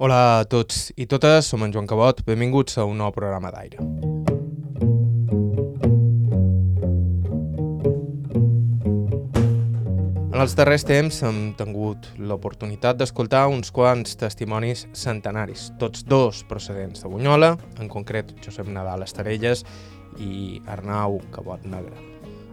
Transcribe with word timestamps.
Hola 0.00 0.40
a 0.40 0.44
tots 0.48 0.94
i 0.96 1.04
totes, 1.04 1.50
som 1.52 1.60
en 1.60 1.74
Joan 1.74 1.84
Cabot, 1.84 2.22
benvinguts 2.24 2.78
a 2.80 2.86
un 2.88 3.02
nou 3.02 3.10
programa 3.12 3.50
d'aire. 3.52 3.76
En 10.32 10.40
els 10.40 10.56
darrers 10.56 10.88
temps 10.88 11.20
hem 11.28 11.42
tingut 11.58 12.08
l'oportunitat 12.16 12.96
d'escoltar 12.96 13.44
uns 13.52 13.68
quants 13.76 14.16
testimonis 14.16 14.86
centenaris, 14.96 15.68
tots 15.76 16.08
dos 16.08 16.46
procedents 16.48 17.04
de 17.04 17.12
Bunyola, 17.12 17.58
en 17.76 17.92
concret 17.92 18.32
Josep 18.40 18.72
Nadal 18.72 19.04
Estarelles 19.04 19.66
i 20.16 20.62
Arnau 20.64 21.20
Cabot 21.36 21.68
Negre. 21.68 22.09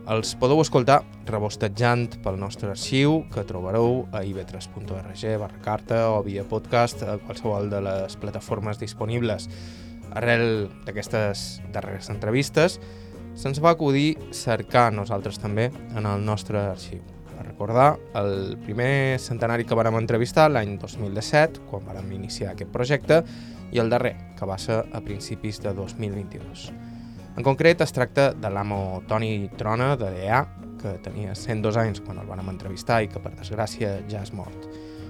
Els 0.08 0.30
podeu 0.40 0.62
escoltar 0.64 1.02
rebostejant 1.28 2.14
pel 2.24 2.38
nostre 2.40 2.70
arxiu 2.72 3.26
que 3.34 3.42
trobareu 3.44 4.06
a 4.16 4.22
ib3.org 4.24 5.24
barra 5.42 5.60
carta 5.66 5.98
o 6.14 6.22
via 6.24 6.46
podcast 6.48 7.04
a 7.04 7.18
qualsevol 7.20 7.68
de 7.68 7.82
les 7.84 8.16
plataformes 8.16 8.80
disponibles. 8.80 9.50
Arrel 10.16 10.72
d'aquestes 10.88 11.60
darreres 11.76 12.08
entrevistes, 12.08 12.80
se'ns 13.36 13.60
va 13.60 13.76
acudir 13.76 14.16
cercar 14.32 14.94
nosaltres 14.96 15.44
també 15.44 15.74
en 15.76 16.08
el 16.08 16.24
nostre 16.24 16.64
arxiu. 16.72 17.04
A 17.36 17.44
recordar, 17.44 17.98
el 18.16 18.56
primer 18.64 19.20
centenari 19.20 19.68
que 19.68 19.76
vàrem 19.76 20.00
entrevistar 20.00 20.48
l'any 20.48 20.78
2017, 20.80 21.68
quan 21.68 21.84
vàrem 21.84 22.16
iniciar 22.16 22.56
aquest 22.56 22.72
projecte, 22.72 23.26
i 23.76 23.84
el 23.84 23.92
darrer, 23.92 24.16
que 24.40 24.48
va 24.48 24.56
ser 24.56 24.86
a 24.88 25.04
principis 25.04 25.60
de 25.60 25.76
2022. 25.76 26.72
En 27.38 27.44
concret, 27.44 27.82
es 27.86 27.94
tracta 27.94 28.32
de 28.34 28.50
l'amo 28.50 29.04
Toni 29.08 29.48
Trona, 29.58 29.92
de 29.96 30.10
DEA, 30.10 30.40
que 30.82 30.96
tenia 31.06 31.36
102 31.38 31.78
anys 31.78 32.02
quan 32.02 32.18
el 32.18 32.26
vam 32.26 32.50
entrevistar 32.50 33.04
i 33.06 33.12
que, 33.12 33.22
per 33.22 33.36
desgràcia, 33.38 33.92
ja 34.10 34.24
és 34.26 34.34
mort. 34.34 34.66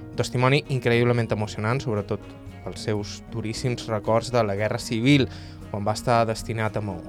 Un 0.09 0.17
testimoni 0.19 0.59
increïblement 0.75 1.31
emocionant, 1.31 1.79
sobretot 1.79 2.19
pels 2.65 2.83
seus 2.83 3.21
duríssims 3.31 3.87
records 3.87 4.33
de 4.35 4.43
la 4.43 4.57
Guerra 4.59 4.79
Civil, 4.79 5.29
quan 5.71 5.87
va 5.87 5.95
estar 5.95 6.25
destinat 6.27 6.75
a 6.75 6.83
Maó. 6.83 6.99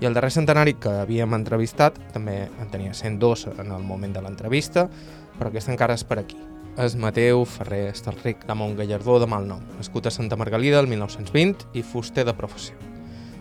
I 0.00 0.08
el 0.08 0.16
darrer 0.16 0.32
centenari 0.32 0.78
que 0.80 0.96
havíem 1.02 1.36
entrevistat 1.36 1.98
també 2.14 2.46
en 2.48 2.72
tenia 2.72 2.96
102 2.96 3.50
en 3.58 3.72
el 3.74 3.84
moment 3.84 4.16
de 4.16 4.24
l'entrevista, 4.24 4.88
però 5.36 5.52
aquest 5.52 5.68
encara 5.68 5.98
és 5.98 6.08
per 6.08 6.22
aquí. 6.22 6.40
És 6.80 6.96
Mateu 6.96 7.44
Ferrer 7.44 7.90
Estalric, 7.90 8.48
l'amo 8.48 8.70
un 8.70 8.78
gallardó 8.80 9.18
de 9.20 9.28
mal 9.28 9.44
nom, 9.44 9.60
nascut 9.76 10.06
a 10.06 10.14
Santa 10.14 10.40
Margalida 10.40 10.80
el 10.80 10.88
1920 10.88 11.74
i 11.74 11.82
fuster 11.82 12.24
de 12.24 12.36
professió. 12.38 12.78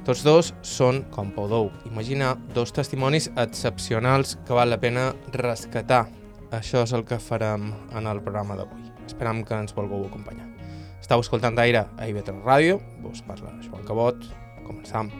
Tots 0.07 0.21
dos 0.23 0.53
són, 0.63 1.01
com 1.11 1.33
podeu 1.35 1.65
imaginar, 1.89 2.37
dos 2.55 2.71
testimonis 2.71 3.25
excepcionals 3.35 4.37
que 4.47 4.55
val 4.55 4.69
la 4.71 4.77
pena 4.79 5.09
rescatar. 5.33 6.05
Això 6.55 6.85
és 6.85 6.93
el 6.95 7.03
que 7.03 7.17
farem 7.19 7.73
en 7.91 8.07
el 8.07 8.21
programa 8.23 8.55
d'avui. 8.55 8.85
Esperam 9.03 9.41
que 9.43 9.57
ens 9.59 9.75
vulgueu 9.75 10.05
acompanyar. 10.07 10.47
Estau 11.01 11.19
escoltant 11.19 11.59
d'aire 11.59 11.81
a 11.99 12.07
IB3 12.07 12.39
Ràdio, 12.39 12.79
vos 13.03 13.19
parla 13.27 13.51
Joan 13.65 13.83
Cabot. 13.83 14.23
Començam. 14.63 15.11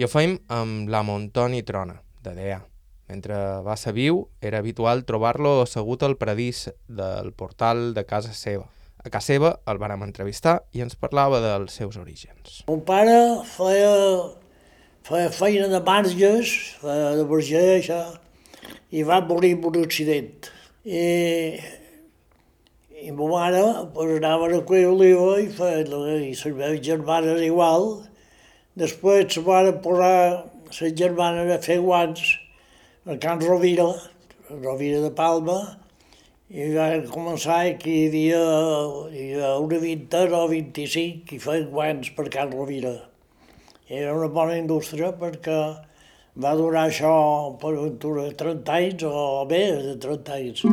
I 0.00 0.08
ho 0.08 0.08
feim 0.08 0.38
amb 0.48 0.88
la 0.88 1.04
Montoni 1.04 1.60
Trona, 1.60 2.00
de 2.24 2.36
DEA. 2.40 2.62
Mentre 3.10 3.36
va 3.66 3.74
ser 3.74 3.90
viu, 3.96 4.20
era 4.38 4.60
habitual 4.62 5.02
trobar-lo 5.06 5.56
assegut 5.64 6.04
al 6.06 6.14
paradís 6.20 6.68
del 6.86 7.32
portal 7.34 7.90
de 7.96 8.04
casa 8.06 8.34
seva. 8.36 8.68
A 9.02 9.10
casa 9.10 9.32
seva 9.32 9.50
el 9.72 9.80
vàrem 9.82 10.04
entrevistar 10.06 10.60
i 10.76 10.84
ens 10.84 10.94
parlava 10.94 11.40
dels 11.42 11.74
seus 11.80 11.96
orígens. 11.98 12.60
Mon 12.68 12.84
pare 12.86 13.16
feia, 13.50 13.94
feia 15.08 15.32
feina 15.34 15.66
de 15.72 15.80
marges, 15.86 16.52
de 16.84 17.24
berger, 17.32 17.64
això, 17.80 18.00
i 18.94 19.02
va 19.08 19.18
morir 19.26 19.56
en 19.56 19.66
un 19.72 19.78
accident. 19.80 20.50
I, 20.84 21.02
i 23.00 23.10
ma 23.16 23.26
mare 23.32 23.64
pues, 23.96 24.12
anava 24.20 24.52
a 24.54 24.60
cuir 24.68 24.84
oliva 24.92 25.32
i, 25.40 25.48
feia, 25.56 25.80
i 25.80 26.30
les 26.30 26.44
meves 26.46 26.78
germanes 26.86 27.42
igual. 27.48 27.88
Després 28.78 29.34
se 29.34 29.42
van 29.42 29.72
posar 29.82 30.14
les 30.70 30.94
germanes 30.94 31.50
a 31.56 31.58
fer 31.64 31.80
guants 31.82 32.36
a 33.06 33.16
Can 33.16 33.40
Rovira, 33.40 33.94
Rovira 34.50 35.00
de 35.00 35.10
Palma, 35.16 35.56
i 36.52 36.66
va 36.74 36.88
començar 37.08 37.62
que 37.80 37.88
hi 37.88 38.08
havia, 38.08 38.40
hi 39.08 39.22
havia 39.22 39.52
una 39.64 39.78
vintena 39.80 40.42
o 40.44 40.50
25 40.50 41.24
que 41.30 41.38
feien 41.40 41.70
guants 41.72 42.10
per 42.12 42.28
Can 42.28 42.52
Rovira. 42.52 42.92
Era 43.88 44.12
una 44.18 44.28
bona 44.28 44.58
indústria 44.60 45.14
perquè 45.16 45.56
va 46.44 46.54
durar 46.60 46.84
això 46.90 47.14
per 47.62 47.72
30 47.72 48.76
anys 48.76 49.08
o 49.08 49.48
més 49.48 49.80
de 49.88 49.96
30 50.04 50.36
anys. 50.36 50.68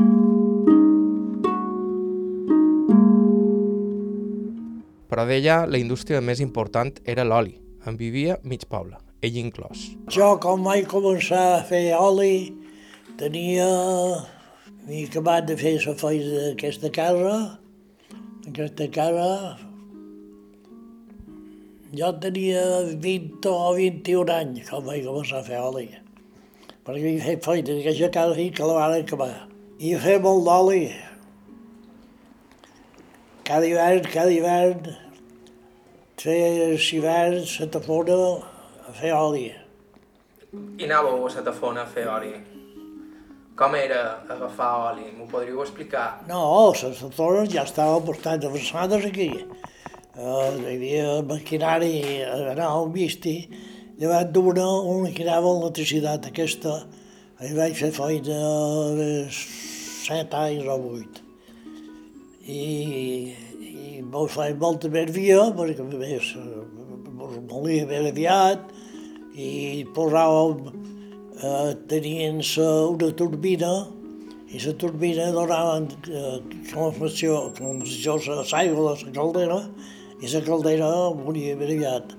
Però 5.07 5.23
d'ella 5.25 5.61
la 5.66 5.79
indústria 5.79 6.19
més 6.19 6.43
important 6.43 6.91
era 7.05 7.23
l'oli. 7.23 7.55
En 7.87 7.95
vivia 7.95 8.35
mig 8.43 8.67
poble 8.67 9.06
ell 9.25 9.38
inclòs. 9.41 9.91
Jo, 10.13 10.33
com 10.41 10.66
vaig 10.67 10.88
començar 10.91 11.44
a 11.57 11.63
fer 11.67 11.85
oli, 11.97 12.53
tenia... 13.19 13.69
M'he 14.88 15.01
acabat 15.03 15.47
de 15.50 15.55
fer 15.59 15.73
la 15.83 15.94
feina 16.00 16.44
d'aquesta 16.45 16.91
casa. 16.95 17.38
Aquesta 18.47 18.88
casa... 18.94 19.31
Jo 21.97 22.11
tenia 22.22 22.61
20 23.03 23.47
o 23.47 23.73
21 23.75 24.31
anys 24.35 24.69
quan 24.69 24.85
vaig 24.85 25.05
començar 25.07 25.41
a 25.41 25.47
fer 25.47 25.59
oli. 25.63 25.88
Perquè 26.88 27.13
he 27.16 27.19
fet 27.23 27.44
feina 27.47 27.67
d'aquesta 27.73 28.11
casa 28.16 28.39
i 28.44 28.49
que 28.55 28.67
la 28.67 28.78
van 28.79 28.95
acabar. 28.99 29.34
I 29.79 29.95
fet 30.03 30.23
molt 30.23 30.45
d'oli. 30.47 30.85
Cada 33.47 33.67
hivern, 33.67 34.07
cada 34.11 34.31
hivern, 34.31 34.88
feia 36.19 36.75
hiverns, 36.75 37.53
tafona, 37.72 38.17
a 38.87 38.93
fer 38.95 39.13
oli. 39.13 39.47
I 40.79 40.85
anàveu 40.87 41.25
a 41.27 41.31
la 41.35 41.43
tafona 41.43 41.83
a 41.83 41.89
fer 41.91 42.07
oli? 42.07 42.33
Com 43.57 43.75
era 43.75 44.01
agafar 44.29 44.91
oli? 44.91 45.09
M'ho 45.17 45.25
podríeu 45.31 45.61
explicar? 45.63 46.21
No, 46.29 46.71
les 46.71 47.01
tafones 47.01 47.49
ja 47.51 47.65
estaven 47.67 48.05
bastant 48.07 48.45
avançades 48.47 49.07
aquí. 49.09 49.31
Uh, 50.17 50.53
hi 50.61 50.75
havia 50.75 51.21
maquinari 51.29 52.23
anar 52.25 52.69
al 52.69 52.87
visti, 52.93 53.35
davant 53.99 54.31
d'una, 54.33 54.65
una 54.93 55.11
que 55.13 55.25
anava 55.25 55.51
a 55.51 55.57
l'electricitat, 55.57 56.29
aquesta, 56.31 56.79
hi 57.41 57.53
vaig 57.57 57.75
fer 57.77 57.91
feina 57.93 58.39
de 58.97 59.09
set 59.33 60.33
anys 60.33 60.69
o 60.69 60.79
vuit. 60.81 61.21
I, 62.47 62.63
i 63.67 64.01
vaig 64.15 64.31
fer 64.37 64.51
molta 64.57 64.89
més 64.93 65.11
via, 65.13 65.43
perquè 65.57 65.85
més, 65.91 66.31
mos 67.27 67.43
molia 67.51 67.85
ben 67.85 68.07
aviat, 68.07 68.71
i 69.35 69.85
posàvem, 69.95 70.71
eh, 71.43 71.75
tenien 71.91 72.39
una 72.39 73.11
turbina, 73.11 73.73
i 74.47 74.59
la 74.63 74.73
turbina 74.79 75.31
donaven 75.35 75.89
eh, 76.07 76.39
calefacció, 76.71 77.51
calefacció 77.57 78.16
a 78.16 78.43
l'aigua 78.47 78.95
de 78.95 79.05
la 79.05 79.11
caldera, 79.19 79.59
i 80.21 80.31
la 80.31 80.41
caldera 80.41 80.91
moria 81.13 81.55
ben 81.55 81.73
aviat. 81.75 82.16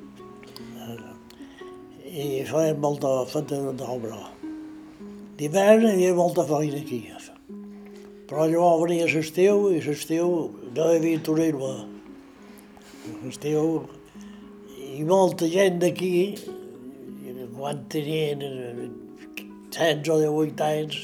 I 2.09 2.45
feien 2.49 2.81
molta 2.81 3.25
feina 3.31 3.73
d'obra. 3.79 4.19
D'hivern 5.39 5.87
hi 5.87 5.93
havia 5.93 6.15
molta 6.15 6.45
feina 6.45 6.81
aquí. 6.81 7.05
Però 8.29 8.45
llavors 8.45 8.83
venia 8.85 9.07
l'estiu 9.09 9.69
i 9.73 9.81
l'estiu 9.81 10.33
no 10.77 10.89
hi 10.89 10.99
havia 10.99 11.21
turisme. 11.25 11.75
L'estiu 13.25 13.87
i 14.99 15.05
molta 15.07 15.47
gent 15.47 15.77
d'aquí 15.83 16.15
quan 17.59 17.85
tenien 17.91 18.41
16 19.75 20.11
o 20.15 20.17
18 20.23 20.65
anys, 20.65 20.99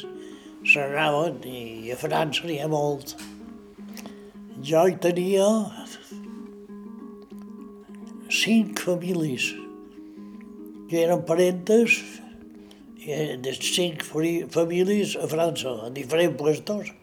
s'anaven 0.71 1.41
i 1.51 1.91
a 1.91 1.97
França 1.99 2.47
n'hi 2.47 2.61
ha 2.63 2.69
molt. 2.71 3.15
Jo 4.63 4.85
hi 4.87 4.95
tenia 5.03 5.49
cinc 8.31 8.83
famílies 8.87 9.51
que 10.89 11.03
eren 11.03 11.27
parentes 11.29 11.99
de 13.05 13.55
cinc 13.59 14.07
famílies 14.07 15.19
a 15.21 15.29
França, 15.29 15.75
en 15.89 15.99
diferents 15.99 16.39
puestos. 16.39 16.95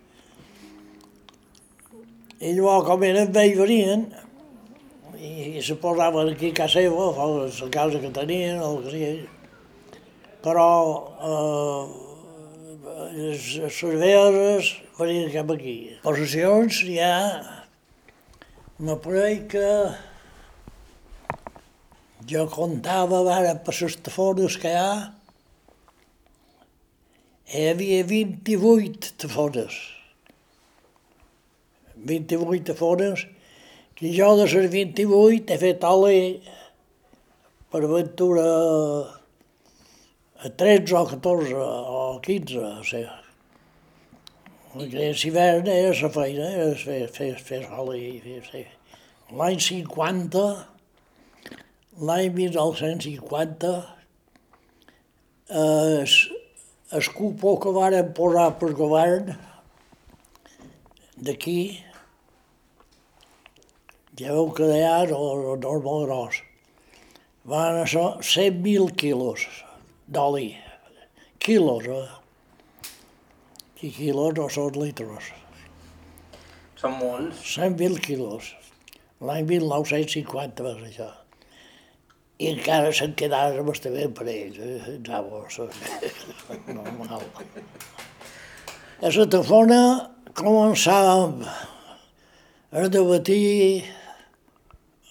I 2.42 2.56
llavors, 2.58 2.88
com 2.88 3.04
eren 3.06 3.36
vells, 3.36 3.60
venien 3.60 4.08
i, 5.22 5.32
i 5.58 5.62
se 5.62 5.78
posaven 5.78 6.34
aquí 6.34 6.50
a 6.50 6.58
casa 6.64 6.82
seva, 6.82 7.12
la 7.14 7.70
casa 7.74 8.02
que 8.02 8.12
tenien, 8.16 8.58
el 8.58 8.82
que 8.82 8.96
sigui 8.96 9.14
però 10.42 10.70
eh, 11.30 11.84
les 13.14 13.50
cerveses 13.78 14.72
venien 14.98 15.30
cap 15.34 15.54
aquí. 15.54 15.76
Possessions 16.06 16.82
hi 16.88 16.98
ha, 17.02 17.18
me 18.82 18.98
pareix 19.04 19.46
que 19.54 19.68
jo 22.32 22.48
comptava 22.54 23.22
ara 23.36 23.56
per 23.66 23.76
les 23.78 23.98
tafones 24.06 24.58
que 24.62 24.74
hi 24.74 24.80
ha, 24.82 24.94
hi 27.52 27.68
havia 27.70 28.04
28 28.10 29.14
tafones. 29.22 29.78
28 32.12 32.66
tafones, 32.72 33.28
que 34.02 34.10
jo 34.18 34.32
de 34.34 34.48
les 34.50 34.70
28 34.74 35.54
he 35.54 35.58
fet 35.62 35.84
ole 35.86 36.14
per 37.70 37.84
aventura 37.86 38.46
a 40.42 40.50
13 40.58 40.96
o 40.98 41.02
14 41.06 41.54
o 41.54 42.00
15, 42.26 42.64
o 42.66 42.82
sigui. 42.82 43.20
Perquè 44.72 45.12
l'hivern 45.12 45.70
era 45.70 45.92
la 46.00 46.10
feina, 46.16 46.48
era 46.50 46.74
fer, 46.82 47.04
fer, 47.14 47.36
fer 47.46 47.60
oli. 47.78 48.24
L'any 49.38 49.62
50, 49.68 50.44
l'any 52.02 52.34
1950, 52.40 53.76
es, 55.62 56.18
el 56.90 57.14
cupó 57.14 57.54
que 57.62 57.78
varen 57.78 58.10
posar 58.18 58.50
per 58.58 58.74
govern 58.82 59.36
d'aquí, 61.22 61.60
ja 64.20 64.34
veu 64.36 64.50
que 64.56 64.68
d'allà 64.68 65.06
no, 65.12 65.20
no 65.56 65.76
és 65.78 65.84
molt 65.86 66.08
gros, 66.08 66.42
van 67.52 67.80
ser 67.88 68.08
100.000 68.32 68.96
quilos 69.00 69.46
d'oli. 70.08 70.50
Quilos, 71.42 71.88
eh? 71.88 72.10
I 73.82 73.90
quilos 73.96 74.36
no 74.38 74.50
són 74.54 74.76
litres. 74.78 75.32
Són 76.78 77.00
molts. 77.00 77.40
100.000 77.56 78.04
quilos. 78.06 78.52
L'any 79.22 79.48
1950 79.50 80.66
va 80.66 80.76
ser 80.78 80.92
això. 80.92 81.10
I 82.42 82.52
encara 82.56 82.92
se'n 82.98 83.12
quedaven 83.18 83.66
bastant 83.66 83.98
per 84.18 84.28
ells, 84.28 84.58
eh? 84.58 84.98
Llavors, 85.08 85.60
normal. 86.78 87.26
A 89.02 89.10
la 89.16 89.28
tafona 89.34 89.82
començàvem 90.38 91.42
a 92.72 92.86
debatir 92.90 93.86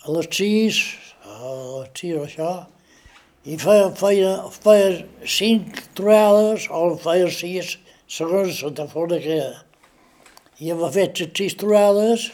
a 0.05 0.13
les 0.17 0.29
6, 0.33 0.83
a 1.25 1.55
les 1.81 1.91
6 2.01 2.19
o 2.19 2.25
això, 2.25 2.53
i 3.45 3.57
feia, 3.61 3.89
feia, 3.97 4.33
feia 4.53 4.89
cinc 5.25 5.81
truades 5.97 6.67
o 6.69 6.97
feia 7.01 7.29
sis 7.33 7.79
segons 8.11 8.63
la 8.67 8.73
tafona 8.77 9.21
que 9.23 9.41
i 10.61 10.69
hem 10.73 10.83
fet 10.93 11.23
les 11.23 11.33
sis 11.39 11.57
truades, 11.57 12.27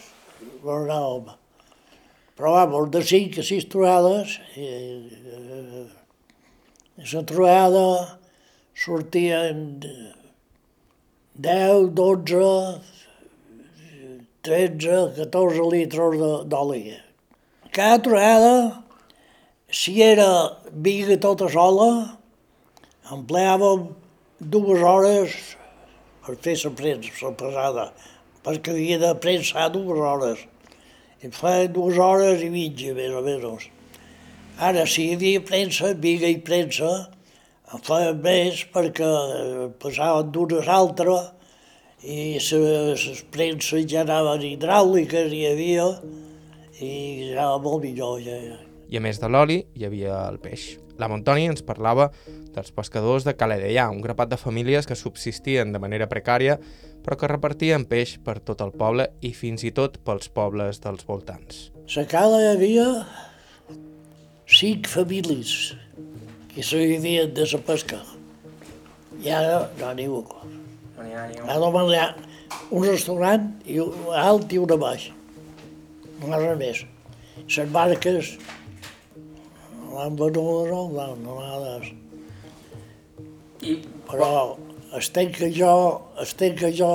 bueno, 0.62 0.82
anàvem. 0.86 1.34
Però 2.36 2.52
vamos, 2.56 2.90
de 2.92 3.02
cinc 3.06 3.38
a 3.38 3.46
sis 3.46 3.68
truades, 3.70 4.34
i, 4.58 4.66
eh, 4.66 5.86
la 7.12 7.22
truada 7.30 7.86
sortien 8.74 9.62
10, 11.38 11.90
12, 11.94 12.44
13, 14.42 15.00
14 15.22 15.70
litres 15.72 16.22
d'oli. 16.50 17.05
Cada 17.76 17.98
truada, 17.98 18.82
si 19.68 20.00
era 20.00 20.56
viga 20.72 21.18
tota 21.20 21.44
sola, 21.52 22.16
empleàvem 23.12 23.90
dues 24.40 24.80
hores 24.80 25.34
per 26.24 26.38
fer 26.40 26.54
la 26.62 26.72
premsa, 26.78 27.12
la 27.20 27.34
pesada, 27.42 27.84
perquè 28.40 28.72
havia 28.72 28.96
de 29.04 29.12
premsar 29.20 29.68
dues 29.76 30.00
hores. 30.08 30.40
I 31.20 31.28
feia 31.28 31.68
dues 31.68 32.00
hores 32.00 32.40
i 32.40 32.48
mitja, 32.48 32.96
més 32.96 33.12
o 33.12 33.20
menys. 33.28 33.68
Ara, 34.56 34.88
si 34.88 35.10
hi 35.10 35.20
havia 35.20 35.44
premsa, 35.44 35.92
viga 36.08 36.32
i 36.32 36.40
premsa, 36.40 36.94
en 37.76 37.84
feien 37.84 38.22
més 38.24 38.62
perquè 38.72 39.10
passaven 39.84 40.32
d'una 40.32 40.62
a 40.64 40.70
l'altra 40.70 41.18
i 42.00 42.38
les 42.40 43.26
premses 43.36 43.84
ja 43.84 44.06
anaven 44.08 44.48
hidràuliques, 44.54 45.28
hi 45.28 45.50
havia, 45.50 45.90
i 46.80 47.32
anava 47.32 47.60
molt 47.62 47.84
millor. 47.84 48.20
Ja, 48.24 48.36
ja. 48.36 48.58
I 48.86 48.98
a 48.98 49.02
més 49.02 49.18
de 49.18 49.30
l'oli, 49.30 49.62
hi 49.74 49.86
havia 49.86 50.18
el 50.28 50.38
peix. 50.42 50.76
La 50.96 51.08
Montoni 51.12 51.44
ens 51.50 51.64
parlava 51.66 52.08
dels 52.54 52.72
pescadors 52.72 53.26
de 53.26 53.34
Caledellà, 53.36 53.88
un 53.92 54.00
grapat 54.00 54.30
de 54.30 54.38
famílies 54.40 54.86
que 54.88 54.96
subsistien 54.96 55.74
de 55.74 55.80
manera 55.82 56.08
precària, 56.08 56.56
però 57.04 57.18
que 57.20 57.28
repartien 57.30 57.84
peix 57.88 58.16
per 58.24 58.38
tot 58.40 58.62
el 58.64 58.72
poble 58.72 59.10
i 59.20 59.34
fins 59.36 59.66
i 59.66 59.72
tot 59.76 59.98
pels 60.06 60.30
pobles 60.32 60.80
dels 60.84 61.04
voltants. 61.08 61.66
A 61.86 62.06
cala 62.08 62.40
hi 62.42 62.48
havia 62.54 62.86
cinc 64.46 64.88
famílies 64.88 65.74
que 66.54 66.62
se 66.62 66.80
vivien 66.80 67.34
de 67.34 67.44
la 67.52 67.60
pesca. 67.66 68.00
I 69.20 69.30
ara 69.30 69.66
no 69.80 69.92
n'hi 69.98 70.06
ha. 70.06 70.22
No 70.96 71.04
n'hi 71.04 71.12
ha 71.12 71.26
ni 71.28 71.38
Ara 71.44 71.60
només 71.60 71.92
hi 71.92 72.00
ha 72.00 72.08
un 72.70 72.86
restaurant 72.86 73.46
i 73.66 73.78
un 73.82 74.14
alt 74.14 74.52
i 74.52 74.62
una 74.62 74.80
baix. 74.80 75.10
No 76.22 76.38
res 76.40 76.58
més. 76.60 76.84
Les 77.46 77.72
barques 77.72 78.30
l'han 79.92 80.16
venudes 80.18 80.72
o 80.76 80.82
l'han 80.96 81.24
donades. 81.24 81.92
I 83.66 83.76
Però 84.06 84.30
estem 84.96 85.32
que 85.34 85.48
jo, 85.52 85.72
estem 86.22 86.54
que 86.56 86.70
jo 86.76 86.90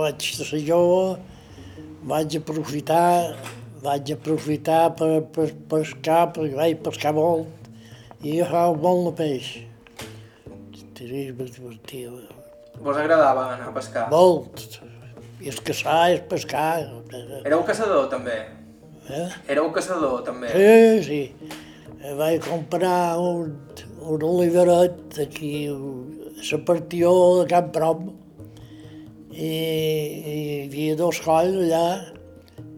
vaig 0.00 0.24
ser 0.36 0.60
jove, 0.66 1.18
vaig 2.10 2.38
aprofitar, 2.40 3.36
vaig 3.84 4.12
aprofitar 4.16 4.82
per, 4.98 5.12
per 5.36 5.50
pescar, 5.70 6.24
perquè 6.34 6.58
vaig 6.58 6.82
pescar 6.88 7.14
molt, 7.16 7.70
i 8.22 8.40
agafava 8.40 8.74
molt 8.82 9.10
de 9.10 9.14
peix. 9.20 9.52
Tenia 10.96 11.32
divertia, 11.36 12.10
vos 12.80 12.96
agradava 12.96 13.50
anar 13.54 13.70
a 13.70 13.72
pescar? 13.76 14.08
molt. 14.10 14.80
I 15.40 15.50
és 15.52 15.58
caçar, 15.60 16.10
és 16.14 16.22
pescar. 16.28 16.86
Éreu 17.44 17.62
caçador, 17.68 18.08
també? 18.08 18.38
Eh? 19.06 19.28
Éreu 19.54 19.70
caçador, 19.74 20.22
també? 20.26 20.50
Sí, 20.50 21.02
sí. 21.06 21.50
Eh, 22.00 22.14
Vaig 22.18 22.42
comprar 22.46 23.18
un, 23.22 23.52
un 24.02 24.24
oliveret 24.26 25.18
aquí, 25.22 25.68
a 25.70 25.76
la 26.50 26.58
partió 26.66 27.12
de 27.40 27.46
Camp 27.50 27.72
Prom, 27.74 28.08
i, 29.30 29.46
i 29.46 30.36
hi 30.36 30.60
havia 30.66 30.96
dos 30.98 31.20
colls 31.22 31.58
allà, 31.66 31.86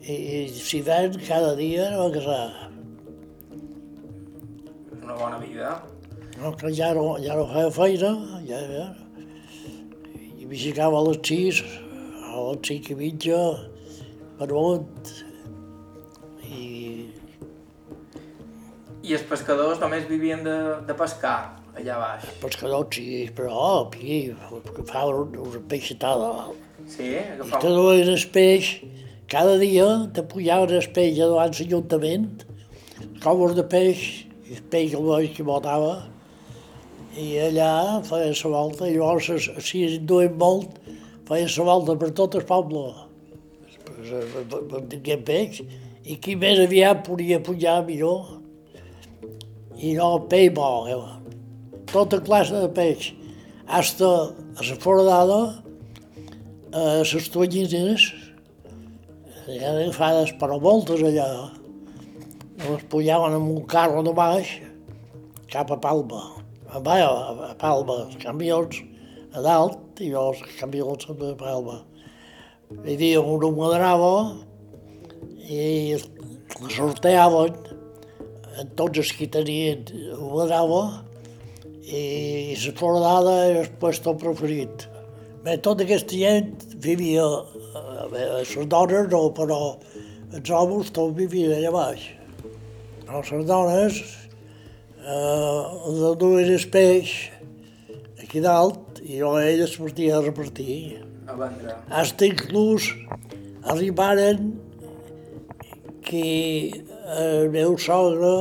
i, 0.04 0.14
i 0.14 0.40
si 0.52 0.82
ven 0.84 1.16
cada 1.26 1.54
dia 1.56 1.88
no 1.92 2.04
va 2.04 2.10
casar. 2.16 2.42
Una 5.02 5.16
bona 5.16 5.38
vida. 5.40 5.78
No, 6.38 6.52
que 6.58 6.70
ja 6.75 6.92
no, 6.94 7.16
ja 7.22 7.38
no 7.38 7.46
feia 7.50 7.70
feina, 7.75 8.12
ja, 8.46 8.60
ja. 8.75 8.86
I 10.38 10.44
m'aixecava 10.44 11.00
a 11.00 11.06
les 11.08 11.23
sis, 11.25 11.64
a 12.28 12.37
les 12.50 12.61
cinc 12.68 12.92
i 12.92 12.99
mitja, 13.00 13.40
per 14.38 14.52
munt, 14.52 15.11
I 19.08 19.14
els 19.16 19.24
pescadors 19.24 19.78
només 19.80 20.04
vivien 20.04 20.42
de, 20.44 20.54
de 20.84 20.94
pescar, 20.96 21.36
allà 21.72 21.94
baix? 21.96 22.24
pescador 22.42 22.84
sí, 22.92 23.24
però 23.32 23.60
aquí 23.86 24.18
agafaven 24.34 25.38
una 25.40 25.62
peixetada. 25.70 26.28
Sí? 26.84 27.06
I 27.14 27.22
Agafau... 27.38 27.62
te 27.62 27.70
duien 27.72 28.10
el 28.12 28.26
peix, 28.34 28.68
cada 29.32 29.56
dia 29.62 29.86
te 30.12 30.24
pujaven 30.28 30.76
el 30.76 30.90
peix 30.92 31.22
a 31.22 31.30
davant 31.30 31.56
l'Ajuntament, 31.56 32.28
coves 33.24 33.56
de 33.56 33.64
peix, 33.72 34.04
i 34.44 34.58
el 34.58 34.62
peix 34.74 34.96
el 34.98 35.08
veig 35.08 35.32
que 35.38 35.46
botava, 35.48 35.94
i 37.16 37.30
allà 37.48 37.72
feien 38.04 38.36
la 38.44 38.52
volta, 38.58 38.88
i 38.88 38.98
llavors 38.98 39.48
si 39.64 39.86
es 39.88 39.98
duien 40.04 40.36
molt, 40.36 40.76
feien 41.30 41.48
la 41.56 41.68
volta 41.70 41.96
per 42.02 42.12
tot 42.20 42.36
el 42.36 42.44
poble, 42.48 42.84
per, 43.86 43.96
per, 44.04 44.44
per, 44.52 44.64
per 44.74 44.84
tenir 44.92 45.22
peix, 45.32 45.62
i 46.04 46.20
qui 46.20 46.36
més 46.36 46.60
aviat 46.60 47.06
podia 47.08 47.40
pujar 47.44 47.80
millor, 47.88 48.38
i 49.78 49.94
peix 50.28 50.50
bo, 50.54 50.87
eh? 50.90 50.99
tota 51.92 52.20
classe 52.20 52.54
de 52.54 52.68
peix, 52.75 53.12
hasta 53.66 54.08
a 54.58 54.64
la 54.66 54.76
foradada, 54.82 55.62
a 56.73 56.82
les 57.02 57.28
tonyines, 57.30 58.08
ja 59.47 59.70
agafades 59.70 60.35
per 60.40 60.50
a 60.50 60.58
voltes 60.58 61.00
allà, 61.00 61.28
les 62.58 62.82
pujaven 62.90 63.38
amb 63.38 63.52
un 63.54 63.62
carro 63.70 64.02
de 64.02 64.12
baix 64.12 64.58
cap 65.52 65.70
a 65.70 65.78
Palma. 65.78 66.25
A, 66.68 66.82
a, 66.82 67.52
a 67.52 67.54
Palma, 67.56 68.02
els 68.08 68.18
camions 68.20 68.82
a 69.32 69.40
dalt 69.44 70.02
i 70.02 70.11
els 70.11 70.42
camions 70.58 71.06
a 71.08 71.14
Palma. 71.38 71.78
Hi 72.82 72.99
havia 72.99 73.23
una 73.23 73.49
madrava 73.54 74.12
i 75.49 75.97
la 75.97 76.68
sorteaven 76.75 77.54
en 77.54 77.67
tots 78.78 79.02
els 79.04 79.12
que 79.16 79.28
tenien 79.30 79.84
madrava 80.18 80.82
i 81.88 82.54
la 82.58 82.72
foradada 82.76 83.34
era 83.48 83.64
el 83.64 83.72
puesto 83.80 84.14
preferit. 84.18 84.88
Bé, 85.44 85.56
tota 85.64 85.86
aquesta 85.86 86.18
gent 86.18 86.54
vivia, 86.82 87.24
les 88.12 88.54
dones 88.68 89.08
no, 89.12 89.22
però 89.36 89.58
els 90.34 90.50
homes 90.50 90.90
tots 90.92 91.16
vivien 91.16 91.54
allà 91.56 91.72
baix. 91.72 92.08
No, 93.06 93.22
les 93.22 93.46
dones 93.48 94.00
eh, 95.00 95.62
els 95.88 96.18
duien 96.20 96.52
el 96.52 96.66
peix 96.74 97.14
aquí 98.20 98.42
dalt 98.44 99.00
i 99.06 99.22
jo 99.22 99.36
ell 99.40 99.64
es 99.64 99.76
sortia 99.78 100.18
a 100.18 100.24
repartir. 100.26 100.98
A 101.28 101.36
vendre. 101.38 101.76
Hasta 101.88 102.28
inclús 102.28 102.90
arribaren 103.64 104.52
que 106.04 106.26
el 107.08 107.48
meu 107.48 107.76
sogre 107.80 108.32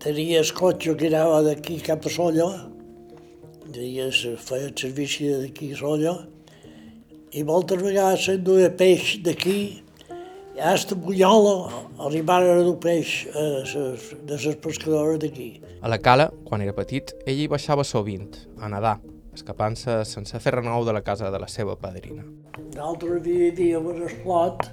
tenia 0.00 0.40
el 0.40 0.52
cotxe 0.56 0.94
que 0.96 1.10
anava 1.10 1.42
d'aquí 1.44 1.76
cap 1.84 2.06
a 2.06 2.12
Solla, 2.12 2.48
feia 3.68 4.06
el 4.08 4.72
servici 4.78 5.28
d'aquí 5.28 5.72
a 5.74 5.76
Solla, 5.76 6.14
i 7.36 7.44
moltes 7.44 7.82
vegades 7.84 8.24
s'enduia 8.24 8.70
peix 8.72 9.18
d'aquí, 9.26 9.58
i 10.56 10.62
hasta 10.64 10.96
Bunyola 10.96 11.68
arribaren 12.06 12.62
a 12.62 12.64
dur 12.64 12.78
peix 12.80 13.26
a 13.34 13.44
ses, 13.68 14.08
de 14.24 14.40
les 14.40 14.56
pescadores 14.56 15.20
d'aquí. 15.20 15.60
A 15.84 15.92
la 15.92 16.00
cala, 16.00 16.30
quan 16.48 16.64
era 16.64 16.72
petit, 16.72 17.12
ell 17.26 17.44
hi 17.44 17.46
baixava 17.52 17.84
sovint, 17.84 18.32
a 18.56 18.72
nedar, 18.72 18.96
escapant-se 19.36 20.00
sense 20.08 20.40
fer 20.40 20.56
renou 20.56 20.86
de 20.88 20.96
la 20.96 21.04
casa 21.04 21.30
de 21.30 21.38
la 21.38 21.46
seva 21.52 21.76
padrina. 21.76 22.24
Nosaltres 22.72 23.22
vivíem 23.22 23.86
a 23.86 23.98
l'Esplot 24.00 24.70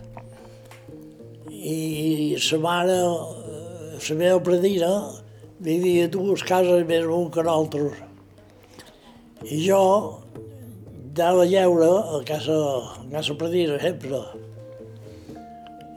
i 1.66 2.38
sa 2.38 2.60
mare, 2.62 2.94
eh, 2.94 3.98
la 3.98 4.16
meva 4.16 4.40
predina, 4.40 4.92
vivia 5.60 6.08
dues 6.08 6.44
cases 6.46 6.86
més 6.86 7.06
un 7.10 7.32
que 7.34 7.42
nosaltres. 7.42 8.04
I 9.50 9.58
jo 9.66 9.82
anava 11.16 11.42
a 11.42 11.50
lleure 11.50 11.88
a 12.18 12.20
casa, 12.28 12.58
a 13.02 13.06
casa 13.12 13.34
predina 13.40 13.80
sempre. 13.82 14.20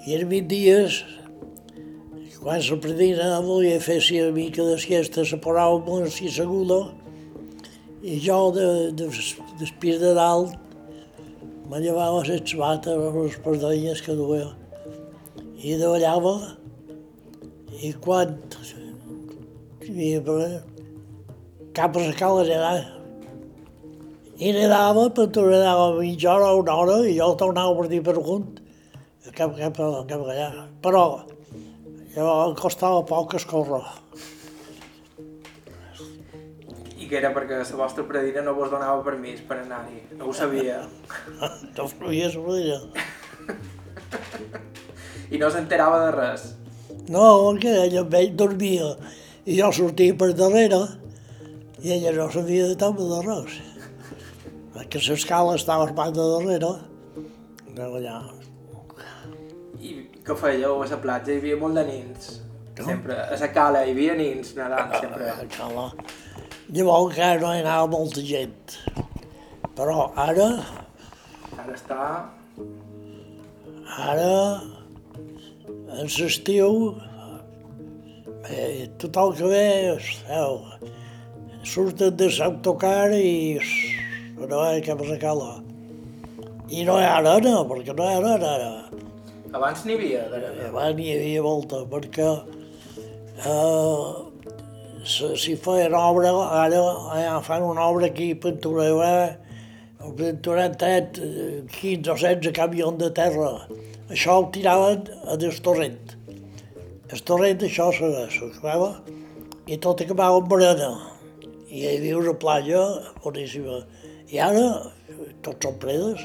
I 0.07 0.17
20 0.25 0.49
dies, 0.49 1.03
quan 2.41 2.63
la 2.65 2.79
predina 2.81 3.27
volia 3.45 3.81
fer 3.81 3.99
si 4.01 4.23
una 4.23 4.33
mica 4.33 4.65
de 4.65 4.79
siesta, 4.81 5.25
se 5.25 5.37
posava 5.37 5.83
molt 5.85 6.09
així 6.09 6.31
segura, 6.33 6.87
i 8.01 8.17
jo 8.25 8.39
de, 8.57 8.69
de, 8.97 9.11
després 9.61 10.01
de 10.01 10.15
dalt 10.17 10.57
me 11.69 11.83
llevava 11.83 12.25
les 12.25 12.41
sabates 12.49 12.95
amb 12.95 13.21
les 13.27 13.37
pardelles 13.45 14.01
que 14.01 14.17
duia 14.17 14.49
i 15.59 15.75
davallava 15.79 16.35
i 17.83 17.91
quan 17.99 18.37
per 19.83 20.39
cap 21.75 21.97
a 21.97 22.07
la 22.07 22.15
cala 22.15 22.47
nedar 22.47 22.99
i 24.39 24.53
nedava, 24.55 25.09
però 25.11 25.27
tu 25.35 25.43
nedava 25.51 25.99
mitja 25.99 26.31
hora 26.31 26.53
o 26.55 26.61
una 26.61 26.75
hora 26.79 26.99
i 27.03 27.17
jo 27.17 27.35
tornava 27.35 27.75
per 27.75 27.89
dir 27.91 27.99
per 28.07 28.15
amunt 28.21 28.61
cap, 29.35 29.57
cap, 29.59 29.81
cap 30.07 30.23
allà. 30.23 30.69
Però 30.85 31.03
jo 32.15 32.29
em 32.45 32.55
costava 32.61 33.03
poc 33.03 33.35
escórrer. 33.41 33.83
I 36.99 37.11
que 37.11 37.19
era 37.19 37.35
perquè 37.35 37.59
la 37.59 37.83
vostra 37.83 38.07
predina 38.07 38.47
no 38.47 38.55
vos 38.55 38.71
donava 38.71 39.03
permís 39.03 39.43
per 39.43 39.59
anar-hi, 39.65 40.05
no 40.15 40.31
ho 40.31 40.33
sabia. 40.33 40.85
No 41.79 41.91
fluïa 41.91 42.31
la. 42.35 42.83
I 45.31 45.41
no 45.41 45.51
s'enterava 45.53 46.01
de 46.07 46.11
res. 46.17 46.47
No, 47.09 47.55
que 47.61 47.73
ella 47.87 48.05
ell 48.21 48.35
dormia 48.37 48.93
i 49.49 49.57
jo 49.57 49.71
sortia 49.73 50.17
per 50.17 50.33
darrere 50.37 50.81
i 51.81 51.93
ella 51.95 52.13
no 52.17 52.27
sabia 52.33 52.67
de 52.69 52.77
tot 52.77 52.99
de 52.99 53.21
res. 53.27 53.59
Perquè 54.75 55.01
l'escala 55.05 55.57
estava 55.57 55.87
armada 55.89 56.19
de 56.21 56.29
darrere. 56.37 56.73
Allà. 57.79 58.19
I 59.79 59.95
què 60.27 60.35
fèieu 60.37 60.83
a 60.83 60.87
la 60.91 60.99
platja? 61.03 61.33
Hi 61.33 61.39
havia 61.43 61.59
molt 61.61 61.79
de 61.79 61.85
nins. 61.87 62.33
Sempre, 62.79 63.15
a 63.15 63.37
la 63.39 63.49
cala 63.55 63.85
hi 63.87 63.93
havia 63.95 64.15
nins 64.19 64.51
nedant 64.57 64.93
sempre. 64.99 65.31
A 65.31 65.47
cala. 65.55 65.87
Llavors 66.75 67.15
encara 67.15 67.41
no 67.41 67.53
hi 67.55 67.63
anava 67.63 67.87
molta 67.95 68.23
gent. 68.23 68.77
Però 69.79 70.11
ara, 70.19 70.49
Ara 71.59 71.75
està... 71.75 72.03
ara, 74.05 74.35
en 75.89 76.09
l'estiu, 76.13 76.95
eh, 78.51 78.89
tothom 79.01 79.35
que 79.37 79.49
ve, 79.49 79.97
veu, 80.29 80.61
surten 81.65 82.17
de 82.17 82.29
l'autocar 82.37 83.09
i 83.17 83.59
no 84.39 84.53
va 84.53 84.77
cap 84.85 85.01
a 85.01 85.09
la 85.09 85.19
cala. 85.23 85.51
I 86.69 86.85
no 86.85 86.99
hi 87.01 87.07
ha 87.07 87.17
arena, 87.23 87.65
perquè 87.69 87.97
no 87.97 88.05
hi 88.05 88.15
ha 88.15 88.21
arena 88.21 88.53
ara. 88.55 88.73
Abans 89.57 89.85
n'hi 89.89 89.97
havia, 89.97 90.27
de... 90.29 90.45
Abans 90.69 90.97
n'hi 90.99 91.11
havia 91.17 91.43
molta, 91.43 91.83
perquè 91.89 92.29
eh, 93.49 94.29
si, 95.09 95.57
feien 95.57 95.97
obra, 95.97 96.35
ara 96.61 96.83
ja 97.23 97.39
fan 97.45 97.65
una 97.65 97.89
obra 97.89 98.11
aquí 98.13 98.33
a 98.37 98.41
Pintoreu, 98.45 99.01
el 100.05 100.41
tret 100.45 101.21
15 101.81 102.13
o 102.13 102.17
16 102.17 102.53
camions 102.55 103.01
de 103.01 103.11
terra. 103.17 103.53
Això 104.09 104.39
ho 104.41 104.47
tiraven 104.55 105.05
a 105.29 105.37
del 105.41 105.61
torrent. 105.65 106.15
El 107.13 107.23
torrent 107.29 107.65
això 107.69 107.91
se 107.97 108.09
s'acabava 108.35 108.91
i 109.69 109.77
tot 109.85 110.05
acabava 110.05 110.41
amb 110.41 110.57
arena. 110.59 110.91
I 111.69 111.83
hi 111.83 111.91
havia 111.93 112.19
una 112.23 112.35
platja 112.45 112.81
boníssima. 113.25 113.83
I 114.33 114.41
ara 114.45 114.65
tots 115.45 115.69
són 115.69 115.79
predes. 115.85 116.25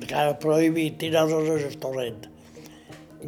Encara 0.00 0.38
prohibit 0.42 0.98
tirar-los 1.02 1.50
al 1.54 1.80
torrent 1.82 2.28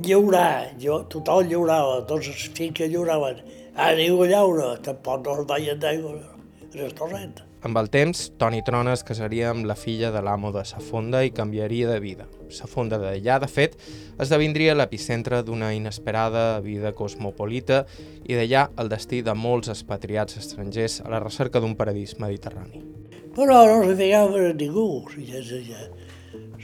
lliurar, 0.02 0.75
tothom 1.11 1.47
lliurava, 1.49 2.02
tots 2.09 2.28
els 2.28 2.47
fills 2.56 2.75
que 2.78 2.88
lliuraven. 2.90 3.40
Ara 3.75 3.97
diu 3.99 4.23
a 4.23 4.28
llaure, 4.30 4.71
tampoc 4.83 5.25
no 5.26 5.37
es 5.40 5.47
veien 5.50 5.80
d'aigua 5.83 6.14
el 6.75 6.94
torrent. 6.99 7.42
Amb 7.64 7.78
el 7.80 7.87
temps, 7.88 8.26
Toni 8.37 8.59
Trona 8.61 8.92
es 8.92 9.00
casaria 9.09 9.47
amb 9.49 9.64
la 9.64 9.75
filla 9.75 10.11
de 10.12 10.21
l'amo 10.21 10.50
de 10.52 10.66
Sa 10.68 10.83
Fonda 10.85 11.23
i 11.25 11.30
canviaria 11.33 11.88
de 11.88 11.97
vida. 11.97 12.26
Sa 12.52 12.68
Fonda 12.68 12.99
d'allà, 13.00 13.38
de 13.40 13.49
fet, 13.49 13.78
esdevindria 14.21 14.75
l'epicentre 14.76 15.38
d'una 15.47 15.71
inesperada 15.73 16.61
vida 16.61 16.92
cosmopolita 16.92 17.87
i 18.28 18.37
d'allà 18.37 18.66
el 18.83 18.92
destí 18.92 19.23
de 19.25 19.33
molts 19.33 19.73
expatriats 19.73 20.37
estrangers 20.42 20.99
a 21.06 21.09
la 21.14 21.23
recerca 21.25 21.62
d'un 21.64 21.73
paradís 21.78 22.18
mediterrani. 22.21 22.85
Però 23.33 23.62
no 23.71 23.80
se 23.88 23.97
fijava 23.97 24.44
en 24.50 24.61
ningú, 24.61 24.85
la 25.09 25.25
gent, 25.25 25.49
la 25.49 25.62
gent, 25.71 25.97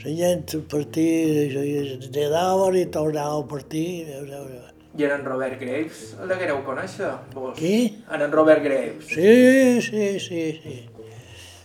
la 0.05 0.15
gent 0.21 0.69
partia, 0.69 1.65
nedaven 2.13 2.77
i 2.77 2.85
tornaven 2.93 3.41
a 3.41 3.49
partir. 3.49 4.69
I 4.99 5.05
en 5.07 5.25
Robert 5.25 5.57
Graves, 5.57 5.99
el 6.21 6.29
deguereu 6.29 6.57
conèixer, 6.67 7.09
vos? 7.33 7.53
Qui? 7.57 8.03
En 8.11 8.21
en 8.21 8.31
Robert 8.31 8.61
Graves. 8.61 9.07
Sí, 9.07 9.81
sí, 9.81 10.19
sí, 10.19 10.41
sí. 10.61 10.90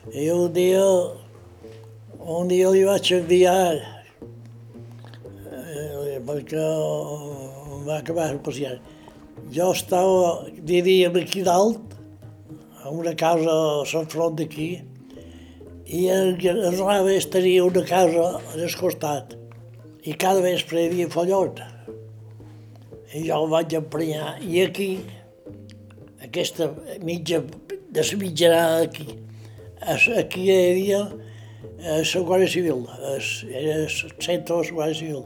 Un 0.06 0.52
dia, 0.54 0.82
li 2.70 2.84
vaig 2.86 3.08
enviar, 3.10 3.75
eh, 5.50 6.20
perquè 6.22 6.66
va 7.88 7.96
acabar 7.96 8.28
el 8.30 8.38
pacient. 8.38 8.78
Jo 9.50 9.72
estava, 9.75 10.46
vivíem 10.62 11.18
aquí 11.18 11.42
dalt, 11.42 11.98
a 12.84 12.94
una 12.94 13.16
casa 13.18 13.50
a 13.82 14.04
Front 14.06 14.38
d'aquí, 14.38 14.68
i 15.86 16.06
el, 16.06 16.38
Raves 16.78 17.26
tenia 17.26 17.66
una 17.66 17.82
casa 17.82 18.38
al 18.54 18.78
costat, 18.78 19.34
i 20.06 20.14
cada 20.14 20.40
vespre 20.40 20.84
hi 20.84 20.88
havia 20.92 21.10
follot. 21.10 21.58
I 23.10 23.26
jo 23.26 23.42
el 23.42 23.50
vaig 23.50 23.75
emprenyar. 23.75 24.38
I 24.38 24.62
aquí, 24.70 24.90
aquesta 26.22 26.70
mitja, 27.02 27.42
de 27.90 28.02
la 28.06 28.18
mitjanada 28.22 28.82
aquí, 28.86 29.25
aquí 29.83 30.47
hi 30.47 30.54
havia 30.56 31.00
eh, 31.78 32.02
la 32.02 32.21
Guàrdia 32.23 32.49
Civil, 32.49 32.87
era 33.50 33.75
el 33.83 33.90
centre 33.90 34.56
de 34.56 34.62
la 34.62 34.73
Guàrdia 34.73 34.95
Civil. 34.95 35.23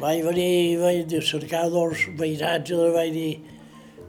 Vaig 0.00 0.24
venir, 0.24 0.78
vaig 0.80 1.06
dir, 1.06 1.22
cercar 1.22 1.68
dos 1.70 2.08
veïnats 2.18 2.70
i 2.70 2.74
els 2.74 2.94
vaig 2.94 3.12
dir 3.12 3.32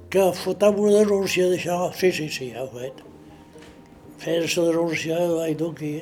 que 0.10 0.32
fotem 0.34 0.80
una 0.80 1.04
denúncia 1.04 1.50
d'això. 1.51 1.92
Sí, 1.94 2.12
sí, 2.12 2.30
sí, 2.30 2.50
ja 2.56 2.63
ho 2.63 2.70
fet. 2.72 3.04
Feia 4.24 4.42
la 4.42 4.66
denúncia, 4.72 5.20
vaig 5.36 5.58
dur 5.60 5.72
aquí. 5.75 5.94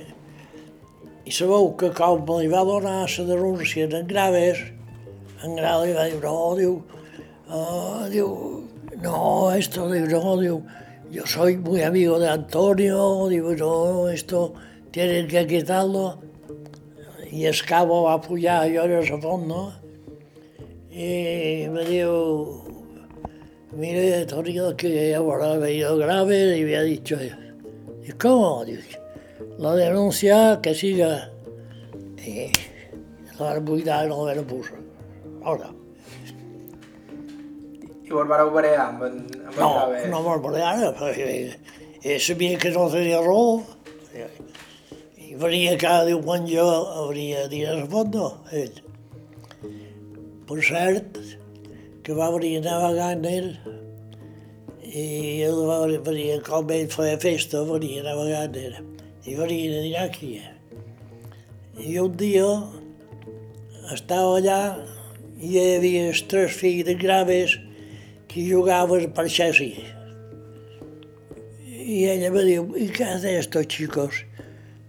I 1.26 1.32
sabeu 1.32 1.74
que 1.78 1.92
com 1.94 2.24
me 2.26 2.40
li 2.42 2.48
va 2.50 2.64
donar 2.64 3.06
la 3.06 3.26
denúncia 3.26 3.86
en 3.86 4.08
Graves, 4.08 4.64
en 5.44 5.56
Graves 5.56 5.96
va 5.96 6.08
dir, 6.08 6.22
no, 6.24 6.56
diu, 6.56 6.82
uh, 7.50 8.08
diu, 8.10 8.30
no, 9.04 9.52
esto, 9.52 9.90
diu, 9.92 10.08
no, 10.08 10.38
diu, 10.40 10.62
yo 11.12 11.25
soy 11.25 11.58
muy 11.58 11.82
amigo 11.82 12.20
de 12.20 12.30
Antonio, 12.30 13.28
digo, 13.28 13.56
no, 13.56 14.10
esto 14.10 14.54
tienen 14.92 15.28
que 15.28 15.48
quitarlo. 15.48 16.20
Y 17.32 17.46
el 17.46 17.63
cabo 17.63 18.04
va 18.04 18.13
a 18.13 18.16
apoyar 18.16 18.70
yo 18.70 18.84
en 18.84 18.92
ese 18.92 19.18
fondo. 19.20 19.74
Y 20.92 21.68
me 21.70 21.86
dijo, 21.86 22.66
mire, 23.75 24.22
Antonio, 24.22 24.75
que 24.75 25.16
ahora 25.16 25.54
ha 25.54 25.58
venido 25.58 25.98
grave 25.98 26.58
y 26.58 26.63
me 26.63 26.75
ha 26.75 26.82
dicho, 26.82 27.18
¿y 28.04 28.12
cómo? 28.13 28.63
La 29.58 29.75
denuncia 29.75 30.60
que 30.62 30.74
siga. 30.74 31.32
Y 32.18 32.51
la 33.39 33.60
buida 33.60 34.06
no 34.06 34.25
me 34.25 34.36
lo 34.36 34.44
puso. 34.44 34.74
Ahora, 35.44 35.72
I 38.10 38.13
vos 38.13 38.25
vareu 38.25 38.50
barear 38.50 38.88
amb 38.88 39.04
en, 39.06 39.18
amb 39.46 39.58
no, 39.60 39.66
en 39.70 39.74
Graves? 39.75 40.06
no 40.10 40.22
me'l 40.25 40.39
veuré 40.42 40.62
ara, 40.66 40.88
perquè 40.98 41.28
ell 42.01 42.24
sabia 42.25 42.58
que 42.58 42.72
no 42.74 42.88
tenia 42.89 43.20
raó. 43.22 43.60
I 45.20 45.36
venia 45.38 45.75
cada 45.78 46.08
diumenge 46.08 46.63
a 46.63 47.04
venir 47.12 47.28
a 47.38 47.44
diners 47.51 47.84
a 47.84 47.92
fondo, 47.92 48.32
ell. 48.50 48.80
Per 50.50 50.58
cert, 50.66 51.22
que 52.01 52.18
va 52.18 52.32
venir 52.34 52.63
navegant 52.66 53.30
ell, 53.30 53.51
i 54.89 55.06
ell 55.46 55.62
va 55.70 55.84
venir, 55.86 56.42
com 56.50 56.74
ell 56.74 56.89
feia 56.89 57.22
festa, 57.22 57.62
venia 57.70 58.01
navegant 58.10 58.58
ell, 58.58 58.82
i 59.30 59.38
venia 59.38 59.70
a 59.70 59.86
dinar 59.86 60.10
aquí. 60.10 60.34
I 61.78 62.00
un 62.01 62.18
dia 62.18 62.50
estava 63.94 64.39
allà 64.42 64.62
i 65.38 65.54
hi 65.54 65.66
havia 65.78 66.08
els 66.10 66.25
tres 66.25 66.58
fills 66.58 66.89
de 66.89 66.98
graves 66.98 67.60
que 68.29 68.45
jugaven 68.48 69.12
per 69.12 69.27
Chelsea. 69.27 69.74
Y 71.65 72.07
ella 72.07 72.29
me 72.31 72.43
dijo, 72.43 72.77
¿y 72.77 72.88
qué 72.89 73.03
hacen 73.03 73.36
estos 73.36 73.67
chicos? 73.67 74.24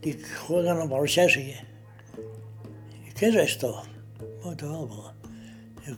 Digo, 0.03 0.21
juegan 0.47 0.89
por 0.89 1.09
Chelsea. 1.09 1.65
¿Y 3.09 3.13
qué 3.15 3.29
es 3.29 3.35
esto? 3.35 3.83
Digo, 4.45 5.13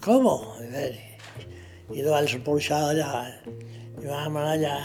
¿cómo? 0.01 0.57
I 1.93 2.01
davant 2.01 2.25
la 2.31 2.39
polsada 2.41 2.93
allà, 2.95 3.19
i 4.01 4.07
vam 4.07 4.37
anar 4.41 4.53
allà, 4.55 4.77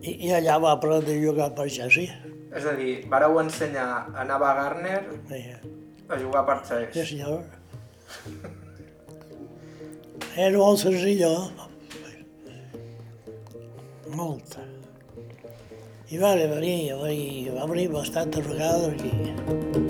i, 0.00 0.14
i 0.24 0.30
allà 0.32 0.54
va 0.62 0.70
aprendre 0.78 1.12
a 1.12 1.20
jugar 1.20 1.50
per 1.58 1.66
Chelsea. 1.68 2.14
És 2.54 2.64
a 2.64 2.72
dir, 2.78 3.02
vareu 3.12 3.36
ensenyar 3.42 4.06
a 4.14 4.24
Nava 4.24 4.54
Garner 4.56 5.02
Sí, 5.28 5.42
a 6.08 6.16
jugar 6.22 6.46
per 6.48 6.56
Chelsea. 6.64 6.94
sí 6.94 7.18
senyor. 7.18 7.42
Era 10.34 10.58
molt 10.58 10.80
senzill, 10.82 11.20
molt. 14.18 14.56
I 16.10 16.18
va 16.18 16.34
venir, 16.34 16.90
va 16.90 17.06
venir, 17.06 17.54
va 17.54 17.68
venir 17.70 17.86
bastantes. 17.94 19.83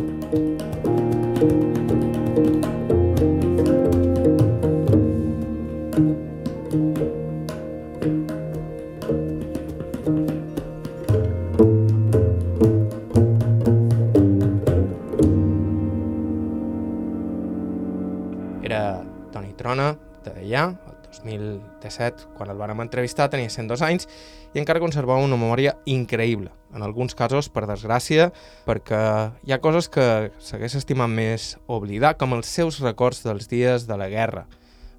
De 20.54 20.60
Deià, 20.60 20.70
el 20.86 20.94
2017, 21.10 22.28
quan 22.36 22.50
el 22.50 22.58
vàrem 22.58 22.80
entrevistar, 22.84 23.28
tenia 23.30 23.50
102 23.50 23.82
anys 23.82 24.06
i 24.54 24.60
encara 24.60 24.82
conservava 24.82 25.24
una 25.24 25.36
memòria 25.36 25.74
increïble, 25.90 26.52
en 26.74 26.82
alguns 26.86 27.14
casos, 27.18 27.48
per 27.50 27.66
desgràcia, 27.66 28.30
perquè 28.66 29.00
hi 29.42 29.52
ha 29.52 29.58
coses 29.58 29.88
que 29.88 30.30
s'hagués 30.38 30.76
estimat 30.78 31.10
més 31.10 31.56
oblidar, 31.66 32.14
com 32.18 32.36
els 32.38 32.46
seus 32.46 32.78
records 32.82 33.24
dels 33.26 33.50
dies 33.50 33.88
de 33.88 33.98
la 33.98 34.08
guerra, 34.08 34.46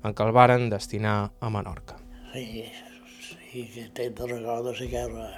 en 0.04 0.14
què 0.14 0.28
el 0.28 0.36
varen 0.36 0.70
destinar 0.70 1.32
a 1.40 1.50
Menorca. 1.50 1.96
Sí, 2.34 2.66
sí 3.24 3.68
que 3.74 3.88
té 3.96 4.10
de 4.10 4.28
recordo 4.28 4.76
la 4.76 4.90
guerra. 4.92 5.30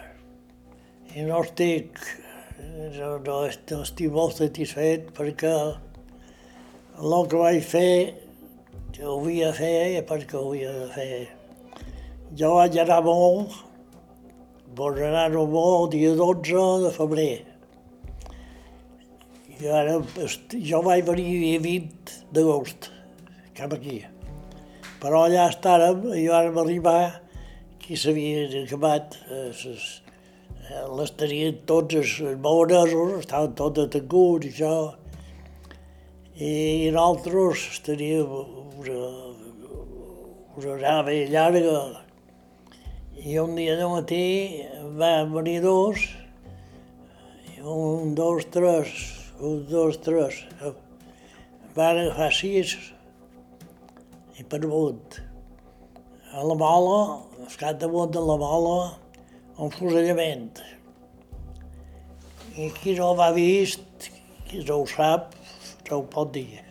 I 1.14 1.30
no 1.30 1.44
estic, 1.46 1.94
no, 2.98 3.18
no 3.22 3.42
estic 3.46 4.10
molt 4.12 4.42
satisfet 4.42 5.12
perquè 5.14 5.54
el 6.98 7.28
que 7.30 7.38
vaig 7.38 7.62
fer, 7.62 8.27
que 8.98 9.06
ho 9.06 9.20
havia 9.20 9.52
de 9.52 9.54
fer 9.54 10.00
perquè 10.10 10.40
ho 10.40 10.48
havia 10.50 10.72
de 10.74 10.86
fer. 10.90 11.18
Jo 12.34 12.56
vaig 12.56 12.78
anar 12.82 13.04
molt, 13.06 13.54
vaig 14.80 15.04
anar 15.06 15.28
molt 15.38 15.84
el 15.84 15.92
dia 15.94 16.16
12 16.18 16.64
de 16.82 16.94
febrer. 16.96 17.36
I 19.54 19.70
ara, 19.70 20.00
jo 20.72 20.82
vaig 20.90 21.06
venir 21.06 21.28
dia 21.44 21.62
20 21.62 22.18
d'agost, 22.34 22.90
cap 23.54 23.78
aquí. 23.78 24.00
Però 24.98 25.28
allà 25.28 25.46
estàrem, 25.52 26.02
i 26.18 26.26
vàrem 26.34 26.58
arribar, 26.58 27.22
que 27.78 27.94
s'havien 27.94 28.64
acabat, 28.64 29.14
eh, 29.30 29.52
ses- 29.54 30.02
eh, 30.72 30.86
les 30.98 31.12
tenien 31.12 31.62
tots 31.68 31.94
els 32.02 32.20
maonesos, 32.42 33.20
estaven 33.20 33.54
tots 33.54 33.78
detenguts 33.78 34.48
i 34.48 34.50
això, 34.50 34.96
i 36.42 36.90
nosaltres 36.90 37.82
teníem 37.86 38.67
una, 38.78 38.98
una 40.58 40.76
nave 40.82 41.26
llarga, 41.32 42.04
i 43.18 43.38
un 43.42 43.56
dia 43.58 43.76
de 43.80 43.88
matí 43.90 44.26
van 45.00 45.34
venir 45.34 45.62
dos, 45.64 46.04
un, 47.64 48.14
dos, 48.16 48.46
tres, 48.54 48.94
un, 49.40 49.66
dos, 49.70 49.98
tres, 50.06 50.44
van 51.76 52.04
agafar 52.04 52.30
sis, 52.34 52.76
i 54.38 54.46
per 54.46 54.62
amunt. 54.62 55.20
A 56.38 56.46
la 56.46 56.58
mola, 56.60 57.02
al 57.42 57.58
cap 57.58 57.82
damunt 57.82 58.14
de 58.14 58.22
la 58.22 58.38
mola, 58.38 58.78
un 59.58 59.74
fusellament. 59.74 60.62
I 62.58 62.70
qui 62.78 62.94
no 63.00 63.12
l'ha 63.18 63.32
vist, 63.34 64.12
qui 64.46 64.62
no 64.62 64.84
ho 64.84 64.88
sap, 64.94 65.34
no 65.90 66.02
ho 66.04 66.08
pot 66.14 66.34
dir. 66.38 66.67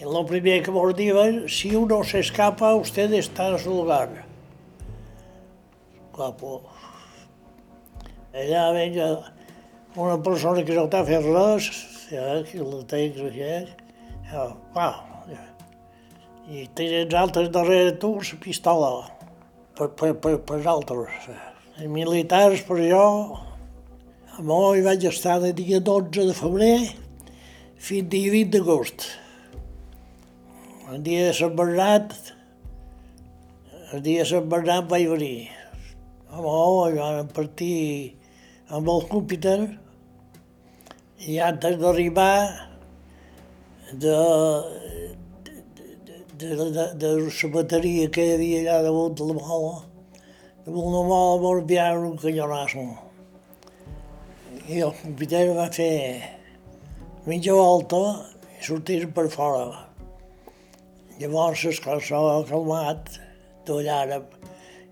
Y 0.00 0.04
lo 0.04 0.24
primero 0.24 0.64
que 0.64 0.72
nos 0.72 0.96
digan, 0.96 1.46
si 1.46 1.76
uno 1.76 2.02
se 2.02 2.20
escapa, 2.20 2.74
usted 2.74 3.12
está 3.12 3.48
en 3.48 3.58
su 3.58 3.68
lugar. 3.68 4.08
Guapo. 6.10 6.62
Allà 8.32 8.70
venga 8.72 9.32
una 9.96 10.16
persona 10.22 10.62
que 10.62 10.72
no 10.72 10.86
t'ha 10.88 11.02
fet 11.04 11.24
res, 11.26 11.66
ja, 12.08 12.40
que 12.46 12.62
la 12.62 12.80
tens 12.86 13.18
aquí, 13.26 13.48
ja, 14.30 14.44
uau, 14.76 15.34
i 16.48 16.62
tens 16.78 17.14
altres 17.18 17.50
darrere 17.50 17.96
tu 17.98 18.14
la 18.22 18.38
pistola 18.40 18.92
per, 19.74 19.90
per, 19.98 20.14
per, 20.22 20.36
per 20.46 20.60
altres. 20.64 21.26
Els 21.76 21.90
militars, 21.90 22.62
per 22.62 22.78
jo, 22.86 23.06
a 24.38 24.42
Mó 24.46 24.60
vaig 24.86 25.04
estar 25.10 25.40
de 25.42 25.52
dia 25.52 25.80
12 25.80 26.30
de 26.30 26.36
febrer 26.38 26.76
fins 27.76 28.08
dia 28.08 28.30
20 28.30 28.54
d'agost. 28.54 29.10
El 30.90 31.04
dia 31.06 31.26
de 31.28 31.34
Sant 31.38 31.52
Bernat, 31.54 32.14
el 33.94 34.00
dia 34.02 34.24
de 34.24 34.26
Sant 34.26 34.46
Bernat 34.50 34.88
vaig 34.90 35.04
venir. 35.06 35.44
A 36.34 36.40
Mó 36.42 36.54
hi 36.88 36.96
van 36.96 37.28
partir 37.30 37.76
amb 38.74 38.88
el 38.90 39.04
Júpiter 39.06 39.58
i 41.30 41.36
antes 41.46 41.76
d'arribar 41.78 42.32
de, 43.92 44.16
de, 46.42 46.48
de, 46.56 46.86
de, 47.04 47.12
la 47.20 47.50
bateria 47.54 48.08
que 48.16 48.24
hi 48.26 48.32
havia 48.34 48.62
allà 48.64 48.80
damunt 48.88 49.14
de 49.20 49.28
la 49.28 49.36
mola, 49.36 49.76
damunt 50.64 50.96
la 50.96 51.04
mola 51.12 51.36
va 51.44 51.52
enviar 51.60 51.92
un 52.00 52.16
canyonasso. 52.24 52.88
I 54.66 54.82
el 54.88 54.98
capità 55.04 55.44
va 55.60 55.68
fer 55.78 55.94
mitja 57.30 57.54
volta 57.60 58.02
i 58.56 58.66
sortir 58.72 59.04
per 59.14 59.28
fora. 59.36 59.86
Llavors 61.20 61.66
es 61.68 61.80
s'ha 61.80 62.20
calmat, 62.48 63.10
d'allà, 63.68 64.20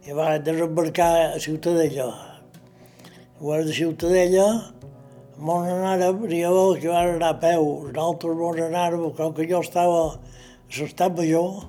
i 0.04 0.16
va 0.16 0.34
desembarcar 0.38 1.12
a 1.34 1.38
Ciutadella. 1.40 2.10
Llavors 3.38 3.70
de 3.70 3.76
Ciutadella 3.78 4.48
Mon 5.38 5.68
anàrem, 5.70 6.24
n'hi 6.26 6.40
havia 6.42 6.80
que 6.82 6.88
van 6.90 7.08
anar 7.14 7.28
a 7.30 7.38
peu, 7.38 7.66
nosaltres 7.94 8.36
mon 8.36 8.56
anàrem, 8.58 9.04
com 9.14 9.34
que 9.36 9.44
jo 9.46 9.60
estava 9.62 9.98
a 10.10 10.14
l'estat 10.74 11.12
major, 11.14 11.60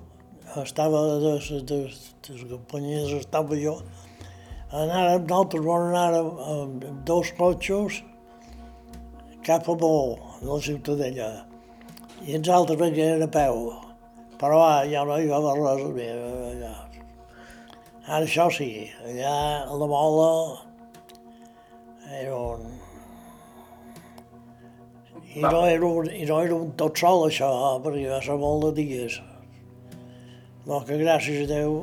estava 0.58 1.02
de, 1.22 1.34
de, 1.46 1.60
de, 1.70 2.40
de 2.50 3.04
l'estat 3.12 3.52
major, 3.52 3.84
anàrem, 4.72 5.28
nosaltres 5.28 5.62
mon 5.68 5.86
anàrem 5.92 6.32
amb, 6.54 6.88
amb 6.90 7.04
dos 7.06 7.30
cotxes 7.38 8.00
cap 9.46 9.70
a 9.70 9.76
Mó, 9.84 9.94
de 10.42 10.50
la 10.50 10.58
Ciutadella, 10.66 11.30
i 12.26 12.40
els 12.40 12.50
altres 12.58 12.82
venien 12.82 13.22
a 13.22 13.30
peu, 13.38 13.70
però 14.40 14.62
ah, 14.66 14.84
ja 14.88 15.04
no 15.08 15.18
hi 15.20 15.28
va 15.30 15.40
haver 15.40 15.56
res 15.62 15.86
més 15.96 16.26
allà. 16.54 16.74
Ara 18.10 18.26
això 18.26 18.50
sí, 18.54 18.70
allà 19.06 19.34
a 19.70 19.80
la 19.80 19.88
Mola 19.92 20.30
era 22.20 22.36
un, 22.36 22.64
i 25.36 25.42
no, 25.42 25.66
era 25.68 25.86
un, 25.86 26.08
I 26.10 26.26
no 26.26 26.40
era 26.42 26.56
un 26.56 26.72
tot 26.80 26.98
sol, 26.98 27.28
això, 27.28 27.50
perquè 27.84 28.08
va 28.10 28.22
ser 28.26 28.38
molt 28.42 28.66
de 28.66 28.72
dies. 28.80 29.20
No, 30.66 30.80
que 30.88 30.98
gràcies 30.98 31.44
a 31.44 31.50
Déu 31.52 31.76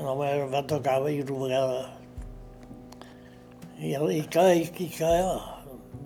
només 0.00 0.46
va 0.52 0.62
tocar 0.70 1.02
veir 1.04 1.26
una 1.28 1.44
vegada. 1.44 1.82
I, 3.78 3.92
i 3.92 4.22
que, 4.32 4.46
i, 4.56 4.64
i 4.86 4.88
que, 4.96 5.12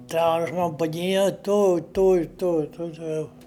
entrava 0.00 0.48
en 0.48 0.56
la 0.56 0.66
companyia, 0.72 1.28
tu, 1.46 1.58
tu, 1.94 2.08
tu, 2.40 2.52
tu. 2.74 2.90
Ah, 3.06 3.37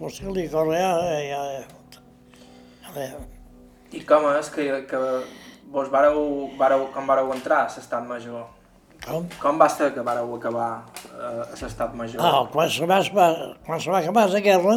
o 0.00 0.10
sigui, 0.10 0.34
li 0.34 0.48
corre, 0.50 0.78
ja, 0.80 1.42
ja. 2.98 3.10
I 3.94 4.00
com 4.04 4.26
és 4.32 4.48
que, 4.50 4.64
que 4.90 5.00
vos 5.72 5.90
vareu, 5.92 6.50
vareu, 6.58 6.88
com 6.94 7.06
vareu 7.06 7.30
entrar 7.34 7.62
a 7.66 7.70
l'estat 7.70 8.04
major? 8.08 8.48
Com? 9.04 9.28
Com 9.40 9.60
va 9.60 9.68
ser 9.70 9.92
que 9.94 10.02
vareu 10.04 10.34
acabar 10.34 10.70
eh, 11.06 11.44
a 11.46 11.54
l'estat 11.54 11.94
major? 11.94 12.20
Ah, 12.24 12.42
quan 12.52 12.68
se 12.68 12.88
va, 12.88 13.00
quan 13.66 13.80
se 13.80 13.94
va 13.94 14.02
acabar 14.02 14.26
la 14.32 14.42
guerra, 14.44 14.76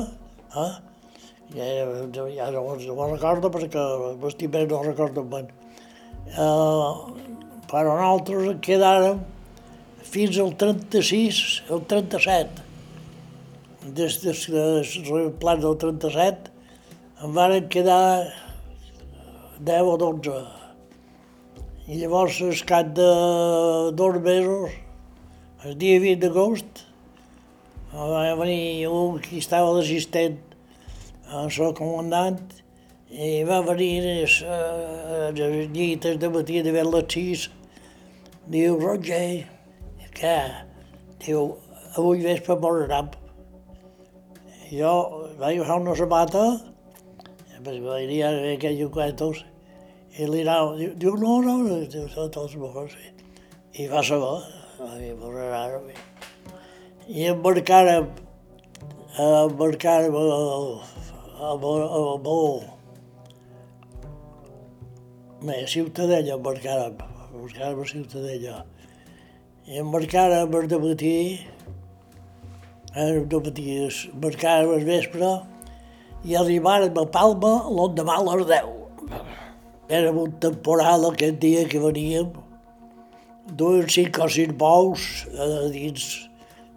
eh? 0.61 0.71
ja, 1.55 1.67
ja, 2.13 2.27
ja 2.37 2.49
no, 2.53 2.63
no 2.77 3.11
recordo 3.11 3.51
perquè 3.51 3.85
vestit 4.21 4.51
bé 4.53 4.65
no 4.67 4.79
ho 4.79 4.87
recordo 4.87 5.23
ben. 5.23 5.49
Uh, 6.31 7.11
però 7.67 7.95
nosaltres 7.97 8.59
quedàrem 8.63 9.23
fins 10.11 10.37
al 10.39 10.53
36, 10.59 11.41
el 11.71 11.87
37. 11.89 12.70
Des, 13.81 14.19
des 14.21 14.47
del 14.47 15.31
pla 15.41 15.55
del 15.57 15.73
37 15.81 16.51
en 17.25 17.31
varen 17.33 17.67
quedar 17.67 18.29
10 19.57 19.87
o 19.89 19.95
12. 19.97 20.33
I 21.89 21.97
llavors, 21.97 22.37
al 22.45 22.61
cap 22.69 22.91
de 22.93 23.07
dos 23.97 24.19
mesos, 24.21 24.75
el 25.65 25.73
dia 25.81 25.97
20 26.03 26.21
d'agost, 26.21 26.83
va 27.93 28.35
venir 28.39 28.87
un 28.87 29.17
que 29.19 29.39
estava 29.41 29.73
d'assistent 29.73 30.37
el 31.39 31.49
seu 31.49 31.73
comandant 31.73 32.37
i 33.09 33.41
va 33.49 33.63
venir 33.65 33.97
a 34.45 35.31
les 35.33 35.73
llites 35.73 36.21
de 36.21 36.29
matí 36.29 36.61
de 36.61 36.71
les 36.71 37.09
6 37.17 37.49
diu 38.53 38.77
Roger 38.79 39.47
què? 40.15 40.37
diu 41.25 41.57
avui 41.97 42.23
vespre 42.23 42.59
morarem 42.61 43.20
jo 44.71 44.93
vaig 45.39 45.59
agafar 45.59 45.79
una 45.81 45.95
sabata 45.99 46.45
venia 47.65 48.31
aquells 48.55 48.89
cuentos 48.95 49.43
i 50.17 50.25
li 50.27 50.41
anava, 50.41 50.73
diu, 50.77 51.15
no, 51.19 51.37
no, 51.45 51.59
diu, 51.85 52.07
són 52.09 52.31
tots 52.33 52.57
morts 52.59 52.97
i 53.79 53.87
va 53.91 54.01
saber 54.03 54.41
i 55.05 55.13
morarà 55.19 55.79
i 57.07 57.29
embarcàrem 57.29 58.09
embarcàrem 59.19 60.15
el, 60.15 60.79
amb 61.43 61.63
el... 61.67 62.61
Bé, 65.41 65.57
Ciutadella 65.67 66.37
embarcàrem, 66.37 66.95
embarcàrem 67.33 67.81
a 67.81 67.87
Ciutadella. 67.89 68.61
I 69.67 69.81
embarcàrem 69.81 70.55
el 70.55 70.79
matí, 70.85 71.15
el 72.95 73.23
matí, 73.23 73.65
embarcàrem 74.11 74.73
al 74.75 74.85
vespre 74.85 75.31
i 76.27 76.35
arribàrem 76.35 76.97
a 76.97 77.05
Palma 77.07 77.53
l'endemà 77.71 78.17
a 78.19 78.25
les 78.35 78.47
10. 78.47 78.65
Era 79.89 80.11
un 80.11 80.31
temporal 80.39 81.05
aquest 81.09 81.39
dia 81.39 81.67
que 81.67 81.79
veníem, 81.79 82.31
duien 83.47 83.87
cinc 83.89 84.19
o 84.19 84.27
sis 84.27 84.51
bous 84.51 85.25
a 85.37 85.47
dins, 85.71 86.29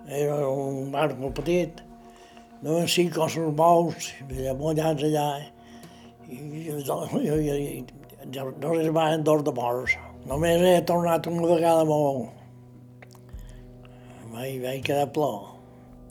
era 0.07 0.49
un 0.49 0.91
mar 0.91 1.11
molt 1.19 1.35
petit, 1.41 1.83
no 2.63 2.79
en 2.79 2.89
cinc 2.89 3.19
o 3.19 3.29
sis 3.29 3.51
bous, 3.55 4.13
mullats 4.59 5.03
allà, 5.11 5.29
i, 6.29 6.37
i, 6.37 6.69
i, 6.71 7.29
i, 7.29 7.79
i 7.79 7.85
no 8.35 8.71
arribaven 8.71 9.25
dos 9.25 9.43
de 9.45 9.53
morts. 9.53 9.99
Només 10.25 10.63
he 10.63 10.79
tornat 10.89 11.27
una 11.29 11.51
vegada 11.51 11.85
molt. 11.85 12.31
Vaig, 14.33 14.63
vaig 14.63 14.81
quedar 14.87 15.11
plor. 15.13 15.54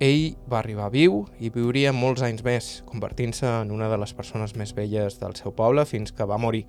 Ell 0.01 0.35
va 0.49 0.59
arribar 0.59 0.89
viu 0.93 1.23
i 1.39 1.51
viuria 1.53 1.93
molts 1.93 2.23
anys 2.25 2.43
més, 2.45 2.69
convertint-se 2.89 3.47
en 3.61 3.71
una 3.71 3.89
de 3.91 3.97
les 4.01 4.13
persones 4.17 4.55
més 4.57 4.73
velles 4.73 5.19
del 5.21 5.35
seu 5.37 5.53
poble 5.53 5.85
fins 5.85 6.11
que 6.11 6.25
va 6.25 6.39
morir. 6.41 6.65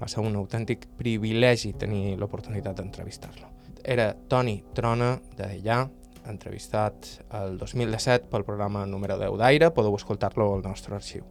Va 0.00 0.08
ser 0.08 0.22
un 0.24 0.36
autèntic 0.38 0.86
privilegi 0.96 1.74
tenir 1.76 2.16
l'oportunitat 2.16 2.78
d'entrevistar-lo. 2.78 3.50
Era 3.84 4.12
Toni 4.14 4.60
Trona, 4.74 5.16
de 5.36 5.48
Dellà, 5.56 5.82
entrevistat 6.30 7.08
el 7.40 7.58
2017 7.58 8.28
pel 8.30 8.44
programa 8.44 8.84
número 8.86 9.18
10 9.18 9.38
d'Aire, 9.40 9.72
podeu 9.74 9.96
escoltar-lo 9.96 10.52
al 10.54 10.62
nostre 10.62 10.94
arxiu. 10.94 11.26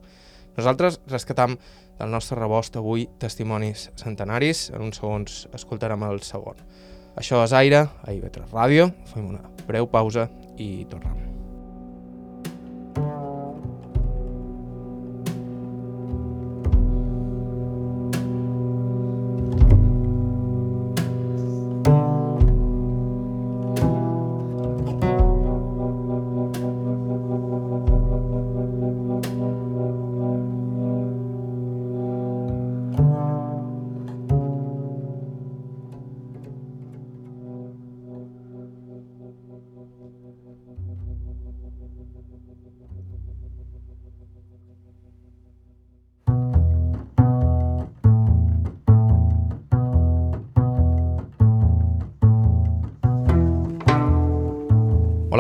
Nosaltres 0.57 0.99
rescatam 1.07 1.55
del 1.99 2.11
nostre 2.11 2.39
rebost 2.39 2.75
avui 2.79 3.07
testimonis 3.21 3.89
centenaris, 3.99 4.69
en 4.73 4.83
uns 4.89 4.99
segons 4.99 5.45
escoltarem 5.55 6.03
el 6.09 6.21
segon. 6.25 6.59
Això 7.19 7.41
és 7.45 7.55
Aire, 7.55 7.85
a 7.87 8.13
IB3 8.15 8.53
Ràdio, 8.53 8.91
fem 9.13 9.33
una 9.33 9.43
breu 9.67 9.89
pausa 9.91 10.29
i 10.57 10.85
tornem. 10.91 11.28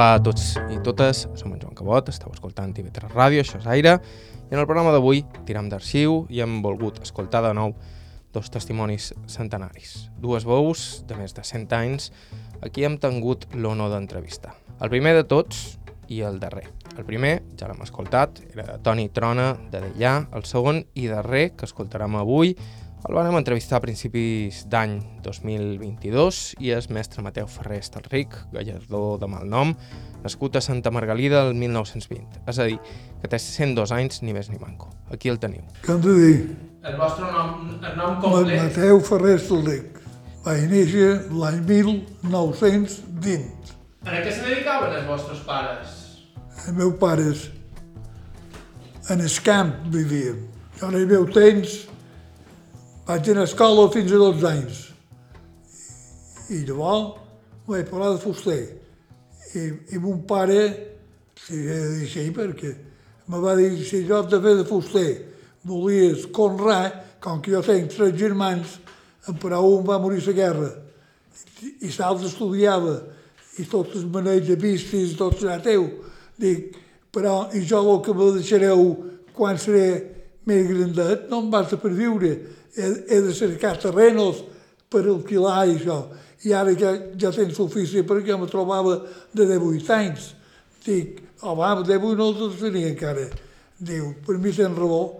A 0.09 0.19
tots 0.25 0.55
i 0.73 0.79
totes, 0.81 1.27
som 1.37 1.51
en 1.53 1.59
Joan 1.61 1.75
Cabot, 1.77 2.07
esteu 2.09 2.31
escoltant 2.33 2.71
TV3 2.73 3.11
Ràdio, 3.11 3.43
això 3.43 3.59
és 3.59 3.67
Aire, 3.69 3.91
i 4.49 4.55
en 4.55 4.61
el 4.61 4.65
programa 4.65 4.89
d'avui 4.95 5.21
tiram 5.45 5.67
d'arxiu 5.69 6.23
i 6.33 6.41
hem 6.41 6.63
volgut 6.65 6.97
escoltar 7.03 7.43
de 7.45 7.51
nou 7.53 7.75
dos 8.33 8.49
testimonis 8.49 9.11
centenaris, 9.29 10.07
dues 10.17 10.47
veus 10.49 11.03
de 11.09 11.17
més 11.19 11.35
de 11.37 11.45
100 11.45 11.75
anys, 11.77 12.09
a 12.57 12.71
qui 12.73 12.87
hem 12.87 12.97
tingut 12.97 13.45
l'honor 13.53 13.93
d'entrevistar. 13.93 14.55
El 14.81 14.89
primer 14.89 15.13
de 15.19 15.27
tots 15.29 15.77
i 16.09 16.23
el 16.25 16.39
darrer. 16.41 16.65
El 16.97 17.05
primer, 17.05 17.35
ja 17.59 17.69
l'hem 17.69 17.85
escoltat, 17.85 18.41
era 18.49 18.65
de 18.65 18.79
Toni 18.81 19.11
Trona, 19.13 19.51
de 19.69 19.83
Dellà, 19.83 20.15
el 20.33 20.47
segon 20.49 20.81
i 20.97 21.05
darrer, 21.11 21.51
que 21.53 21.69
escoltarem 21.69 22.17
avui, 22.17 22.55
el 23.07 23.15
vam 23.15 23.37
entrevistar 23.39 23.77
a 23.77 23.83
principis 23.83 24.65
d'any 24.67 24.97
2022 25.23 26.39
i 26.59 26.73
és 26.75 26.89
mestre 26.91 27.23
Mateu 27.23 27.47
Ferrer 27.47 27.79
Estalric, 27.79 28.33
gallador 28.51 29.19
de 29.21 29.29
malnom, 29.31 29.71
nascut 30.23 30.57
a 30.59 30.61
Santa 30.61 30.91
Margalida 30.91 31.45
el 31.47 31.53
1920. 31.55 32.41
És 32.51 32.59
a 32.59 32.67
dir, 32.67 32.75
que 33.21 33.31
té 33.31 33.39
102 33.39 33.93
anys, 33.95 34.19
ni 34.25 34.35
més 34.35 34.49
ni 34.51 34.59
manco. 34.59 34.91
Aquí 35.13 35.31
el 35.31 35.39
teniu. 35.39 35.63
Què 35.85 35.95
hem 35.95 36.01
de 36.03 36.15
dir? 36.17 36.35
El 36.83 36.97
vostre 36.99 37.29
nom, 37.31 37.69
el 37.79 37.95
nom 37.95 38.19
Mateu 38.19 38.99
Ferrer 39.07 39.37
Estalric. 39.39 40.01
Va 40.43 40.57
néixer 40.71 41.29
l'any 41.31 41.61
1920. 41.69 43.47
A 44.07 44.19
què 44.19 44.31
se 44.31 44.43
dedicaven 44.43 44.97
els 44.99 45.07
vostres 45.07 45.39
pares? 45.47 45.95
Els 46.65 46.75
meus 46.75 46.99
pares 46.99 47.47
en 49.09 49.23
el 49.23 49.39
camp 49.43 49.71
vivien. 49.93 50.43
Jo 50.79 50.91
en 50.91 50.99
el 50.99 51.07
meu 51.07 51.25
temps 51.35 51.88
vaig 53.09 53.31
anar 53.31 53.41
a 53.41 53.49
escola 53.49 53.87
fins 53.89 54.11
a 54.13 54.17
12 54.21 54.45
anys. 54.45 54.79
I 56.53 56.59
llavors 56.67 57.15
vaig 57.65 57.87
parlar 57.89 58.11
de 58.13 58.21
fuster. 58.21 58.59
I, 59.57 59.63
i 59.95 60.01
mon 60.01 60.19
pare, 60.29 60.59
si 61.41 61.57
he 61.57 61.77
de 61.79 61.87
dir 61.95 62.03
així, 62.05 62.25
perquè 62.35 62.75
me 63.33 63.39
va 63.41 63.55
dir 63.57 63.71
si 63.81 64.03
jo 64.05 64.19
de 64.29 64.41
fer 64.43 64.53
de 64.59 64.65
fuster 64.67 65.07
volies 65.65 66.27
conrar, 66.37 66.83
com 67.19 67.41
que 67.41 67.55
jo 67.55 67.63
tenc 67.65 67.89
tres 67.95 68.13
germans, 68.17 68.77
però 69.41 69.63
un 69.65 69.89
va 69.89 69.97
morir 70.01 70.21
la 70.27 70.37
guerra 70.37 70.69
i 71.81 71.89
l'altre 71.97 72.29
estudiava 72.29 72.93
i 73.59 73.65
tots 73.67 73.97
els 73.97 74.05
maneig 74.13 74.45
de 74.47 74.55
vistes, 74.55 75.17
tot 75.17 75.41
serà 75.41 75.57
teu. 75.65 75.89
Dic, 76.39 76.77
però 77.11 77.49
i 77.57 77.65
jo 77.65 77.81
el 77.81 78.01
que 78.05 78.13
me 78.13 78.29
deixareu 78.37 78.85
quan 79.33 79.57
seré 79.57 79.89
més 80.47 80.67
grandet 80.69 81.27
no 81.29 81.41
em 81.43 81.49
basta 81.51 81.77
per 81.77 81.91
viure 81.93 82.31
he, 82.75 82.87
he 83.07 83.21
de 83.21 83.33
cercar 83.33 83.77
terrenos 83.81 84.43
per 84.89 85.05
alquilar 85.05 85.67
i 85.67 85.77
això. 85.77 85.99
I 86.47 86.53
ara 86.55 86.73
ja, 86.77 86.93
ja 87.19 87.31
tens 87.35 87.59
ofici 87.59 88.03
perquè 88.07 88.37
me 88.39 88.47
trobava 88.49 88.95
de 89.35 89.45
18 89.45 89.93
anys. 89.93 90.31
Dic, 90.85 91.19
home, 91.43 91.71
de 91.83 91.97
18 91.97 92.17
no 92.17 92.29
els 92.31 92.61
tenia 92.61 92.93
encara. 92.93 93.27
Diu, 93.79 94.13
per 94.25 94.37
mi 94.39 94.53
tens 94.55 94.77
raó. 94.77 95.19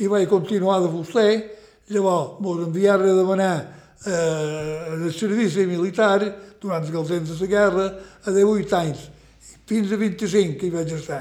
I 0.00 0.08
vaig 0.08 0.28
continuar 0.30 0.80
de 0.84 0.92
vostè. 0.92 1.26
Llavors, 1.90 2.38
mos 2.40 2.62
enviaren 2.64 3.10
a 3.10 3.18
demanar 3.18 3.54
eh, 4.06 4.94
el 4.94 5.10
servici 5.12 5.66
militar 5.66 6.20
durant 6.60 6.86
el 6.86 7.08
temps 7.08 7.32
de 7.32 7.40
la 7.40 7.50
guerra 7.50 7.88
a 8.22 8.30
18 8.30 8.76
anys. 8.78 9.08
Fins 9.66 9.92
a 9.92 9.98
25 9.98 10.56
que 10.58 10.68
hi 10.68 10.72
vaig 10.74 10.94
estar, 10.94 11.20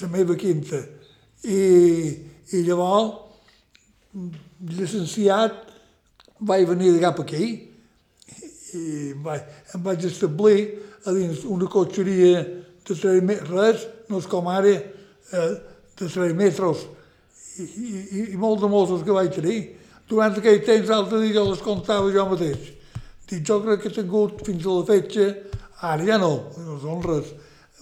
la 0.00 0.08
meva 0.08 0.34
quinta. 0.40 0.80
I, 1.44 1.60
i 2.52 2.62
llavors 2.66 3.30
llicenciat 4.70 5.66
vaig 6.40 6.66
venir 6.68 6.92
de 6.94 7.02
cap 7.02 7.20
aquí 7.22 7.44
i 8.74 9.12
vaig, 9.24 9.42
em 9.74 9.82
vaig 9.84 10.06
establir 10.06 10.64
a 11.06 11.14
dins 11.16 11.44
una 11.48 11.68
cotxeria 11.70 12.42
de 12.86 12.94
3 12.94 13.22
metres, 13.22 13.50
res, 13.50 13.86
no 14.08 14.18
és 14.18 14.26
com 14.30 14.48
ara, 14.50 14.72
eh, 14.72 15.50
de 15.98 16.08
3 16.08 16.34
metres, 16.38 16.86
i, 17.58 17.64
i, 17.64 18.24
i 18.34 18.40
molt 18.40 18.60
de 18.62 18.70
mossos 18.70 19.04
que 19.06 19.14
vaig 19.14 19.32
tenir. 19.34 19.60
Durant 20.10 20.34
aquell 20.36 20.62
temps, 20.66 20.88
l'altre 20.90 21.20
dia, 21.22 21.36
jo 21.36 21.46
les 21.50 21.62
comptava 21.62 22.10
jo 22.12 22.26
mateix. 22.32 22.72
Dic, 23.30 23.44
jo 23.46 23.60
crec 23.62 23.84
que 23.84 23.92
he 23.92 23.96
tingut 24.00 24.42
fins 24.46 24.66
a 24.66 24.74
la 24.74 24.86
fetge, 24.88 25.26
ara 25.86 26.06
ja 26.06 26.18
no, 26.18 26.32
no 26.64 26.78
són 26.82 27.04
res, 27.06 27.30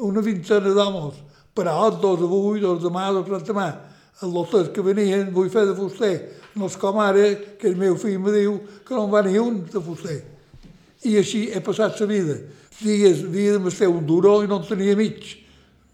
una 0.04 0.22
vintena 0.24 0.74
d'homes, 0.76 1.22
però 1.56 1.88
dos 1.90 2.24
avui, 2.26 2.60
dos 2.60 2.82
demà, 2.84 3.08
dos 3.16 3.46
demà. 3.48 3.70
Els 4.18 4.34
lotes 4.34 4.72
que 4.74 4.82
venien, 4.82 5.28
vull 5.34 5.50
fer 5.52 5.64
de 5.68 5.76
fuster. 5.78 6.14
No 6.58 6.66
és 6.66 6.76
com 6.80 6.98
ara, 6.98 7.26
que 7.58 7.68
el 7.70 7.76
meu 7.78 7.94
fill 8.00 8.18
me 8.22 8.32
diu 8.34 8.56
que 8.86 8.96
no 8.96 9.04
en 9.06 9.12
va 9.12 9.22
ni 9.22 9.38
un 9.38 9.60
de 9.70 9.82
fuster. 9.82 10.18
I 11.06 11.18
així 11.20 11.44
he 11.54 11.60
passat 11.62 12.00
la 12.02 12.08
vida. 12.10 12.38
Dies, 12.80 13.22
havia 13.26 13.58
de 13.58 13.70
fer 13.74 13.90
un 13.90 14.06
duró 14.06 14.40
i 14.42 14.50
no 14.50 14.58
en 14.58 14.66
tenia 14.66 14.96
mig. 14.98 15.22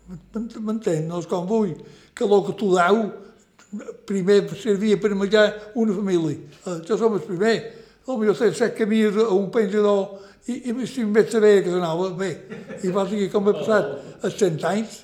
M'entén? 0.09 1.05
No 1.09 1.21
és 1.21 1.29
com 1.29 1.45
vull, 1.49 1.75
que 2.15 2.25
el 2.25 2.43
que 2.49 2.57
tu 2.61 2.73
dau 2.73 3.03
primer 4.07 4.43
servia 4.61 5.01
per 5.01 5.15
menjar 5.15 5.73
una 5.75 5.95
família. 5.95 6.39
Eh, 6.67 6.81
jo 6.87 6.97
som 6.97 7.17
el 7.17 7.25
primer. 7.25 7.57
Potser 8.05 8.53
sé 8.53 8.53
set 8.53 8.77
camies 8.77 9.17
a 9.17 9.31
un 9.33 9.49
penjador 9.51 10.21
i, 10.47 10.69
i 10.69 10.75
estic 10.85 11.09
més 11.09 11.31
saber 11.33 11.63
que 11.65 11.73
s'anava 11.73 12.11
bé. 12.19 12.31
I 12.85 12.93
va 12.93 13.07
dir 13.09 13.31
com 13.33 13.49
he 13.49 13.55
passat 13.57 14.25
els 14.25 14.37
cent 14.41 14.61
anys. 14.69 15.01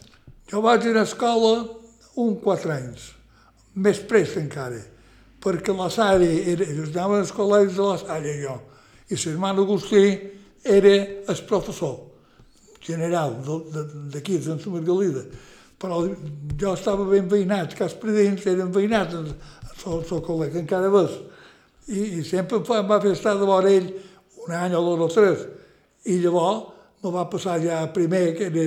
Jo 0.51 0.61
vaig 0.61 0.85
anar 0.85 1.07
a 1.07 1.09
escola 1.09 1.55
un 2.17 2.37
quatre 2.43 2.75
anys, 2.75 3.11
més 3.75 4.01
prest 4.09 4.39
encara, 4.41 4.81
perquè 5.41 5.75
la 5.77 5.89
Sara 5.93 6.27
era, 6.27 6.67
anava 6.85 7.21
als 7.21 7.33
col·legis 7.35 7.79
de 7.79 7.87
la 7.87 7.99
Sara 8.01 8.35
jo, 8.41 8.59
i 9.11 9.19
l'hermano 9.19 9.65
Agustí 9.67 10.05
era 10.65 10.95
el 10.95 11.45
professor 11.49 11.97
general 12.81 13.39
d'aquí, 14.13 14.39
de, 14.39 14.45
Sant 14.45 14.61
Margalida. 14.73 15.25
Però 15.81 16.03
jo 16.61 16.75
estava 16.77 17.07
ben 17.09 17.29
veïnat, 17.29 17.75
cas 17.77 17.95
predins 17.97 18.45
eren 18.47 18.73
veïnats, 18.73 19.17
el 19.17 20.05
seu 20.09 20.21
col·lega 20.25 20.61
encara 20.61 20.91
ves. 20.93 21.17
I, 21.89 22.21
i 22.21 22.25
sempre 22.25 22.61
em 22.61 22.89
va 22.89 23.01
fer 23.01 23.15
estar 23.17 23.35
de 23.41 23.49
vora 23.49 23.71
ell 23.73 23.89
un 24.45 24.55
any 24.55 24.77
o 24.77 24.83
dos 24.85 25.07
o 25.07 25.09
tres. 25.15 25.47
I 26.05 26.21
llavors 26.21 26.69
me 27.03 27.13
va 27.15 27.25
passar 27.33 27.57
ja 27.65 27.81
primer, 27.95 28.35
que 28.37 28.51
era 28.51 28.67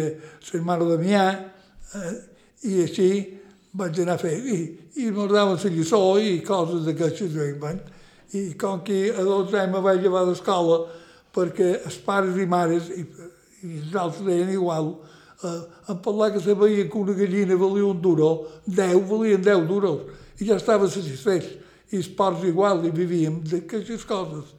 l'hermano 0.49 0.89
Damià, 0.89 1.27
eh, 1.93 2.13
i 2.63 2.81
així 2.83 3.09
vaig 3.73 3.99
anar 4.03 4.17
a 4.19 4.21
fer, 4.21 4.35
i, 4.37 4.57
i 5.01 5.09
m'ho 5.11 5.25
daven 5.31 5.57
la 5.57 5.71
lliçó 5.73 6.01
i 6.21 6.39
coses 6.45 6.85
d'aquestes, 6.85 7.35
i 8.33 8.53
com 8.57 8.81
que 8.85 9.11
a 9.13 9.23
12 9.23 9.57
anys 9.59 9.73
me 9.73 9.81
vaig 9.81 10.01
llevar 10.01 10.25
d'escola, 10.25 10.83
perquè 11.33 11.69
els 11.85 11.97
pares 12.05 12.37
i 12.37 12.45
mares, 12.49 12.89
i, 12.93 13.05
i 13.65 13.79
els 13.79 13.95
altres 13.97 14.25
deien 14.25 14.51
igual, 14.53 14.93
eh, 15.43 15.59
em 15.89 15.99
parlar 16.05 16.31
que 16.33 16.41
sabia 16.41 16.87
que 16.89 16.97
una 16.97 17.13
gallina 17.17 17.57
valia 17.57 17.85
un 17.85 18.01
duro, 18.01 18.31
10 18.65 19.05
valien 19.09 19.41
10 19.41 19.67
duros, 19.69 20.05
i 20.39 20.49
ja 20.49 20.57
estava 20.57 20.89
satisfet. 20.89 21.49
I 21.93 21.99
els 22.01 22.09
porcs 22.17 22.45
igual, 22.49 22.81
i 22.87 22.91
vivíem 22.93 23.35
d'aquestes 23.45 24.05
coses. 24.09 24.49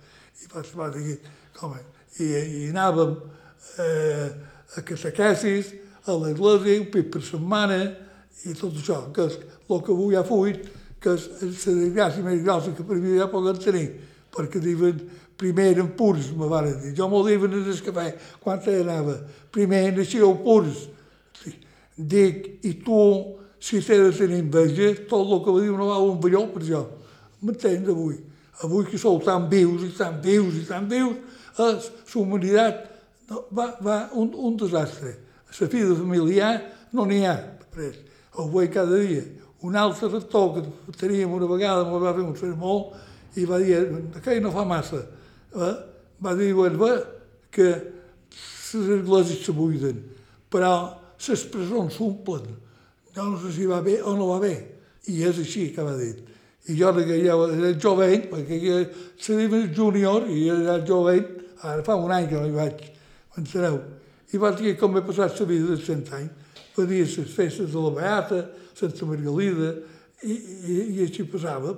I 0.44 0.50
vaig, 0.52 0.68
va 0.78 0.90
dir, 0.94 1.16
com, 1.56 1.74
i, 2.22 2.26
i 2.26 2.60
anàvem 2.70 3.16
eh, 3.82 4.28
a 4.78 4.84
catequesis, 4.86 5.72
a 6.06 6.16
l'església, 6.20 6.80
un 6.80 6.88
pit 6.92 7.10
per 7.12 7.22
setmana, 7.24 7.78
i 8.44 8.54
tot 8.58 8.76
això, 8.76 9.00
que 9.14 9.28
és 9.28 9.36
el 9.40 9.84
que 9.84 9.92
avui 9.92 10.16
ha 10.16 10.24
fuit, 10.26 10.66
que 11.00 11.14
és 11.16 11.28
la 11.68 11.76
desgràcia 11.80 12.24
més 12.24 12.42
grossa 12.44 12.72
que 12.76 12.84
per 12.86 12.98
mi 13.00 13.16
ja 13.18 13.28
poden 13.32 13.60
tenir, 13.60 13.86
perquè 14.34 14.60
diuen, 14.60 15.00
primer 15.40 15.70
eren 15.72 15.90
purs, 15.96 16.30
me 16.36 16.48
van 16.50 16.68
dir. 16.70 16.92
Jo 16.96 17.08
m'ho 17.10 17.22
diuen 17.26 17.56
en 17.58 17.70
el 17.70 17.80
cafè, 17.86 18.10
quan 18.42 18.60
anava. 18.72 19.16
Primer 19.52 19.86
naixíeu 19.96 20.36
purs. 20.44 20.88
Dic, 21.96 22.46
i 22.66 22.74
tu, 22.82 23.00
si 23.60 23.80
t'he 23.80 23.98
de 24.00 24.12
tenir 24.16 24.40
enveja, 24.42 24.92
tot 25.08 25.30
el 25.30 25.42
que 25.44 25.52
va 25.54 25.60
dir 25.62 25.74
no 25.74 25.90
val 25.90 26.08
un 26.10 26.20
balló 26.20 26.46
per 26.52 26.62
jo. 26.66 26.84
M'entens 27.42 27.88
avui? 27.88 28.18
Avui 28.62 28.86
que 28.86 28.98
sou 28.98 29.20
tan 29.22 29.48
vius 29.50 29.82
i 29.86 29.92
tan 29.94 30.20
vius 30.22 30.58
i 30.58 30.64
tan 30.66 30.88
vius, 30.90 31.16
la 31.58 31.70
humanitat 32.20 32.82
no, 33.30 33.44
va, 33.54 33.68
va 33.82 33.98
un, 34.14 34.32
un 34.34 34.56
desastre. 34.58 35.14
La 35.60 35.68
vida 35.70 35.94
familiar 35.94 36.54
no 36.92 37.06
n'hi 37.06 37.24
ha. 37.26 37.36
Després 37.62 37.98
ho 38.34 38.48
veig 38.50 38.72
cada 38.74 38.98
dia. 38.98 39.22
Un 39.64 39.76
altre 39.80 40.08
rector 40.10 40.54
que 40.56 40.96
teníem 40.98 41.32
una 41.32 41.46
vegada, 41.48 41.84
m'ho 41.88 42.00
va 42.02 42.12
fer 42.14 42.24
un 42.24 42.36
sermó, 42.36 42.74
i 43.36 43.46
va 43.48 43.58
dir, 43.62 43.78
aquell 44.18 44.42
no 44.42 44.52
fa 44.54 44.64
massa, 44.68 45.00
eh? 45.54 45.74
va 46.22 46.34
dir, 46.38 46.52
bueno, 46.54 46.78
va, 46.78 46.90
que 47.54 47.70
les 47.70 48.74
esglésies 48.98 49.46
se 49.46 49.54
buiden, 49.54 50.02
però 50.50 50.74
les 51.24 51.46
presons 51.50 51.96
s'omplen. 51.96 52.46
Jo 53.14 53.30
no 53.30 53.38
sé 53.40 53.52
si 53.54 53.66
va 53.70 53.80
bé 53.80 54.00
o 54.02 54.16
no 54.18 54.28
va 54.32 54.40
bé. 54.42 54.54
I 55.06 55.22
és 55.28 55.38
així 55.38 55.68
que 55.74 55.84
va 55.86 55.94
dir. 55.96 56.14
I 56.66 56.76
jo 56.78 56.90
que 56.96 57.18
ja 57.22 57.36
era 57.54 57.72
jovent, 57.78 58.28
perquè 58.30 58.60
ja 58.62 58.78
seria 59.20 59.64
júnior 59.76 60.26
i 60.32 60.48
era 60.50 60.80
jovent, 60.86 61.28
ara 61.62 61.84
fa 61.86 61.96
un 62.00 62.12
any 62.12 62.28
que 62.28 62.40
no 62.40 62.48
hi 62.48 62.56
vaig, 62.56 62.80
m'enteneu? 63.36 63.78
I 64.35 64.40
va 64.42 64.51
dir 64.59 64.75
com 64.79 64.97
he 64.99 65.05
passat 65.07 65.38
la 65.40 65.47
vida 65.47 65.75
de 65.75 65.83
cent 65.85 66.09
anys 66.16 66.44
venia 66.77 67.07
les 67.07 67.31
festes 67.31 67.70
de 67.70 67.79
la 67.79 67.90
Beata, 67.94 68.40
Santa 68.75 69.07
Margalida, 69.07 69.75
i, 70.23 70.35
i, 70.35 70.77
i 70.97 71.03
així 71.05 71.27
passava. 71.31 71.75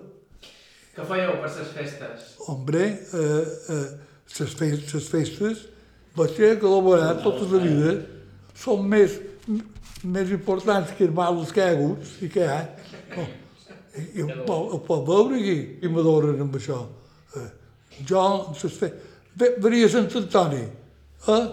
Què 0.97 1.05
fèieu 1.05 1.35
per 1.43 1.51
les 1.53 1.73
festes? 1.77 2.29
Hombre, 2.49 2.85
eh, 2.87 3.41
eh, 3.75 3.89
les, 4.39 4.55
festes, 4.55 4.95
les 4.95 5.09
festes 5.13 5.65
vaig 6.17 6.37
ser 6.39 6.55
col·laborat 6.63 7.21
tota 7.25 7.49
la 7.51 7.61
vida, 7.65 7.97
són 8.57 8.87
més, 8.89 9.19
més 10.05 10.33
importants 10.33 10.95
que 10.97 11.05
els 11.05 11.17
mals 11.17 11.53
que 11.53 11.61
hi 11.61 11.67
ha 11.67 11.75
hagut 11.75 12.25
i 12.25 12.31
que 12.33 12.47
hi 12.47 12.49
ha. 12.55 12.63
Oh, 13.21 13.29
i, 13.97 14.25
ho 14.25 14.81
pot 14.87 15.05
veure 15.09 15.37
aquí, 15.37 15.59
i 15.85 15.93
m'adoren 15.93 16.41
amb 16.47 16.57
això. 16.57 16.81
Eh, 17.37 17.47
jo, 18.09 18.25
les 18.57 18.81
festes, 18.81 19.15
venia 19.61 19.93
Sant 19.93 20.09
Antoni, 20.23 20.65
eh, 21.29 21.45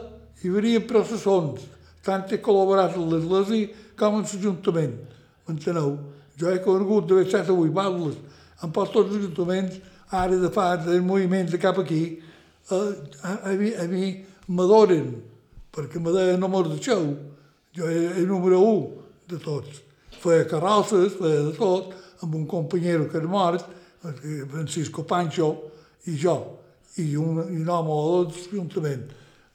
i 0.43 0.51
venia 0.51 0.83
processons, 0.87 1.63
tant 2.03 2.27
he 2.29 2.39
col·laborat 2.43 2.97
amb 2.99 3.13
l'Església 3.13 3.71
com 3.99 4.19
amb 4.19 4.27
l'Ajuntament. 4.27 4.95
M'enteneu? 5.47 5.97
Jo 6.39 6.51
he 6.51 6.61
conegut 6.63 7.07
d'haver 7.07 7.29
set 7.31 7.49
o 7.51 7.57
vuit 7.61 7.73
bables 7.73 8.17
amb 8.63 8.73
tots 8.75 8.95
els 8.95 9.17
ajuntaments, 9.17 9.79
ara 10.13 10.37
de 10.39 10.49
fa 10.53 10.75
del 10.77 11.01
moviment 11.03 11.49
de 11.51 11.59
cap 11.59 11.79
aquí, 11.79 12.03
eh, 12.71 12.91
a, 13.23 13.33
a, 13.49 13.53
mi, 13.59 13.73
a 13.75 13.87
mi 13.91 14.11
m'adoren, 14.47 15.09
perquè 15.73 15.99
me 15.99 16.13
deien 16.15 16.39
no 16.39 16.49
me'ls 16.51 16.71
deixeu. 16.75 17.09
Jo 17.75 17.89
era 17.89 18.15
el 18.21 18.27
número 18.29 18.61
un 18.61 18.83
de 19.27 19.39
tots. 19.41 19.81
Feia 20.21 20.45
carrosses, 20.47 21.17
feia 21.17 21.47
de 21.49 21.55
tot, 21.57 21.91
amb 22.23 22.35
un 22.39 22.45
companyero 22.47 23.09
que 23.09 23.17
era 23.19 23.27
mort, 23.27 23.65
Francisco 24.51 25.03
Pancho, 25.07 25.49
i 26.07 26.15
jo, 26.19 26.37
i 26.99 27.15
un, 27.17 27.41
i 27.49 27.61
un 27.63 27.69
home 27.71 27.91
o 27.91 28.23
dos 28.23 28.47
juntament. 28.51 29.03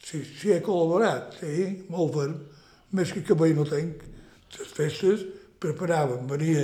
Sí, 0.05 0.23
sí 0.25 0.53
he 0.55 0.61
col·laborat, 0.65 1.35
sí, 1.41 1.65
molt 1.93 2.15
ferm. 2.15 2.37
Més 2.97 3.11
que 3.13 3.25
cabell 3.27 3.57
no 3.59 3.67
tenc. 3.69 4.05
Les 4.55 4.71
festes 4.73 5.27
preparàvem, 5.61 6.25
venia 6.31 6.63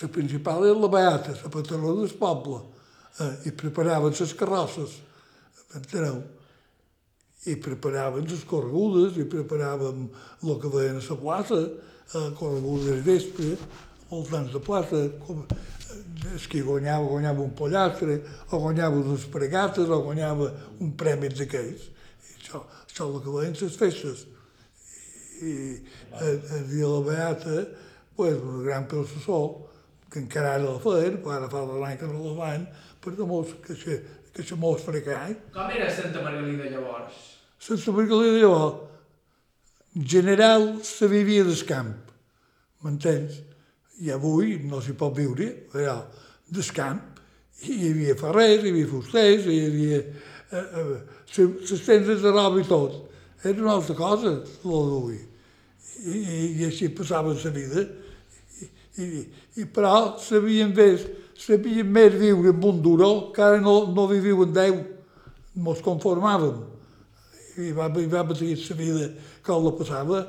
la 0.00 0.08
principal 0.08 0.64
era 0.64 0.78
la 0.78 0.88
Beata, 0.88 1.34
la 1.42 1.50
patrona 1.50 1.92
del 2.00 2.14
poble, 2.18 2.60
eh, 3.20 3.48
i 3.48 3.52
preparaven 3.52 4.14
les 4.18 4.32
carrosses, 4.34 4.94
enteneu? 5.76 6.22
I 7.46 7.56
preparaven 7.60 8.26
les 8.30 8.44
corregudes, 8.48 9.18
i 9.20 9.26
preparàvem 9.28 10.06
el 10.42 10.58
que 10.62 10.72
veien 10.72 10.98
a 10.98 11.04
la 11.04 11.18
plaça, 11.20 11.60
eh, 11.60 12.30
corregudes 12.38 12.88
de 12.88 13.00
vespre, 13.02 13.56
voltants 14.08 14.52
de 14.52 14.60
plaça, 14.60 15.02
com, 15.26 15.44
eh, 15.50 16.34
el 16.34 16.48
que 16.48 16.62
guanyava, 16.62 17.06
guanyava 17.06 17.42
un 17.42 17.54
pollastre, 17.54 18.22
o 18.50 18.58
guanyava 18.58 18.96
unes 18.96 19.26
pregates, 19.26 19.88
o 19.88 20.02
guanyava 20.02 20.52
un 20.80 20.96
premi 20.96 21.28
d'aquells 21.28 21.91
el 23.00 23.20
que 23.22 23.64
les 23.64 23.76
festes. 23.76 24.26
I 25.42 25.80
el 26.20 26.68
dia 26.70 26.86
de 26.86 26.88
la 26.88 27.00
Beata, 27.00 27.68
pues, 28.14 28.34
un 28.34 28.64
gran 28.64 28.86
processó, 28.86 29.68
que 30.12 30.20
encara 30.20 30.54
ara 30.54 30.64
la 30.64 30.78
feien, 30.78 31.16
però 31.22 31.36
ara 31.38 31.48
fa 31.50 31.64
l'any 31.64 31.96
que 31.98 32.06
no 32.06 32.20
la 32.20 32.34
fan, 32.36 32.66
per 33.00 33.14
damunt 33.16 33.54
que 33.64 33.74
se, 33.74 33.98
que 34.32 34.44
se 34.44 34.58
mos 34.60 34.84
frecai. 34.84 35.34
Com 35.54 35.70
era 35.72 35.88
Santa 35.90 36.20
Margalida 36.22 36.68
llavors? 36.70 37.16
Santa 37.58 37.94
Margalida 37.96 38.42
llavors, 38.42 38.90
general 39.96 40.68
se 40.84 41.08
vivia 41.08 41.46
del 41.48 41.64
camp, 41.68 41.94
m'entens? 42.84 43.40
I 44.04 44.12
avui 44.12 44.58
no 44.68 44.82
s'hi 44.84 44.92
pot 44.98 45.16
viure, 45.16 45.48
però 45.72 46.02
del 46.52 46.70
camp. 46.76 47.00
Hi 47.62 47.92
havia 47.92 48.14
ferrers, 48.18 48.64
hi 48.66 48.72
havia 48.72 48.88
fusters, 48.90 49.46
hi 49.46 49.60
havia 49.68 49.98
les 50.52 51.21
tendes 51.34 52.22
de 52.22 52.30
roba 52.30 52.60
i 52.60 52.68
tot. 52.68 53.00
Era 53.44 53.60
una 53.60 53.78
altra 53.78 53.94
cosa, 53.98 54.36
el 54.42 54.70
d'avui. 54.92 55.18
I, 56.02 56.12
i, 56.12 56.38
I 56.60 56.68
així 56.68 56.88
passava 56.94 57.34
la 57.34 57.50
vida. 57.54 57.88
I, 58.62 58.68
i, 59.02 59.24
i 59.62 59.66
però 59.66 60.18
sabien 60.20 60.72
bé 60.76 60.92
sabíem 61.42 61.88
més 61.90 62.14
viure 62.14 62.52
amb 62.52 62.64
un 62.68 62.80
duró, 62.82 63.12
que 63.34 63.42
ara 63.42 63.60
no, 63.60 63.74
no 63.92 64.06
viviu 64.10 64.44
en 64.44 64.54
Déu, 64.54 64.78
mos 65.54 65.82
conformàvem. 65.84 66.62
I 67.60 67.72
va, 67.76 67.88
i 68.00 68.08
va 68.08 68.24
patir 68.28 68.54
la 68.56 68.76
vida 68.78 69.08
com 69.44 69.64
la 69.66 69.74
passava. 69.76 70.22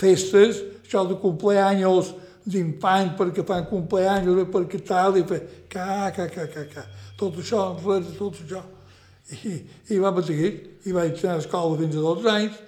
Festes, 0.00 0.62
això 0.82 1.04
de 1.06 1.18
cumpleaños 1.22 2.14
d'infants 2.44 3.14
perquè 3.18 3.44
fan 3.46 3.68
cumpleaños, 3.68 4.48
perquè 4.52 4.80
tal, 4.84 5.18
i 5.20 5.24
fer 5.28 5.40
ca, 5.70 6.10
ca, 6.16 6.26
ca, 6.32 6.48
ca, 6.50 6.64
ca. 6.72 6.86
Tot 7.20 7.38
això, 7.40 7.68
res 7.84 8.10
tot 8.18 8.40
això. 8.42 8.64
I, 9.32 9.54
i 9.94 9.98
va 10.02 10.12
patir, 10.12 10.50
i 10.84 10.92
vaig 10.92 11.16
anar 11.22 11.38
a 11.38 11.42
escola 11.42 11.78
fins 11.80 11.96
a 11.96 12.02
12 12.04 12.30
anys, 12.34 12.58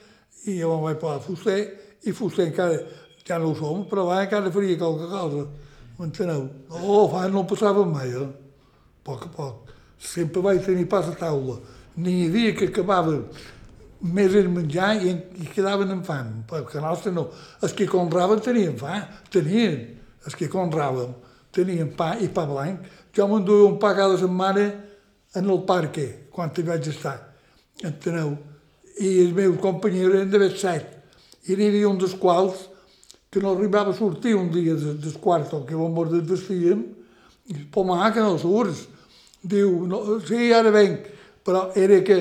i 0.46 0.56
me'n 0.62 0.84
vaig 0.86 1.00
parar 1.02 1.20
a 1.20 1.24
fuster, 1.24 1.58
i 2.06 2.14
fuster 2.16 2.46
encara, 2.48 2.78
ja 3.26 3.38
no 3.42 3.50
ho 3.50 3.56
som, 3.58 3.84
però 3.90 4.06
va, 4.08 4.22
encara 4.24 4.52
faria 4.54 4.78
qualque 4.80 5.08
cosa. 5.10 5.46
M'enteneu? 5.98 6.46
No, 6.70 7.02
fa, 7.12 7.26
no 7.32 7.44
passava 7.48 7.84
mai, 7.88 8.12
eh? 8.12 8.28
Poc 9.04 9.26
a 9.26 9.30
poc. 9.32 9.74
Sempre 9.98 10.42
vaig 10.44 10.64
tenir 10.64 10.86
pas 10.92 11.08
a 11.08 11.14
taula. 11.16 11.56
N'hi 11.96 12.26
havia 12.26 12.54
que 12.56 12.68
acabava 12.68 13.16
més 14.00 14.34
el 14.36 14.50
menjar 14.52 14.90
i, 15.00 15.14
i 15.40 15.48
quedaven 15.54 15.94
amb 15.94 16.04
fam, 16.06 16.32
perquè 16.50 16.82
nostre 16.84 17.12
no. 17.16 17.30
Els 17.64 17.72
que 17.76 17.88
conraven 17.88 18.42
tenien 18.44 18.76
fam, 18.80 19.06
tenien. 19.32 19.78
Els 20.26 20.36
que 20.36 20.50
conraven 20.52 21.14
tenien 21.56 21.88
pa 21.96 22.12
i 22.20 22.28
pa 22.28 22.44
blanc. 22.48 22.84
Jo 23.16 23.28
m'enduia 23.30 23.70
un 23.70 23.78
pa 23.80 23.94
cada 23.96 24.18
setmana 24.20 24.66
en 25.36 25.50
el 25.50 25.62
parque, 25.68 26.25
quan 26.36 26.52
hi 26.52 26.64
vaig 26.66 26.90
estar. 26.92 27.16
Enteneu? 27.84 28.36
I 29.00 29.12
els 29.24 29.34
meus 29.36 29.56
companys 29.62 30.04
eren 30.04 30.32
d'haver 30.32 30.52
set. 30.60 30.92
I 31.48 31.56
n'hi 31.56 31.70
havia 31.70 31.88
un 31.88 32.00
dels 32.00 32.16
quals 32.20 32.66
que 33.32 33.40
no 33.42 33.54
arribava 33.54 33.92
a 33.92 33.96
sortir 33.96 34.34
un 34.36 34.50
dia 34.52 34.74
des, 34.74 34.98
des 35.00 35.16
quarto, 35.20 35.64
que 35.66 35.76
vam 35.76 35.92
mos 35.92 36.12
desvestíem, 36.12 36.84
i 37.52 37.64
pomar 37.72 38.10
que 38.12 38.24
no 38.24 38.36
surts. 38.40 38.86
Diu, 39.46 39.84
no, 39.86 40.02
sí, 40.26 40.50
ara 40.56 40.72
venc, 40.74 41.06
però 41.46 41.70
era 41.78 42.00
que 42.04 42.18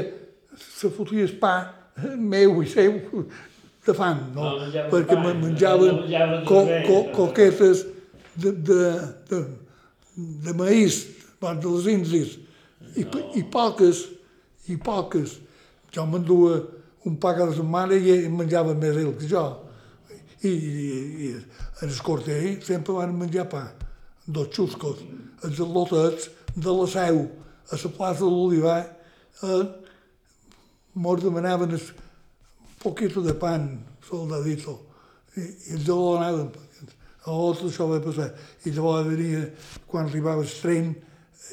se 0.59 0.91
fotia 0.93 1.25
el 1.25 1.35
pa 1.41 1.55
meu 2.19 2.61
i 2.61 2.69
seu 2.69 2.99
de 3.85 3.93
fam, 3.95 4.19
no? 4.35 4.51
No 4.59 4.85
Perquè 4.91 5.15
pa, 5.15 5.21
me 5.23 5.33
menjaven 5.39 6.03
no 6.03 6.41
co, 6.47 6.61
co, 6.85 6.99
coquetes 7.15 7.85
de, 8.35 8.51
de, 8.51 8.81
de, 9.31 9.41
de 10.45 10.55
maïs, 10.57 11.01
de 11.41 11.71
les 11.71 11.89
indis, 11.93 12.35
i, 12.95 13.05
i 13.39 13.43
poques, 13.51 14.05
i 14.71 14.77
poques. 14.77 15.39
Jo 15.93 16.05
m'endua 16.09 16.59
un 17.05 17.17
pa 17.21 17.35
cada 17.37 17.53
setmana 17.53 17.95
i 17.95 18.25
menjava 18.33 18.73
més 18.77 18.97
ell 18.97 19.13
que 19.19 19.29
jo. 19.29 19.43
I, 20.45 20.51
i, 20.51 20.95
i 21.27 21.29
el 21.85 21.95
cortell 22.05 22.61
sempre 22.65 22.97
van 22.97 23.15
menjar 23.17 23.47
pa, 23.49 23.63
dos 24.25 24.51
xuscos, 24.53 25.01
els 25.45 25.61
lotets 25.61 26.29
de 26.55 26.73
la 26.73 26.87
seu, 26.89 27.23
a 27.71 27.79
la 27.81 27.91
plaça 27.97 28.23
de 28.23 28.29
l'Olivar, 28.29 28.81
eh, 29.43 29.63
mos 30.95 31.23
demanaven 31.23 31.73
un 31.75 31.81
poquito 32.81 33.21
de 33.21 33.33
pan, 33.33 33.67
soldadito, 34.05 34.77
i, 35.35 35.41
i 35.73 35.81
jo 35.83 35.97
lo 35.97 36.13
donàvem. 36.15 36.53
Llavors 37.25 37.63
això 37.65 37.87
va 37.89 37.97
passar. 38.03 38.29
I 38.65 38.71
llavors 38.71 39.07
venia, 39.09 39.47
quan 39.89 40.05
arribava 40.05 40.45
el 40.45 40.51
tren, 40.61 40.91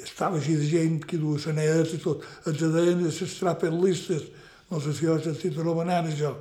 estava 0.01 0.41
gent 0.41 1.03
que 1.07 1.19
duia 1.21 1.41
sanets 1.43 1.95
i 1.97 2.01
tot. 2.03 2.25
Els 2.47 2.63
deien 2.63 3.03
les 3.05 3.39
trapellistes, 3.39 4.31
no 4.71 4.81
sé 4.81 4.95
si 4.97 5.07
has 5.11 5.27
sentit 5.27 5.59
anomenar 5.59 6.05
això. 6.07 6.33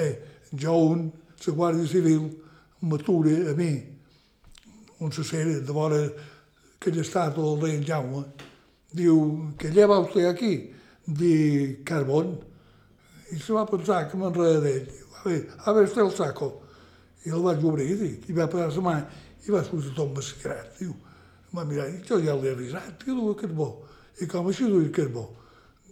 Eh, 0.00 0.14
jo, 0.52 0.76
un, 0.94 1.10
la 1.44 1.52
Guàrdia 1.52 1.88
Civil, 1.88 2.30
m'atura 2.80 3.50
a 3.52 3.54
mi, 3.58 3.72
un 5.00 5.12
sacere 5.12 5.60
de 5.60 5.72
vora 5.72 6.00
que 6.80 6.90
ell 6.90 7.00
està 7.00 7.28
tot 7.32 7.54
el 7.54 7.62
rei 7.62 7.78
en 7.78 7.86
Jaume, 7.86 8.24
diu, 8.94 9.16
que 9.58 9.70
lleva 9.70 10.00
usted 10.00 10.28
aquí? 10.28 10.70
Di 11.04 11.82
carbón. 11.84 12.38
I 13.32 13.38
se 13.40 13.52
va 13.52 13.66
pensar 13.66 14.08
que 14.08 14.16
m'enreda 14.16 14.60
d'ell. 14.60 14.86
A 15.18 15.24
veure, 15.24 15.40
a 15.58 15.72
veure, 15.72 15.88
està 15.88 16.04
el 16.04 16.12
saco. 16.14 16.50
I 17.24 17.32
el 17.32 17.42
vaig 17.44 17.64
obrir, 17.64 17.88
dic, 18.00 18.28
i 18.28 18.36
va 18.36 18.48
posar 18.52 18.70
la 18.70 18.84
mà, 18.84 18.94
i 19.44 19.52
va 19.52 19.64
sortir 19.64 19.92
tot 19.96 20.12
massacrat. 20.16 20.76
Diu, 20.78 20.92
em 21.54 21.60
va 21.60 21.64
mirar, 21.68 21.86
jo 22.02 22.18
ja 22.18 22.34
l'he 22.34 22.50
avisat, 22.50 22.98
que 23.04 23.14
duia 23.14 23.36
carbó. 23.38 23.68
I 24.20 24.26
com 24.30 24.48
així 24.50 24.66
duia 24.66 24.90
carbó? 24.94 25.28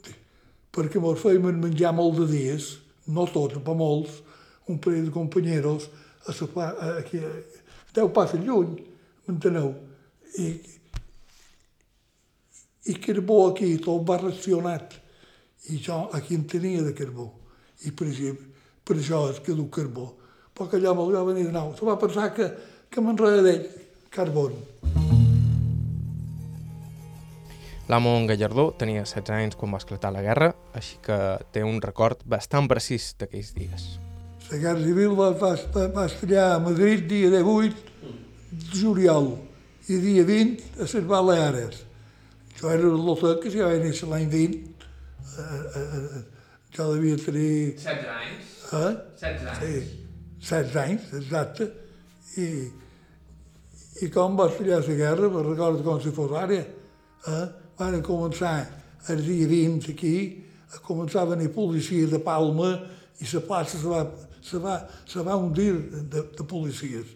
Dic, 0.02 0.16
perquè 0.74 1.00
mos 1.02 1.20
fèiem 1.22 1.46
menjar 1.62 1.92
molt 1.94 2.18
de 2.18 2.26
dies, 2.32 2.72
no 3.06 3.28
tots, 3.30 3.60
però 3.62 3.76
molts, 3.78 4.18
un 4.66 4.80
parell 4.82 5.06
de 5.06 5.14
companyeros, 5.14 5.86
a 6.26 6.34
pla, 6.50 6.68
a- 6.74 6.96
aquí, 6.98 7.18
a, 7.22 7.30
deu 7.94 8.10
passes 8.14 8.42
lluny, 8.42 8.74
m'enteneu? 9.28 9.70
I, 10.38 10.48
i 12.90 12.94
carbó 12.98 13.38
aquí, 13.50 13.76
tot 13.78 14.02
va 14.08 14.18
racionat. 14.18 14.98
I 15.70 15.78
jo 15.78 16.08
aquí 16.12 16.34
en 16.34 16.46
tenia 16.50 16.82
de 16.82 16.94
carbó. 16.94 17.28
I 17.86 17.92
per, 17.94 18.08
exemple, 18.10 18.48
per 18.82 18.96
això 18.98 19.28
és 19.30 19.38
que 19.44 19.54
du 19.54 19.68
carbó. 19.70 20.08
Però 20.54 20.66
que 20.68 20.80
allò 20.80 20.94
me'l 20.98 21.14
va 21.14 21.22
venir 21.28 21.46
de 21.46 21.54
nou. 21.54 21.70
Se 21.78 21.86
va 21.86 21.98
pensar 22.00 22.32
que, 22.34 22.48
que 22.90 23.00
m'enreda 23.00 23.42
d'ell, 23.46 23.68
carbó. 24.10 24.48
L'amo 27.92 28.14
en 28.16 28.24
Gallardó 28.24 28.70
tenia 28.80 29.02
16 29.04 29.34
anys 29.36 29.56
quan 29.60 29.74
va 29.74 29.78
esclatar 29.82 30.14
la 30.14 30.22
guerra, 30.24 30.46
així 30.72 30.94
que 31.04 31.16
té 31.52 31.60
un 31.60 31.76
record 31.84 32.22
bastant 32.24 32.64
precís 32.70 33.10
d'aquells 33.20 33.50
dies. 33.52 33.84
La 34.48 34.60
Guerra 34.62 34.80
Civil 34.80 35.12
va, 35.18 35.26
va, 35.36 35.50
va, 35.74 35.84
va 35.98 36.06
estallar 36.08 36.46
a 36.54 36.62
Madrid 36.64 37.04
dia 37.10 37.28
18 37.34 38.08
de 38.48 38.80
juliol 38.80 39.28
i 39.92 40.00
dia 40.06 40.24
20 40.24 40.80
a 40.80 40.88
les 40.88 41.06
Baleares. 41.12 41.84
Jo 42.56 42.72
era 42.72 42.88
el 42.88 43.06
lotet 43.10 43.44
que 43.44 43.52
ja 43.52 43.68
vaig 43.68 43.84
néixer 43.84 44.08
l'any 44.08 44.28
20. 44.32 44.58
Eh, 45.36 45.46
eh, 45.52 45.86
eh, 46.00 46.26
jo 46.72 46.90
devia 46.94 47.20
tenir... 47.28 47.54
16 47.76 48.12
anys? 48.16 48.58
Eh? 48.72 48.92
16 49.20 49.58
Sí, 49.60 49.72
16 50.48 50.84
anys, 50.88 51.10
exacte. 51.20 51.72
I, 52.40 52.52
i 54.00 54.14
com 54.16 54.40
va 54.40 54.48
estallar 54.48 54.80
la 54.80 55.02
guerra, 55.06 55.34
me'n 55.34 55.50
recordo 55.52 55.84
com 55.84 56.00
si 56.00 56.20
fos 56.22 56.40
ara, 56.40 56.64
eh? 57.28 57.50
Van 57.82 58.02
començar 58.04 58.56
el 59.10 59.22
dia 59.26 59.48
20 59.48 59.90
aquí, 59.90 60.16
a 60.72 60.78
començar 60.78 61.26
a 61.26 61.48
policia 61.48 62.06
de 62.06 62.18
Palma 62.18 62.78
i 63.20 63.26
la 63.32 63.40
plaça 63.40 63.78
se 63.78 63.86
va, 63.86 64.06
se 64.42 64.58
va, 64.58 64.88
se 65.06 65.20
va 65.20 65.36
hundir 65.36 65.72
de, 66.10 66.22
de 66.22 66.44
policies. 66.44 67.06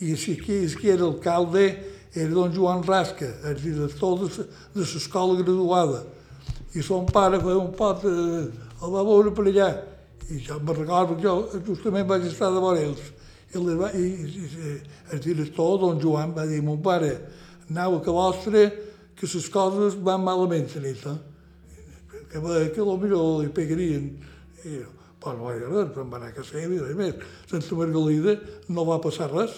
I 0.00 0.12
així 0.12 0.36
que, 0.36 0.64
és 0.66 0.74
que 0.74 0.90
era 0.90 1.04
alcalde 1.04 1.68
era 2.14 2.30
don 2.30 2.52
Joan 2.52 2.82
Rasca, 2.82 3.26
el 3.44 3.56
director 3.56 4.18
de, 4.20 4.44
de 4.74 4.80
l'escola 4.80 5.40
graduada. 5.42 6.04
I 6.74 6.82
son 6.82 7.06
pare 7.06 7.40
feia 7.40 7.58
un 7.58 7.72
pot, 7.74 8.04
eh, 8.06 8.46
el 8.82 8.92
va 8.92 9.02
veure 9.06 9.32
per 9.34 9.46
allà. 9.46 9.68
I 10.30 10.38
jo 10.42 10.58
me'n 10.60 10.78
recordo 10.78 11.16
que 11.16 11.22
jo 11.26 11.62
justament 11.66 12.06
vaig 12.06 12.26
estar 12.26 12.52
de 12.54 12.62
vora 12.62 12.82
ells. 12.82 13.02
I, 13.54 13.62
va, 13.78 13.90
i, 13.94 14.02
i, 14.02 14.46
i 14.46 14.76
el 15.14 15.22
director, 15.22 15.78
don 15.82 16.00
Joan, 16.02 16.34
va 16.34 16.46
dir, 16.46 16.62
mon 16.62 16.80
pare, 16.82 17.12
anau 17.70 17.98
a 17.98 18.14
vostre, 18.18 18.66
que 19.14 19.30
les 19.30 19.48
coses 19.52 19.96
van 20.06 20.22
malament 20.24 20.68
a 20.74 20.82
nit, 20.82 21.06
eh? 21.06 21.18
que, 22.10 22.40
que 22.74 22.84
potser 22.84 23.22
li 23.44 23.54
pegarien. 23.54 24.10
I 24.64 24.82
però 25.24 25.38
no 25.38 25.46
va 25.48 25.54
dir 25.56 25.68
res, 25.70 25.96
em 25.96 26.10
va 26.12 26.18
anar 26.18 26.28
a 26.28 26.36
casa 26.36 26.60
i 26.60 26.66
res 26.68 26.96
més. 26.98 27.22
Sense 27.48 27.76
Margalida 27.78 28.36
no 28.68 28.84
va 28.84 29.00
passar 29.00 29.30
res. 29.32 29.56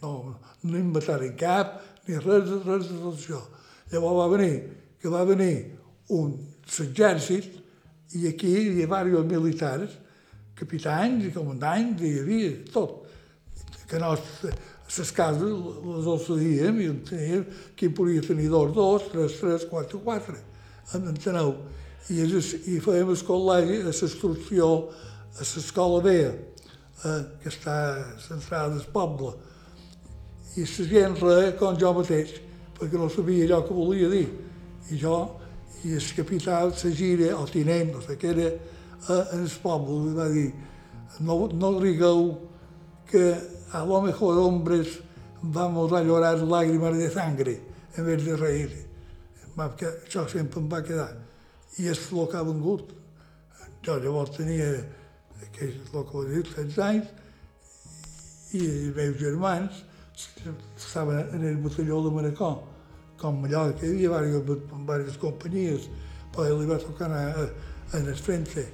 No, 0.00 0.34
no 0.64 0.78
em 0.78 0.90
mataren 0.94 1.36
cap, 1.38 1.78
ni 2.08 2.18
res, 2.18 2.50
res 2.66 2.88
de 2.88 2.98
tot 2.98 3.14
això. 3.14 3.40
Llavors 3.92 4.18
va 4.18 4.28
venir, 4.34 4.54
que 5.00 5.12
va 5.12 5.22
venir 5.28 5.54
un 6.16 6.34
exèrcit 6.66 7.58
i 8.18 8.26
aquí 8.30 8.50
hi 8.50 8.56
havia 8.58 8.80
diversos 8.80 9.28
militars, 9.30 9.94
capitans 10.58 11.28
i 11.28 11.32
comandants, 11.34 12.02
hi 12.02 12.16
havia 12.24 12.50
tot. 12.74 13.06
Que 13.90 13.98
no, 14.02 14.14
les 14.98 15.10
cases 15.12 15.42
les 15.42 16.06
oceíem 16.06 16.80
i 16.82 16.88
en 16.90 17.00
teníem, 17.06 17.44
qui 17.76 17.88
podia 17.94 18.22
tenir 18.24 18.48
dos, 18.50 18.72
dos, 18.74 19.06
tres, 19.12 19.36
tres, 19.38 19.66
quatre, 19.70 19.98
quatre. 20.02 20.38
En, 20.94 21.06
enteneu? 21.12 21.54
I, 22.10 22.24
és, 22.24 22.54
i 22.66 22.80
fèiem 22.82 23.12
el 23.12 23.22
col·legi, 23.26 23.80
a 23.84 23.92
l'instrucció, 23.92 24.70
a 25.36 25.46
l'escola 25.46 26.00
vella, 26.02 26.32
eh, 27.04 27.20
que 27.42 27.52
està 27.52 27.76
centrada 28.24 28.74
al 28.74 28.86
poble. 28.92 29.36
I 30.58 30.66
la 30.66 30.88
gent 30.90 31.14
res 31.20 31.54
com 31.60 31.78
jo 31.78 31.92
mateix, 31.94 32.34
perquè 32.80 32.98
no 32.98 33.06
sabia 33.12 33.46
allò 33.46 33.62
que 33.68 33.76
volia 33.76 34.10
dir. 34.10 34.26
I 34.90 34.98
jo, 34.98 35.20
i 35.86 35.94
el 35.94 36.10
capità, 36.16 36.64
la 36.66 36.92
gira, 36.98 37.30
el 37.36 37.54
tinent, 37.54 37.94
no 37.94 38.02
sé 38.02 38.18
què 38.18 38.34
era, 38.34 38.50
eh, 38.50 39.22
en 39.36 39.46
el 39.46 39.56
poble, 39.62 40.16
va 40.18 40.26
dir, 40.34 40.48
no, 41.20 41.44
no 41.54 41.76
rigueu 41.78 42.32
que 43.06 43.36
a 43.72 43.84
lo 43.84 44.00
mejor 44.02 44.38
hombres 44.38 45.00
vamos 45.42 45.92
a 45.92 46.02
llorar 46.02 46.38
lágrimas 46.38 46.96
de 46.96 47.10
sangre 47.10 47.60
en 47.96 48.06
vez 48.06 48.24
de 48.24 48.36
reír. 48.36 48.90
Que 49.76 49.86
això 50.06 50.24
sempre 50.28 50.60
em 50.60 50.68
va 50.72 50.80
quedar. 50.80 51.10
I 51.76 51.90
és 51.90 52.00
el 52.12 52.28
que 52.30 52.38
ha 52.38 52.42
vengut. 52.46 52.94
Jo 53.84 53.98
llavors 54.00 54.32
tenia, 54.32 54.70
que 55.52 55.66
és 55.68 55.90
el 55.92 56.06
que 56.08 56.22
he 56.22 56.30
dit, 56.30 56.48
16 56.56 56.78
anys, 56.86 57.10
i 58.56 58.62
els 58.66 58.96
meus 58.96 59.18
germans 59.20 59.82
estaven 60.76 61.28
en 61.34 61.44
el 61.46 61.60
batalló 61.62 62.00
de 62.04 62.14
Manacó, 62.14 62.50
com 63.20 63.42
Mallorca, 63.42 63.84
hi 63.84 64.06
havia 64.06 64.22
diverses, 64.24 64.64
diverses 64.72 65.20
companyies, 65.20 65.88
però 66.32 66.48
ell 66.48 66.60
li 66.62 66.70
va 66.70 66.80
tocar 66.80 67.10
a, 67.12 67.20
a, 67.28 67.46
a 67.92 68.00
el 68.00 68.16
frente. 68.16 68.66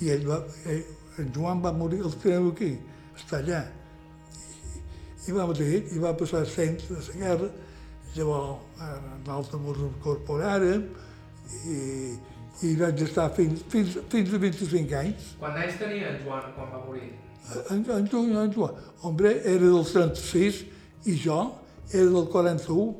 I 0.00 0.12
ell 0.14 0.28
va, 0.28 0.42
ell, 0.68 0.84
en 1.18 1.32
Joan 1.34 1.64
va 1.64 1.72
morir, 1.72 2.04
el 2.04 2.14
teniu 2.20 2.52
aquí, 2.52 2.74
està 3.16 3.40
allà. 3.40 3.64
I, 5.28 5.34
va 5.36 5.46
morir, 5.46 5.82
i 5.92 6.00
va 6.00 6.14
passar 6.16 6.44
cent 6.48 6.80
de 6.88 6.96
la 6.96 7.16
guerra, 7.20 7.50
llavors 8.14 8.82
nosaltres 9.26 9.60
ens 9.60 9.82
incorporàrem 9.90 10.86
i, 11.68 11.78
i 12.64 12.74
vaig 12.80 13.02
estar 13.04 13.28
fins, 13.36 13.62
fins, 13.72 13.98
fins 14.12 14.32
a 14.34 14.40
25 14.42 14.98
anys. 15.02 15.32
Quants 15.40 15.62
anys 15.64 15.78
tenia 15.82 16.14
en 16.14 16.20
Joan 16.24 16.50
quan 16.56 16.72
va 16.72 16.82
morir? 16.86 17.12
En, 17.70 17.84
en, 17.84 18.08
Joan, 18.08 18.32
en 18.36 18.52
Joan, 18.56 18.80
hombre, 19.02 19.36
era 19.44 19.64
del 19.64 19.84
36 19.92 20.64
i 21.08 21.16
jo 21.20 21.38
era 21.92 22.08
del 22.10 22.26
41, 22.32 22.94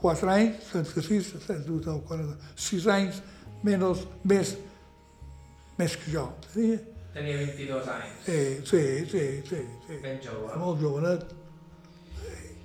4 0.00 0.30
anys, 0.30 0.70
36, 0.72 1.32
37, 1.46 1.98
40, 2.06 2.52
6 2.68 2.86
anys 2.94 3.22
menys, 3.66 4.04
més, 4.28 4.54
més 5.78 5.96
que 5.98 6.14
jo. 6.14 6.28
Tenia, 6.52 6.78
Tenia 7.14 7.40
22 7.42 7.90
anys. 7.94 8.22
sí, 8.26 8.38
sí, 8.70 8.84
sí, 9.10 9.26
sí, 9.48 9.62
sí. 9.86 9.98
Ben 10.02 10.20
jove. 10.22 10.54
molt 10.60 10.80
jovenet. 10.82 11.37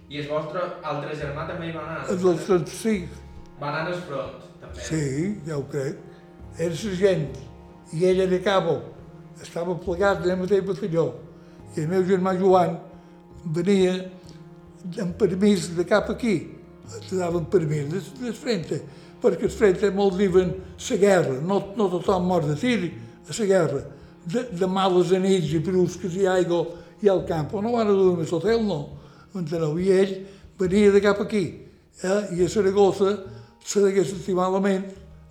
I 0.10 0.20
el 0.22 0.28
vostre 0.30 0.62
altre 0.84 1.16
germà 1.18 1.46
també 1.50 1.70
hi 1.70 1.76
va 1.76 1.84
anar? 1.88 2.02
És 2.14 2.22
del 2.22 2.40
36, 2.48 3.20
Va 3.62 3.70
anar 3.70 3.86
al 3.94 4.02
front, 4.08 4.34
també. 4.62 4.82
sí, 4.88 5.04
ja 5.48 5.58
ho 5.58 5.64
crec. 5.72 6.00
Era 6.60 6.76
sergent 6.78 7.28
i 7.94 8.06
ell 8.10 8.20
era 8.26 8.40
cabo. 8.44 8.80
Estava 9.42 9.76
plegat 9.80 10.24
en 10.26 10.32
el 10.36 10.42
mateix 10.44 10.66
batalló. 10.68 11.08
I 11.76 11.82
el 11.82 11.88
meu 11.90 12.04
germà 12.06 12.36
Joan 12.38 12.76
venia 13.56 13.96
amb 15.02 15.16
permís 15.18 15.72
de 15.78 15.86
cap 15.90 16.10
aquí. 16.14 16.36
Te 17.10 17.16
daven 17.16 17.46
permís 17.50 17.90
de, 17.90 18.02
de 18.20 18.34
frente, 18.38 18.82
perquè 19.24 19.48
els 19.48 19.56
frente 19.58 19.90
molts 19.96 20.18
diuen 20.20 20.52
la 20.90 20.98
guerra, 21.00 21.40
no, 21.42 21.60
no 21.78 21.88
tothom 21.90 22.28
mor 22.28 22.46
de 22.46 22.58
tir 22.60 22.92
a 23.30 23.38
la 23.40 23.46
guerra. 23.50 23.84
De, 24.26 24.44
de 24.52 24.68
males 24.68 25.12
anits 25.16 25.50
i 25.52 25.60
brusques 25.60 26.14
i 26.16 26.28
aigua 26.28 26.66
i 27.04 27.10
al 27.12 27.26
camp, 27.28 27.52
no 27.60 27.74
van 27.74 27.90
a 27.90 27.96
dormir 27.96 28.28
a 28.28 28.32
l'hotel, 28.32 28.62
no. 28.68 28.82
Enteneu? 29.36 29.80
I 29.80 29.90
ell 29.92 30.14
venia 30.60 30.92
de 30.92 31.02
cap 31.02 31.22
aquí. 31.22 31.46
Eh? 32.04 32.22
I 32.38 32.46
a 32.46 32.50
Saragossa 32.50 33.16
se 33.64 33.82
degués 33.82 34.10
sentir 34.12 34.36
malament, 34.38 34.86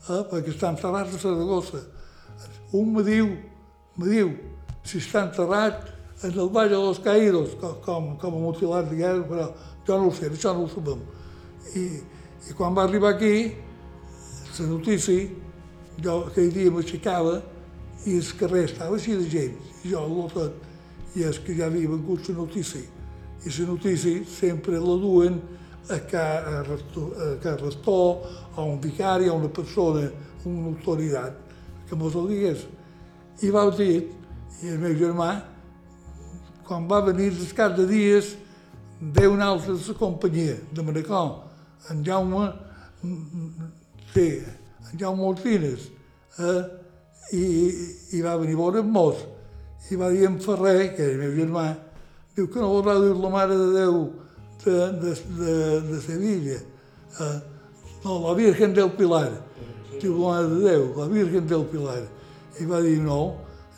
eh? 0.09 0.23
perquè 0.31 0.53
està 0.55 0.73
enterrat 0.73 1.13
a 1.13 1.21
Saragossa. 1.21 1.83
Un 2.73 2.95
me 2.95 3.05
diu, 3.07 3.29
me 3.99 4.09
diu, 4.09 4.33
si 4.85 4.99
està 4.99 5.27
enterrat 5.29 5.91
en 6.23 6.33
el 6.33 6.49
Valle 6.49 6.75
de 6.75 6.81
los 6.81 6.99
Caídos, 6.99 7.55
com, 7.61 7.75
com, 7.85 8.09
com 8.17 8.39
a 8.39 8.41
mutilat 8.41 8.89
de 8.91 8.97
guerra, 8.97 9.23
però 9.29 9.49
jo 9.87 9.99
no 9.99 10.09
ho 10.09 10.15
sé, 10.15 10.31
això 10.31 10.55
no 10.55 10.67
ho 10.67 10.71
sabem. 10.71 11.03
I, 11.77 11.85
i 12.51 12.57
quan 12.59 12.75
va 12.75 12.87
arribar 12.87 13.15
aquí, 13.17 13.53
la 14.59 14.67
notícia, 14.69 15.29
jo 16.03 16.19
aquell 16.29 16.51
dia 16.55 16.73
m'aixecava 16.73 17.41
i 18.07 18.17
el 18.19 18.33
carrer 18.39 18.65
estava 18.67 18.99
així 18.99 19.15
de 19.19 19.29
gent, 19.31 19.71
i 19.83 19.93
jo 19.93 20.03
al 20.03 20.33
tot, 20.33 20.67
i 21.17 21.27
és 21.29 21.39
que 21.43 21.55
ja 21.59 21.69
havia 21.69 21.91
vengut 21.91 22.29
la 22.31 22.39
notícia. 22.41 22.83
I 23.45 23.51
la 23.51 23.67
notícia 23.67 24.25
sempre 24.25 24.79
la 24.79 24.97
duen 25.03 25.41
a 25.91 25.99
ca, 25.99 26.61
a, 26.61 26.63
resto, 26.63 27.13
a 27.17 27.39
ca 27.43 27.57
rector, 27.57 28.23
a 28.55 28.63
un 28.63 28.81
vicari, 28.81 29.29
a 29.29 29.33
una 29.33 29.49
persona, 29.49 30.11
una 30.45 30.67
autoritat, 30.69 31.35
que 31.89 31.97
mos 31.97 32.15
el 32.15 32.29
digués. 32.29 32.67
I 33.43 33.51
va 33.51 33.65
dir, 33.75 34.07
i 34.63 34.71
el 34.71 34.79
meu 34.79 34.95
germà, 34.95 35.33
quan 36.67 36.87
va 36.87 37.03
venir 37.03 37.33
el 37.33 37.51
cap 37.57 37.75
de 37.77 37.87
dies, 37.91 38.37
ve 39.01 39.27
un 39.27 39.43
altre 39.43 39.75
de 39.75 39.89
la 39.89 39.99
companyia, 39.99 40.57
de 40.71 40.83
Manacor, 40.83 41.33
en 41.91 42.05
Jaume, 42.07 42.53
sí, 44.15 44.29
en 44.93 44.99
Jaume 44.99 45.27
Ortines, 45.33 45.91
eh? 46.39 46.63
I, 47.33 47.45
i 48.19 48.21
va 48.23 48.37
venir 48.37 48.55
a 48.55 48.61
veure 48.61 48.83
amb 48.83 48.93
mos, 48.93 49.19
i 49.91 49.97
va 49.99 50.11
dir 50.13 50.29
en 50.29 50.39
Ferrer, 50.39 50.93
que 50.95 51.03
era 51.03 51.17
el 51.17 51.23
meu 51.25 51.35
germà, 51.41 51.67
diu 52.37 52.49
que 52.49 52.61
no 52.61 52.71
voldrà 52.73 52.97
dir 53.03 53.13
la 53.19 53.31
Mare 53.33 53.57
de 53.59 53.69
Déu 53.75 53.99
de, 54.65 54.77
de, 55.03 55.15
de, 55.39 55.55
de 55.91 56.01
Sevilla. 56.01 56.59
Eh? 57.21 57.39
No, 58.05 58.19
la 58.29 58.35
Virgen 58.35 58.75
del 58.75 58.91
Pilar. 58.97 59.31
Diu 60.01 60.17
la 60.17 60.33
Mare 60.33 60.49
de 60.55 60.61
Déu, 60.65 60.89
la 60.97 61.09
Virgen 61.13 61.47
del 61.47 61.67
Pilar. 61.73 62.01
I 62.61 62.67
va 62.69 62.81
dir 62.85 62.99
no. 63.03 63.21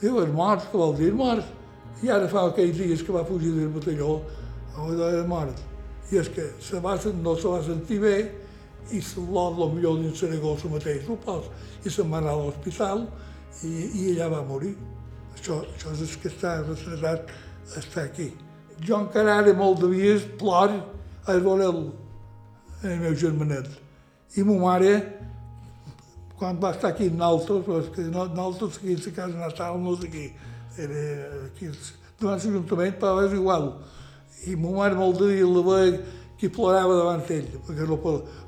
Diu, 0.00 0.20
és 0.22 0.32
mort, 0.34 0.70
que 0.70 0.78
vol 0.78 0.96
dir 0.98 1.12
mort. 1.14 1.44
I 2.04 2.10
ara 2.12 2.28
fa 2.28 2.46
aquells 2.50 2.78
dies 2.78 3.02
que 3.02 3.14
va 3.14 3.24
fugir 3.26 3.52
del 3.56 3.70
batalló, 3.74 4.18
a 4.76 4.88
era 4.92 5.26
mort. 5.26 5.60
I 6.12 6.18
és 6.20 6.28
que 6.28 6.50
se 6.60 6.80
va, 6.84 6.98
no 7.22 7.36
se 7.36 7.48
va 7.48 7.62
sentir 7.64 8.00
bé 8.02 8.16
i 8.92 9.00
l'or, 9.16 9.54
el 9.56 9.72
millor 9.72 10.00
dins 10.02 10.18
Saragossa 10.20 10.68
mateix, 10.68 11.06
ho 11.08 11.16
pos. 11.16 11.48
I 11.84 11.90
se'n 11.90 12.10
va 12.12 12.20
anar 12.20 12.34
a 12.34 12.42
l'hospital 12.42 13.06
i, 13.64 13.70
i 13.70 14.08
ella 14.12 14.28
va 14.28 14.42
morir. 14.44 14.74
Això, 15.34 15.62
això 15.74 15.94
és 16.04 16.16
que 16.20 16.28
està 16.28 16.58
retratat, 16.66 17.32
està 17.80 18.04
aquí. 18.04 18.32
Jo 18.82 18.98
encara 18.98 19.38
ara 19.38 19.54
molt 19.54 19.80
de 19.84 19.92
dies 19.92 20.24
plor 20.40 20.72
a 21.26 21.36
veure 21.38 21.68
el, 21.70 21.80
el 22.82 22.98
meu 23.00 23.14
germanet. 23.16 23.68
I 24.36 24.42
ma 24.42 24.56
mare, 24.58 24.94
quan 26.38 26.58
va 26.60 26.72
estar 26.74 26.90
aquí 26.90 27.06
amb 27.08 27.20
nosaltres, 27.20 27.64
però 27.66 27.80
és 27.80 27.90
que 27.94 28.06
no, 28.10 28.26
nosaltres 28.34 28.80
aquí 28.80 28.96
a 28.98 29.14
casa 29.20 29.38
natal 29.38 29.78
no 29.80 29.94
és 29.94 30.04
aquí, 30.08 30.24
era 30.76 31.04
aquí, 31.46 31.70
davant 32.20 32.42
l'Ajuntament, 32.42 32.98
però 33.00 33.22
és 33.24 33.36
igual. 33.38 33.70
I 34.50 34.56
ma 34.60 34.74
mare 34.80 34.98
molt 34.98 35.22
de 35.22 35.30
dia 35.32 35.48
la 35.48 35.64
veia 35.70 35.98
que 36.40 36.50
plorava 36.52 36.96
davant 36.98 37.22
ell, 37.32 37.52
perquè 37.64 37.86
no, 37.88 37.98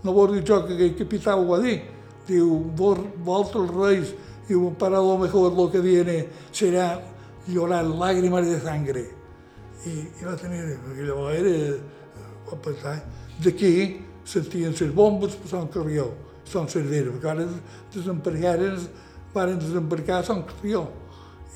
no 0.04 0.16
vol 0.16 0.34
dir 0.34 0.42
jo 0.44 0.62
que 0.66 0.74
aquell 0.74 0.96
capità 0.98 1.36
ho 1.36 1.46
va 1.48 1.60
dir. 1.62 1.78
Diu, 2.26 2.50
vosaltres 2.74 3.70
reis, 3.70 4.14
diu, 4.48 4.72
para 4.78 4.98
lo 4.98 5.16
mejor 5.18 5.54
lo 5.54 5.70
que 5.70 5.80
viene 5.80 6.26
será 6.50 6.98
llorar 7.46 7.84
lágrimas 7.84 8.44
de 8.46 8.60
sangre. 8.60 9.15
I, 9.86 9.94
i 10.20 10.26
va 10.26 10.34
tenir, 10.40 10.62
llavors 10.98 11.36
era, 11.38 11.78
va 12.48 12.58
pensar, 12.64 12.96
d'aquí 13.42 13.72
sentien 14.26 14.74
les 14.74 14.94
bombes 14.94 15.36
per 15.38 15.50
Sant 15.52 15.68
Carrió, 15.74 16.08
Sant 16.50 16.68
Cervera, 16.70 17.12
perquè 17.14 17.30
ara 17.32 17.46
desembarcaren, 17.94 18.80
van 19.34 19.58
desembarcar 19.60 20.20
a 20.20 20.26
Sant 20.26 20.42
Carrió. 20.50 20.86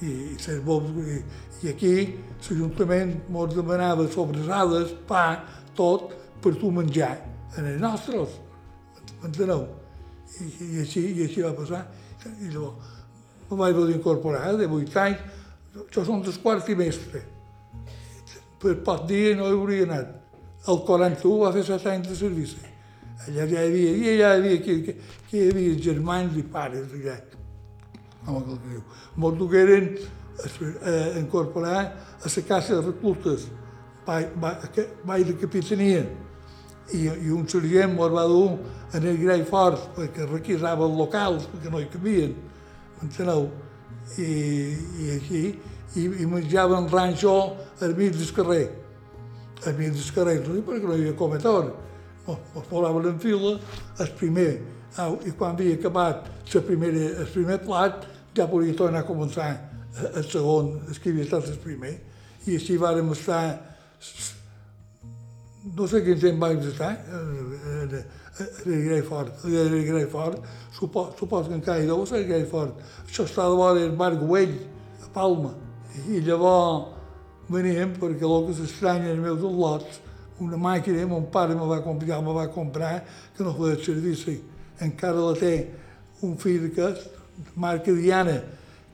I, 0.01 0.13
i, 0.33 0.59
bombes, 0.65 1.11
i, 1.13 1.19
i 1.67 1.73
aquí 1.75 1.95
l'Ajuntament 2.47 3.17
ens 3.29 3.57
demanava 3.57 4.07
sobrasades, 4.15 4.95
pa, 5.09 5.43
tot, 5.77 6.15
per 6.41 6.55
tu 6.61 6.71
menjar, 6.73 7.17
en 7.59 7.67
els 7.75 7.83
nostres, 7.83 8.39
m'enteneu? 9.21 9.67
I, 10.39 10.47
i, 10.47 10.71
així, 10.85 11.05
I 11.19 11.27
així 11.27 11.45
va 11.45 11.53
passar. 11.59 11.83
I 12.31 12.49
llavors 12.55 12.97
me 13.51 13.59
vaig 13.59 13.95
incorporar 13.97 14.55
de 14.57 14.67
8 14.71 15.03
anys, 15.03 15.23
jo 15.91 16.05
som 16.07 16.23
del 16.23 16.37
quart 16.43 16.65
trimestre. 16.65 17.25
Per 18.61 18.75
poc 18.85 19.07
dia 19.09 19.37
no 19.37 19.49
hi 19.49 19.57
hauria 19.57 19.87
anat. 19.89 20.17
El 20.69 20.83
41 20.87 21.39
va 21.41 21.53
fer 21.55 21.65
7 21.65 21.93
anys 21.95 22.09
de 22.11 22.17
servici. 22.19 22.61
Allà 23.27 23.47
ja 23.49 23.63
hi 23.63 23.69
havia, 23.69 23.93
i 23.97 24.09
allà 24.15 24.31
hi 24.35 24.39
havia, 24.39 24.63
que, 24.65 24.77
que, 24.85 24.97
que 25.29 25.39
hi 25.39 25.51
havia 25.53 25.77
germans 25.89 26.37
i 26.37 26.45
pares 26.57 26.93
allà. 26.97 27.17
El 28.29 28.43
que 28.49 28.59
diu. 28.67 28.83
Molts 29.21 29.41
dugueren 29.41 29.95
a 30.41 31.19
incorporar 31.21 31.81
a 32.21 32.33
la 32.35 32.43
casa 32.49 32.77
de 32.77 32.91
reclutes, 32.91 33.49
vaig 34.07 35.27
de 35.27 35.37
capitania. 35.41 36.05
I, 36.93 37.07
i 37.07 37.31
un 37.31 37.47
sergent 37.49 37.93
mos 37.95 38.11
va 38.11 38.25
dur 38.27 38.59
en 38.99 39.05
el 39.07 39.19
grei 39.21 39.45
fort 39.47 39.93
perquè 39.95 40.27
requisava 40.27 40.89
els 40.89 40.97
locals, 40.99 41.45
perquè 41.53 41.71
no 41.71 41.79
hi 41.79 41.87
cabien, 41.93 42.33
enteneu? 43.05 43.47
I, 44.19 44.31
i 45.05 45.11
així, 45.15 45.43
i, 45.97 46.05
i 46.23 46.27
menjaven 46.27 46.89
ranxo 46.91 47.35
al 47.81 47.95
mig 47.97 48.13
del 48.17 48.33
carrer, 48.37 48.67
al 49.67 49.79
mig 49.79 49.95
del 49.95 50.13
carrer, 50.15 50.37
no 50.47 50.61
perquè 50.67 50.87
no 50.87 50.97
hi 50.97 51.01
havia 51.05 51.17
cometor. 51.19 51.73
Ens 52.31 52.69
posaven 52.69 53.09
en 53.11 53.19
fila, 53.23 53.57
el 53.99 54.13
primer, 54.19 54.51
au, 55.03 55.17
i 55.27 55.33
quan 55.35 55.57
havia 55.57 55.79
acabat 55.79 56.29
la 56.55 56.63
primera, 56.67 57.09
el 57.25 57.33
primer 57.35 57.59
plat, 57.65 58.07
ja 58.37 58.47
podia 58.51 58.77
tornar 58.77 59.03
a 59.03 59.09
començar 59.09 59.51
el 60.15 60.25
segon, 60.31 60.77
el 60.89 61.01
que 61.03 61.11
havia 61.11 61.27
estat 61.27 61.51
el 61.51 61.59
primer, 61.65 61.97
i 62.47 62.57
així 62.57 62.79
vàrem 62.79 63.11
estar 63.13 63.43
no 65.77 65.87
sé 65.89 66.01
quin 66.05 66.21
temps 66.21 66.41
vaig 66.41 66.63
estar, 66.71 66.93
era, 67.85 69.03
Fort, 69.05 69.45
era 69.45 70.07
Fort, 70.09 70.47
supos, 70.73 71.11
supos 71.19 71.49
que 71.49 71.59
encara 71.59 71.83
hi 71.83 71.89
deu 71.89 72.07
ser 72.09 72.23
Grey 72.29 72.47
Fort. 72.49 72.79
Això 73.05 73.27
està 73.29 73.49
de 73.49 73.59
vora 73.59 73.83
el 73.85 73.93
Mar 73.97 74.15
Güell, 74.17 74.57
a 75.05 75.11
Palma. 75.13 75.53
I 76.09 76.21
llavors 76.25 76.97
veníem, 77.51 77.97
perquè 77.99 78.25
el 78.25 78.47
que 78.47 78.55
s'estranya 78.57 79.11
els 79.13 79.21
meus 79.21 79.43
lots, 79.43 80.01
una 80.41 80.57
màquina, 80.57 81.05
mon 81.07 81.27
pare 81.33 81.55
me 81.55 81.67
va 81.69 81.83
comprar, 81.85 82.23
me 82.25 82.33
va 82.33 82.47
comprar, 82.49 83.05
que 83.37 83.45
no 83.45 83.53
feia 83.59 83.77
servici. 83.85 84.39
Encara 84.81 85.21
la 85.21 85.35
té 85.37 85.55
un 86.25 86.37
fill 86.41 86.71
que 86.73 86.87
és 86.93 87.05
marca 87.57 87.93
Diana, 87.93 88.39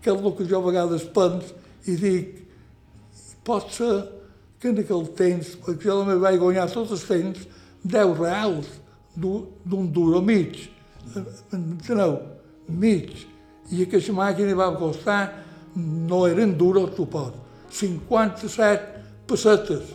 que 0.02 0.10
és 0.10 0.18
el 0.18 0.34
que 0.38 0.46
jo 0.48 0.58
a 0.58 0.66
vegades 0.66 1.06
pens 1.14 1.52
i 1.86 1.94
dic, 2.00 2.42
pot 3.46 3.70
ser 3.70 3.94
que 4.58 4.72
en 4.72 4.80
aquell 4.82 5.06
temps, 5.14 5.54
perquè 5.62 5.86
jo 5.86 6.00
també 6.00 6.16
vaig 6.22 6.40
guanyar 6.40 6.66
tots 6.72 6.96
els 6.96 7.06
temps, 7.06 7.46
10 7.86 8.18
reals, 8.18 8.66
d'un 9.16 9.86
duro 9.92 10.20
mig, 10.22 10.66
enteneu? 11.54 12.18
Mig. 12.68 13.12
I 13.70 13.84
aquesta 13.86 14.14
màquina 14.14 14.54
va 14.58 14.72
costar, 14.78 15.45
no 15.76 16.26
eren 16.26 16.56
duros, 16.56 16.94
tu 16.96 17.06
pot, 17.06 17.34
57 17.70 19.26
pessetes, 19.28 19.92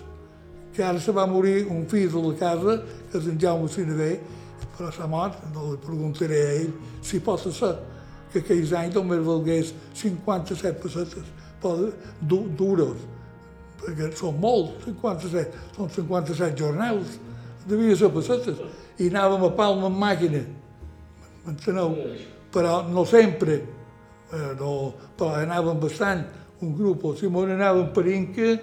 que 0.76 0.84
ara 0.84 1.00
se 1.00 1.12
va 1.12 1.26
morir 1.28 1.66
un 1.70 1.86
fill 1.90 2.10
de 2.12 2.22
la 2.22 2.36
casa, 2.38 2.78
que 3.12 3.18
és 3.18 3.28
en 3.28 3.40
Jaume 3.42 3.68
Sinavé, 3.70 4.12
però 4.78 4.92
s'ha 4.94 5.08
mort, 5.10 5.42
no 5.54 5.72
li 5.72 5.80
preguntaré 5.84 6.42
a 6.42 6.54
ell 6.62 6.70
si 7.04 7.20
pot 7.20 7.42
ser 7.44 7.74
que 8.32 8.40
aquells 8.40 8.72
anys 8.78 8.96
només 8.96 9.26
valgués 9.26 9.74
57 10.00 10.80
pessetes, 10.84 11.26
duros, 12.58 13.02
perquè 13.82 14.08
són 14.16 14.40
molts, 14.40 14.78
57, 14.86 15.66
són 15.76 15.92
57 15.98 16.56
jornals, 16.62 17.18
devia 17.68 17.98
ser 17.98 18.14
pessetes, 18.14 18.62
i 19.02 19.10
anàvem 19.10 19.44
a 19.50 19.52
Palma 19.58 19.90
amb 19.90 20.00
màquina, 20.00 20.46
m'enteneu? 21.44 21.98
Però 22.54 22.82
no 22.88 23.04
sempre, 23.08 23.60
eh, 24.34 24.54
no, 24.60 24.94
però 25.18 25.36
anàvem 25.42 25.80
bastant, 25.82 26.24
un 26.62 26.76
grup, 26.78 27.06
o 27.06 27.16
Simón 27.18 27.52
anàvem 27.56 27.92
per 27.94 28.06
Inca, 28.08 28.56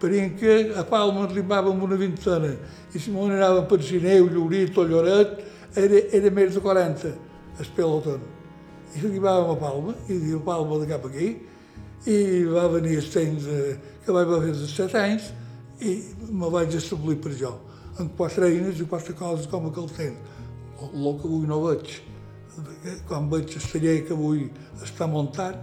per 0.00 0.12
Inca, 0.16 0.56
a 0.80 0.84
Palma 0.88 1.26
arribàvem 1.26 1.82
una 1.84 1.98
vintena, 2.00 2.52
i 2.94 3.02
Simón 3.02 3.34
anàvem 3.36 3.66
per 3.70 3.80
Sineu, 3.84 4.28
Llorit 4.30 4.78
o 4.78 4.86
Lloret, 4.88 5.38
era, 5.76 6.02
era 6.16 6.30
més 6.34 6.54
de 6.54 6.62
40, 6.64 7.14
el 7.60 7.72
pelotón. 7.76 8.22
I 8.94 9.04
arribàvem 9.04 9.54
a 9.54 9.58
Palma, 9.60 9.96
i 10.08 10.18
diu 10.24 10.42
Palma 10.46 10.80
de 10.82 10.90
cap 10.90 11.06
aquí, 11.10 11.32
i 12.08 12.18
va 12.48 12.68
venir 12.72 12.96
el 13.02 13.10
temps 13.12 13.48
eh, 13.50 13.74
que 14.04 14.14
vaig 14.14 14.30
fer 14.30 14.54
els 14.54 14.76
7 14.76 15.02
anys, 15.02 15.32
i 15.80 15.96
me 16.30 16.48
vaig 16.52 16.74
establir 16.76 17.18
per 17.20 17.34
jo, 17.36 17.54
amb 17.98 18.14
quatre 18.16 18.48
eines 18.48 18.80
i 18.80 18.88
quatre 18.88 19.16
coses 19.16 19.48
com 19.50 19.68
aquell 19.68 19.90
temps, 19.96 20.38
el 20.80 21.12
que 21.20 21.28
avui 21.28 21.48
no 21.48 21.60
veig. 21.66 21.98
Quan 23.08 23.28
veig 23.30 23.52
el 23.56 23.66
taller 23.72 23.98
que 24.06 24.16
avui 24.16 24.46
està 24.84 25.06
muntat, 25.10 25.60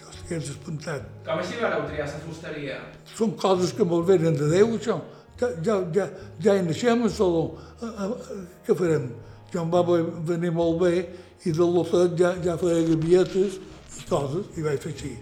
jo 0.00 0.10
estic 0.10 0.34
espantat. 0.38 1.06
Com 1.26 1.40
així 1.42 1.60
vareu 1.60 1.86
triar 1.88 2.08
la 2.10 2.20
fusteria? 2.24 2.80
Són 3.14 3.32
coses 3.40 3.72
que 3.76 3.86
me'l 3.86 4.04
venen 4.08 4.36
de 4.38 4.50
Déu, 4.52 4.74
això. 4.76 4.98
Ja, 5.38 5.48
ja, 5.62 5.78
ja, 5.94 6.06
ja 6.42 6.56
hi 6.58 6.64
naixem 6.66 7.04
al 7.06 7.12
saló. 7.14 7.44
Què 8.66 8.74
farem? 8.74 9.10
Jo 9.52 9.62
em 9.62 9.72
va 9.72 9.82
venir 10.28 10.50
molt 10.52 10.80
bé 10.82 10.92
i 11.46 11.52
de 11.54 11.64
l'hotel 11.64 12.14
ja, 12.18 12.34
ja 12.44 12.56
feia 12.60 12.82
gavietes 12.88 13.58
i 13.98 14.06
coses, 14.10 14.48
i 14.58 14.64
vaig 14.66 14.82
fer 14.82 14.92
així. 14.92 15.12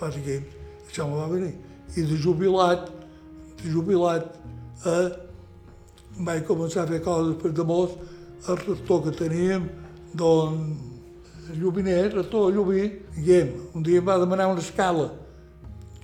Bàsicament, 0.00 0.46
això 0.86 1.08
me 1.10 1.18
va 1.18 1.30
venir. 1.32 1.54
I 1.96 2.04
de 2.06 2.18
jubilat, 2.22 2.90
de 3.62 3.72
jubilat, 3.72 4.28
eh, 4.86 5.08
vaig 6.28 6.46
començar 6.48 6.84
a 6.84 6.90
fer 6.92 7.02
coses 7.04 7.36
per 7.42 7.52
damunt 7.56 7.96
el 8.48 8.60
rector 8.62 9.02
que 9.04 9.16
teníem, 9.18 9.68
don 10.16 10.76
Llubinet, 11.54 12.12
rector 12.14 12.52
Llubí, 12.52 13.02
Guillem, 13.14 13.52
un 13.74 13.82
dia 13.82 14.00
em 14.00 14.06
va 14.06 14.18
demanar 14.18 14.48
una 14.48 14.60
escala. 14.60 15.12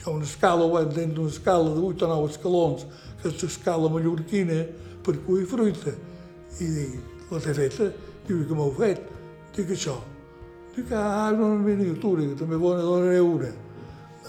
Una 0.06 0.24
escala, 0.24 0.64
ho 0.64 0.78
entenc, 0.78 1.18
una 1.18 1.30
escala 1.30 1.74
de 1.74 1.80
8 1.80 2.04
o 2.04 2.08
9 2.08 2.30
escalons, 2.30 2.86
que 3.20 3.28
és 3.28 3.42
l'escala 3.42 3.90
mallorquina 3.90 4.60
per 5.02 5.16
cuir 5.26 5.46
fruita. 5.50 5.94
I 6.60 6.68
dic, 6.76 6.96
la 7.30 7.40
té 7.42 7.54
feta? 7.58 7.90
Diu, 8.28 8.44
que 8.46 8.54
m'heu 8.54 8.70
fet? 8.78 9.02
Dic 9.56 9.74
això. 9.74 9.96
Dic, 10.76 10.92
ah, 10.94 11.32
una 11.34 11.58
miniatura, 11.58 12.28
que 12.30 12.38
també 12.38 12.58
bona 12.58 12.86
donaré 12.86 13.20
una. 13.20 13.50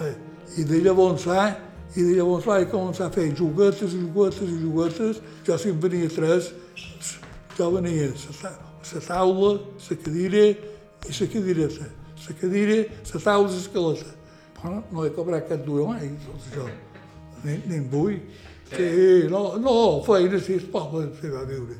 Eh, 0.01 0.13
I 0.57 0.67
de 0.69 0.81
llavors, 0.81 1.27
eh, 1.27 1.53
i 1.95 2.01
de 2.01 2.17
llavors 2.17 2.45
vaig 2.49 2.69
començar 2.71 3.07
a 3.07 3.13
fer 3.13 3.29
juguetes 3.38 3.93
i 3.93 4.01
juguetes 4.01 4.49
i 4.49 4.59
juguetes. 4.65 5.21
Jo 5.45 5.57
si 5.57 5.69
em 5.69 5.79
venia 5.79 6.09
tres, 6.09 6.53
jo 7.57 7.71
venia 7.77 8.09
la 8.91 9.01
taula, 9.01 9.59
la 9.89 9.97
cadira 10.03 10.45
i 10.47 11.13
la 11.19 11.27
cadireta. 11.27 11.89
La 12.27 12.36
cadira, 12.39 12.77
la 13.13 13.19
taula 13.19 13.49
i 13.49 13.53
l'escaleta. 13.53 14.11
Però 14.59 14.81
no 14.91 15.05
he 15.05 15.11
cobrat 15.11 15.47
cap 15.49 15.63
dura 15.65 15.89
mai, 15.91 16.09
tot 16.23 16.47
això. 16.47 16.67
Ni, 17.43 17.57
ni 17.67 17.79
em 17.81 17.88
vull. 17.91 18.19
Sí, 18.73 19.27
no, 19.29 19.57
no, 19.61 19.73
feina 20.05 20.39
sí, 20.39 20.55
el 20.57 20.69
poble 20.71 21.09
s'hi 21.19 21.31
va 21.34 21.43
viure. 21.49 21.75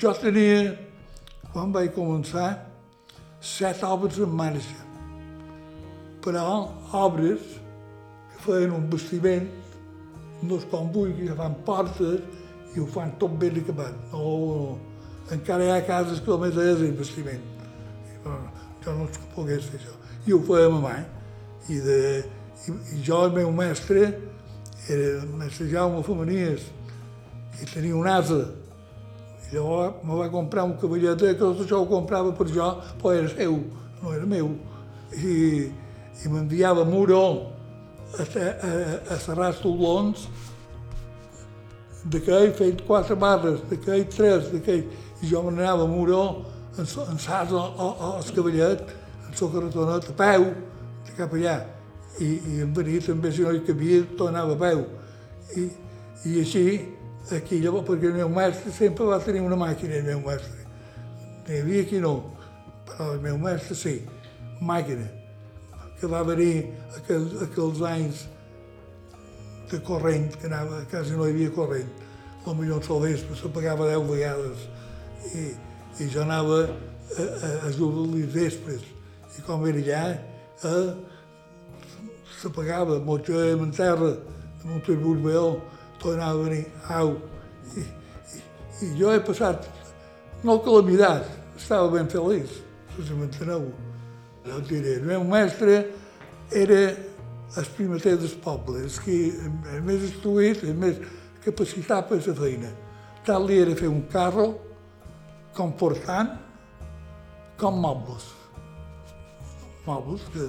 Jo 0.00 0.12
tenia, 0.18 0.74
quan 1.52 1.72
vaig 1.72 1.94
començar, 1.94 2.50
set 3.40 3.84
obres 3.86 4.18
en 4.18 4.34
marxa. 4.36 4.84
Però 6.24 6.44
obres 6.98 7.56
que 8.32 8.44
feien 8.44 8.74
un 8.76 8.90
vestiment, 8.92 9.48
no 10.42 10.58
és 10.58 10.66
com 10.72 10.90
vulgui, 10.92 11.28
que 11.28 11.38
fan 11.38 11.56
portes 11.64 12.20
i 12.74 12.82
ho 12.82 12.86
fan 12.90 13.14
tot 13.22 13.38
ben 13.40 13.62
acabat. 13.62 13.96
No, 14.12 14.36
no. 14.50 14.89
Encara 15.34 15.66
hi 15.66 15.70
ha 15.70 15.80
cases 15.86 16.20
que 16.20 16.30
només 16.30 16.56
és 16.58 16.82
el 16.82 16.96
vestiment. 16.98 17.42
I, 18.10 18.16
bueno, 18.24 18.50
jo 18.84 18.94
no 18.98 19.08
pogués 19.34 19.68
fer 19.70 19.78
això. 19.78 19.96
I 20.26 20.34
ho 20.34 20.40
fèiem 20.46 20.78
a 20.78 20.82
mà. 20.82 20.96
I, 21.70 21.78
de, 21.84 21.98
i, 22.66 22.74
i 22.96 23.02
jo, 23.06 23.20
el 23.28 23.36
meu 23.36 23.52
mestre, 23.54 24.08
era 24.88 25.10
el 25.20 25.28
mestre 25.38 25.68
Jaume 25.70 26.02
Femenies, 26.06 26.66
i 27.60 27.68
tenia 27.70 27.96
un 27.96 28.08
asa. 28.10 28.40
I 29.46 29.54
llavors 29.54 30.02
me 30.06 30.18
va 30.18 30.28
comprar 30.32 30.66
un 30.66 30.76
cavallet 30.80 31.22
que 31.22 31.36
tot 31.38 31.62
això 31.64 31.82
ho 31.82 31.88
comprava 31.90 32.34
per 32.36 32.48
jo, 32.50 32.72
però 33.00 33.14
era 33.18 33.30
seu, 33.32 33.60
no 34.02 34.14
era 34.16 34.26
meu. 34.26 34.52
I, 35.14 35.70
i 36.24 36.30
m'enviava 36.30 36.84
Muro 36.84 37.22
a, 38.18 38.22
a, 38.22 38.72
a 39.14 39.18
serrar 39.22 39.52
els 39.52 39.62
toblons 39.62 40.26
d'aquell 42.10 42.52
fet 42.56 42.82
quatre 42.86 43.16
barres, 43.20 43.60
d'aquell 43.70 44.06
tres, 44.12 44.50
d'aquell... 44.54 44.84
I 45.22 45.28
jo 45.28 45.42
me 45.42 45.52
n'anava 45.52 45.84
a 45.84 45.86
Muro, 45.86 46.22
en, 46.78 46.86
en 46.86 47.18
sas 47.18 47.52
al 47.52 48.32
cavallet, 48.34 48.80
en 49.26 49.34
la 49.40 49.50
carretonet, 49.52 50.08
a 50.08 50.16
peu, 50.16 50.46
de 51.06 51.16
cap 51.18 51.34
allà. 51.36 51.58
I, 52.20 52.30
i 52.30 52.62
em 52.64 52.72
venia 52.76 53.02
també, 53.04 53.32
si 53.32 53.44
no 53.44 53.52
hi 53.52 53.60
cabia, 53.66 54.00
tornava 54.18 54.56
a 54.56 54.60
peu. 54.60 54.82
I, 55.60 55.66
i 56.30 56.40
així, 56.40 56.64
aquí 57.36 57.60
llavors, 57.60 57.86
perquè 57.88 58.08
el 58.08 58.18
meu 58.22 58.32
mestre 58.32 58.72
sempre 58.72 59.08
va 59.10 59.20
tenir 59.24 59.44
una 59.44 59.60
màquina, 59.60 60.00
el 60.00 60.08
meu 60.08 60.24
mestre. 60.24 60.66
N'hi 61.46 61.60
havia 61.60 61.84
qui 61.88 62.00
no, 62.00 62.16
però 62.88 63.12
el 63.14 63.22
meu 63.24 63.38
mestre 63.40 63.76
sí, 63.76 63.96
màquina, 64.60 65.08
que 66.00 66.08
va 66.08 66.24
venir 66.24 66.70
aquells, 66.96 67.40
aquells 67.44 67.80
anys 67.92 68.26
de 69.70 69.80
corrent, 69.84 70.30
que 70.40 70.48
anava, 70.48 70.84
quasi 70.90 71.16
no 71.16 71.28
hi 71.28 71.34
havia 71.36 71.52
corrent. 71.54 71.96
El 72.48 72.56
millor 72.56 72.80
al 72.88 73.02
vespre 73.04 73.36
se 73.36 73.48
pagava 73.52 73.88
10 73.90 74.06
vegades 74.08 74.68
i, 75.34 75.44
i 76.00 76.08
jo 76.08 76.22
anava 76.22 76.62
a, 76.64 77.22
a, 77.22 77.50
a 77.68 77.72
jugar 77.72 78.06
les 78.14 78.32
vespres. 78.32 78.82
I 79.38 79.42
com 79.46 79.66
era 79.68 79.78
allà, 79.78 80.04
eh, 80.64 80.94
se 82.40 82.50
pagava, 82.54 82.98
motxem 83.04 83.62
en 83.66 83.74
terra, 83.74 84.14
amb 84.62 84.74
un 84.76 84.80
tribut 84.84 85.20
veu, 85.24 85.60
tornava 86.00 86.40
a 86.40 86.48
venir, 86.48 86.64
au. 86.88 87.14
I, 87.76 87.84
i, 87.84 88.42
I 88.86 88.90
jo 88.98 89.12
he 89.12 89.20
passat, 89.24 89.68
no 90.44 90.58
calamitat, 90.64 91.28
estava 91.56 91.90
ben 91.92 92.08
feliç, 92.10 92.58
si 92.96 93.16
m'enteneu. 93.16 93.70
Jo 94.46 94.58
et 94.58 94.68
diré, 94.68 94.96
el 94.98 95.06
meu 95.08 95.24
mestre 95.28 95.82
era 96.56 96.80
el 97.58 97.66
primer 97.76 98.00
dels 98.00 98.34
pobles, 98.40 98.98
que 99.04 99.16
és 99.30 99.82
més 99.84 100.06
instruït, 100.08 100.64
és 100.64 100.76
més 100.76 101.00
capacitat 101.44 102.08
per 102.08 102.20
la 102.24 102.34
feina. 102.38 102.72
Tal 103.26 103.46
li 103.46 103.58
era 103.60 103.76
fer 103.76 103.88
un 103.88 104.02
carro 104.12 104.48
comportant 105.56 106.36
com 107.60 107.80
mobles. 107.80 108.26
Mobles 109.86 110.22
que 110.32 110.46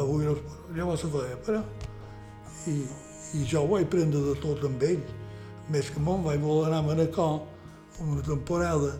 avui 0.00 0.24
no 0.24 0.36
es 0.36 0.76
llavors 0.76 1.00
se 1.00 1.10
feia, 1.12 1.40
però... 1.46 1.62
I, 2.70 2.76
I 3.34 3.42
jo 3.50 3.64
ho 3.64 3.68
vaig 3.74 3.88
prendre 3.92 4.20
de 4.24 4.34
tot 4.40 4.62
amb 4.64 4.82
ell. 4.86 5.02
Més 5.72 5.90
que 5.92 6.00
me'n 6.00 6.22
vaig 6.24 6.40
voler 6.40 6.70
anar 6.70 6.80
a 6.80 6.86
Manacor 6.86 7.42
una 8.04 8.22
temporada 8.24 8.94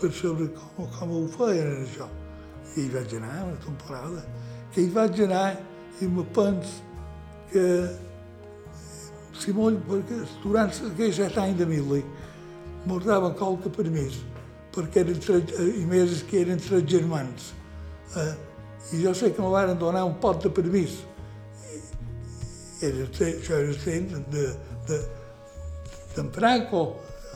per 0.00 0.12
saber 0.14 0.50
com, 0.56 0.86
com 0.98 1.16
ho 1.16 1.24
feien 1.34 1.72
això. 1.80 2.06
I 2.76 2.84
hi 2.84 2.92
vaig 2.92 3.16
anar 3.18 3.34
una 3.48 3.58
temporada. 3.64 4.22
Que 4.74 4.84
hi 4.84 4.92
vaig 4.94 5.18
anar 5.26 5.58
i 6.00 6.08
me 6.08 6.24
penso 6.36 6.86
que 7.50 7.66
Simó, 9.40 9.70
perquè 9.88 10.18
durant 10.42 10.72
aquells 10.90 11.16
set 11.16 11.38
anys 11.40 11.56
de 11.56 11.66
mil·li 11.68 12.02
daven 13.06 13.32
qualque 13.38 13.70
permís, 13.72 14.18
perquè 14.74 15.04
eren 15.04 15.20
tres, 15.22 15.54
i 15.80 15.84
més 15.88 16.22
que 16.28 16.42
eren 16.44 16.60
tres 16.62 16.86
germans. 16.90 17.50
Eh, 18.16 18.32
I 18.96 19.02
jo 19.04 19.14
sé 19.14 19.32
que 19.34 19.42
me 19.42 19.50
van 19.52 19.76
donar 19.78 20.04
un 20.08 20.16
pot 20.22 20.42
de 20.42 20.50
permís. 20.54 21.00
I, 21.70 21.80
era, 22.88 23.06
això 23.06 23.58
era 23.58 23.76
temps 23.84 24.22
de, 24.34 24.46
de, 24.88 25.00
d'en 26.16 26.30
Franco, 26.34 26.84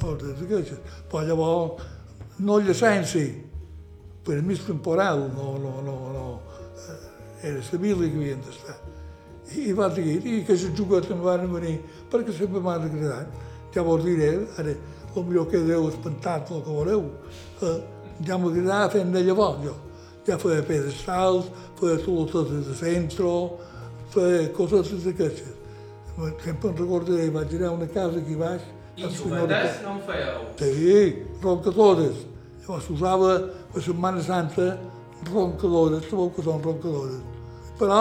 o 0.03 0.15
de 0.21 0.35
d'aquestes. 0.41 0.81
Però 1.11 1.23
llavors, 1.27 1.85
no 2.39 2.59
llicència, 2.63 3.29
permís 4.27 4.65
temporal, 4.67 5.29
no, 5.37 5.55
no, 5.63 5.77
no, 5.85 6.01
no. 6.17 6.27
Era 7.45 7.61
la 7.61 7.79
mil·li 7.79 8.11
que 8.11 8.21
havien 8.23 8.43
d'estar 8.43 8.81
i 9.53 9.73
va 9.77 9.89
dir, 9.93 10.19
i 10.25 10.41
aquestes 10.43 10.73
juguetes 10.77 11.13
em 11.13 11.21
van 11.23 11.45
venir 11.53 11.75
perquè 12.11 12.33
sempre 12.35 12.63
m'han 12.65 12.87
agradat. 12.89 13.43
Llavors 13.75 14.05
diré, 14.07 14.31
ara, 14.59 14.75
potser 15.15 15.47
quedeu 15.51 15.89
espantats 15.89 16.51
el 16.51 16.63
que 16.63 16.77
veureu. 16.77 17.05
Eh, 17.63 17.81
ja 18.27 18.39
m'agradava 18.39 18.91
fer 18.91 19.05
de 19.05 19.23
llavors, 19.27 19.63
jo. 19.65 19.75
Ja 20.27 20.39
feia 20.41 20.63
pedestals, 20.63 21.51
feia 21.81 21.99
solucions 22.05 22.67
de 22.69 22.77
centre, 22.79 23.35
feia 24.15 24.49
coses 24.57 24.93
d'aquestes. 25.05 25.53
Sempre 26.45 26.71
em 26.71 26.77
recordaré, 26.79 27.31
vaig 27.31 27.55
anar 27.57 27.69
a 27.69 27.77
una 27.79 27.87
casa 27.87 28.19
aquí 28.19 28.37
baix. 28.39 28.63
I 28.97 29.09
juguetes 29.11 29.81
no 29.83 29.97
en 29.97 30.03
fèieu? 30.07 30.43
Sí, 30.61 30.99
roncadores. 31.43 32.27
Llavors 32.63 32.91
usava 32.91 33.33
a 33.75 33.81
Setmana 33.83 34.23
Santa 34.23 34.77
roncadores, 35.31 36.05
sabeu 36.11 36.31
que 36.31 36.43
són 36.43 36.63
roncadores. 36.63 37.21
Però 37.79 38.01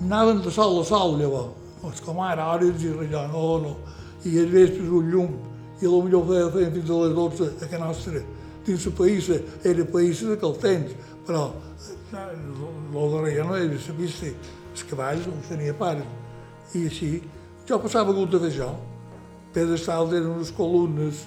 anaven 0.00 0.42
de 0.44 0.52
sol 0.54 0.80
a 0.80 0.84
sol 0.84 1.16
llavors. 1.20 1.56
No 1.80 1.90
és 1.94 2.02
com 2.04 2.20
ara, 2.20 2.50
hores 2.52 2.82
i 2.84 2.92
allò, 2.92 3.26
no, 3.32 3.44
no. 3.64 3.76
I 4.24 4.36
els 4.42 4.52
vespres 4.52 4.90
un 4.92 5.10
llum, 5.10 5.32
i 5.80 5.88
potser 5.88 6.22
feien, 6.28 6.52
feien 6.52 6.72
fins 6.74 6.90
a 6.90 7.00
les 7.00 7.14
12 7.16 7.48
a 7.48 7.68
casa 7.70 7.84
nostra. 7.84 8.22
Dins 8.66 8.86
la 8.86 8.92
païssa, 8.98 9.38
era 9.64 9.86
païssa 9.94 10.28
d'aquell 10.28 10.56
temps, 10.60 10.96
però 11.26 11.46
el 12.12 13.12
darrere 13.14 13.46
no 13.46 13.56
era 13.56 13.78
la 13.86 13.94
vista, 13.96 14.32
els 14.72 14.84
cavalls 14.90 15.28
els 15.30 15.48
tenia 15.48 15.74
pares. 15.78 16.04
I 16.74 16.84
així, 16.86 17.10
jo 17.66 17.78
passava 17.80 18.12
hagut 18.12 18.30
de 18.34 18.42
això. 18.50 18.68
Pedestals 19.54 20.12
eren 20.12 20.34
unes 20.36 20.52
columnes 20.54 21.24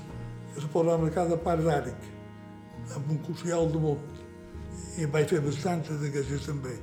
que 0.54 0.62
se 0.62 0.70
posaven 0.72 1.10
a 1.10 1.16
cada 1.16 1.38
part 1.38 1.66
d'àric, 1.66 2.06
amb 2.96 3.10
un 3.10 3.20
cocial 3.26 3.68
damunt. 3.74 4.22
I 5.00 5.08
en 5.08 5.12
vaig 5.12 5.28
fer 5.34 5.42
bastantes 5.42 5.98
d'aquestes 6.00 6.46
també. 6.46 6.78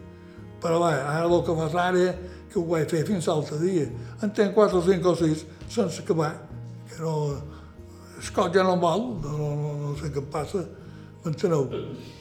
Però 0.60 0.82
bé, 0.82 0.92
ara 0.98 1.24
el 1.24 1.44
que 1.46 1.56
fas 1.56 1.78
ara, 1.78 2.10
que 2.50 2.58
ho 2.58 2.66
vaig 2.66 2.90
fer 2.90 3.06
fins 3.06 3.30
l'altre 3.30 3.60
dia. 3.62 3.86
En 4.20 4.34
tenc 4.34 4.52
4 4.58 4.80
o 4.80 4.84
5 4.84 5.08
o 5.08 5.16
6 5.16 5.46
sense 5.70 6.02
acabar, 6.02 6.34
que 6.88 7.00
no... 7.02 7.16
El 8.20 8.30
cot 8.36 8.52
ja 8.52 8.62
no 8.66 8.74
em 8.76 8.80
val, 8.82 9.00
no, 9.22 9.32
no, 9.32 9.50
no, 9.56 9.68
no 9.80 9.90
sé 9.96 10.10
què 10.12 10.20
em 10.20 10.26
passa, 10.28 10.60
m'enteneu? 11.24 11.62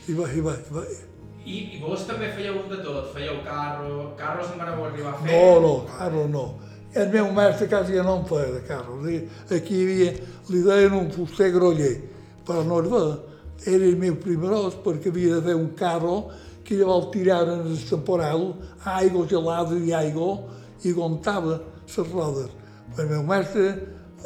I 0.07 0.13
va, 0.15 0.29
i 0.31 0.43
va, 0.45 0.53
i 0.55 0.75
va. 0.77 0.83
I, 1.43 1.57
I 1.75 1.79
vos 1.81 2.05
també 2.07 2.29
fèieu 2.35 2.61
de 2.69 2.77
tot? 2.85 3.09
Fèieu 3.11 3.41
carro, 3.43 4.13
carros 4.19 4.53
en 4.53 4.61
vareu 4.61 4.85
arribar 4.85 5.11
a 5.11 5.17
fer? 5.19 5.33
No, 5.33 5.59
no, 5.65 5.73
carro 5.89 6.23
no. 6.31 6.43
El 6.95 7.11
meu 7.11 7.27
mestre 7.35 7.67
quasi 7.69 7.97
ja 7.97 8.05
no 8.05 8.15
em 8.21 8.23
feia 8.29 8.53
de 8.53 8.61
carro. 8.69 8.99
Aquí 9.57 9.75
hi 9.75 9.87
havia, 9.87 10.13
li 10.53 10.61
deien 10.65 10.95
un 10.97 11.09
fuster 11.13 11.49
groller, 11.53 11.91
però 12.47 12.63
no 12.63 12.79
era, 12.85 13.01
era 13.65 13.89
el 13.89 13.99
meu 13.99 14.15
primerós 14.23 14.77
perquè 14.85 15.11
havia 15.11 15.35
de 15.35 15.49
fer 15.49 15.57
un 15.59 15.73
carro 15.79 16.15
que 16.63 16.77
llavors 16.79 17.11
tiraren 17.11 17.65
el 17.65 17.83
temporal, 17.89 18.53
aigua 18.95 19.27
gelada 19.27 19.77
i 19.77 19.93
aigua, 19.99 20.37
i 20.85 20.93
aguantava 20.93 21.59
les 21.59 22.11
rodes. 22.13 22.55
El 22.97 23.09
meu 23.09 23.23
mestre, 23.23 23.67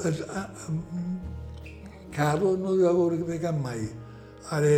el, 0.05 0.24
carro 2.14 2.53
no 2.57 2.76
hi 2.76 2.84
va 2.86 2.93
veure 2.93 3.20
que 3.26 3.39
cap 3.41 3.57
mai. 3.59 3.84
Ara, 4.53 4.72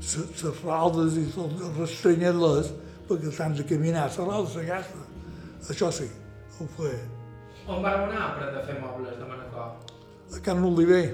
les 0.00 0.42
rodes 0.64 1.18
i 1.20 1.26
restrenyar-les 1.78 2.72
perquè 3.08 3.32
s'han 3.34 3.56
de 3.58 3.66
caminar, 3.68 4.08
les 4.08 4.18
rodes 4.18 4.52
se 4.56 4.66
gasten. 4.66 5.06
Això 5.68 5.90
sí, 5.92 6.08
ho 6.58 6.68
feia. 6.76 7.00
On 7.68 7.82
vareu 7.84 8.06
anar 8.08 8.20
a 8.20 8.28
aprendre 8.32 8.60
a 8.62 8.66
fer 8.66 8.76
mobles 8.80 9.18
de 9.18 9.26
Manacor? 9.28 9.72
A 10.34 10.40
Can 10.44 10.64
Oliver, 10.64 11.04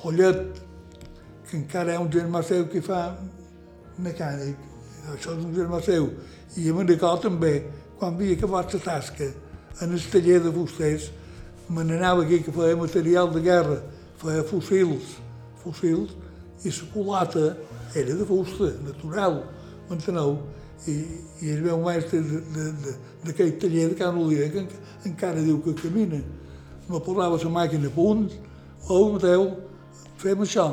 Pollet, 0.00 0.60
que 1.48 1.58
encara 1.58 1.92
hi 1.92 1.98
ha 1.98 2.04
un 2.04 2.12
germà 2.14 2.42
seu 2.46 2.66
que 2.70 2.82
fa 2.82 3.02
mecànic, 4.02 4.56
això 5.12 5.34
és 5.36 5.44
un 5.44 5.52
germà 5.54 5.82
seu, 5.84 6.08
i 6.56 6.70
a 6.70 6.76
Manacor 6.78 7.20
també, 7.26 7.54
quan 8.04 8.14
havia 8.14 8.36
acabat 8.36 8.74
la 8.74 8.80
tasca 8.80 9.32
en 9.80 9.92
el 9.92 10.02
taller 10.12 10.40
de 10.42 10.52
fusters, 10.52 11.10
me 11.70 11.82
n'anava 11.84 12.22
aquí 12.22 12.42
que 12.44 12.52
feia 12.52 12.76
material 12.76 13.30
de 13.32 13.40
guerra, 13.40 13.78
feia 14.20 14.44
fusils, 14.44 15.16
fusils, 15.62 16.10
i 16.64 16.68
la 16.68 16.88
culata 16.92 17.56
era 17.94 18.14
de 18.14 18.26
fusta, 18.26 18.74
natural, 18.84 19.38
m'enteneu? 19.88 20.36
I, 20.86 20.94
i 21.40 21.54
el 21.54 21.62
meu 21.64 21.80
mestre 21.80 22.20
d'aquell 23.24 23.54
taller 23.56 23.88
de 23.88 23.96
Can 23.96 24.18
Oliver, 24.20 24.50
que 24.52 24.60
en, 24.60 24.68
encara 25.08 25.40
diu 25.40 25.62
que 25.64 25.72
camina, 25.72 26.20
me 26.88 27.00
posava 27.00 27.40
la 27.40 27.54
màquina 27.56 27.88
a 27.88 27.94
punt, 27.94 28.28
oh, 28.90 29.14
Mateu, 29.14 29.48
fem 30.20 30.44
això. 30.44 30.68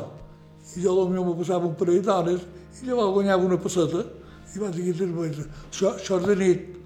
I 0.76 0.84
jo 0.84 0.98
potser 1.00 1.24
me 1.24 1.38
passava 1.40 1.66
un 1.66 1.80
parell 1.80 2.04
d'hores 2.04 2.44
i 2.82 2.86
llavors 2.90 3.16
guanyava 3.16 3.48
una 3.48 3.56
passeta 3.56 4.04
i 4.52 4.60
vaig 4.60 4.76
dir 4.76 4.92
això, 4.92 5.96
això 5.96 6.20
és 6.20 6.28
de 6.28 6.36
nit, 6.36 6.81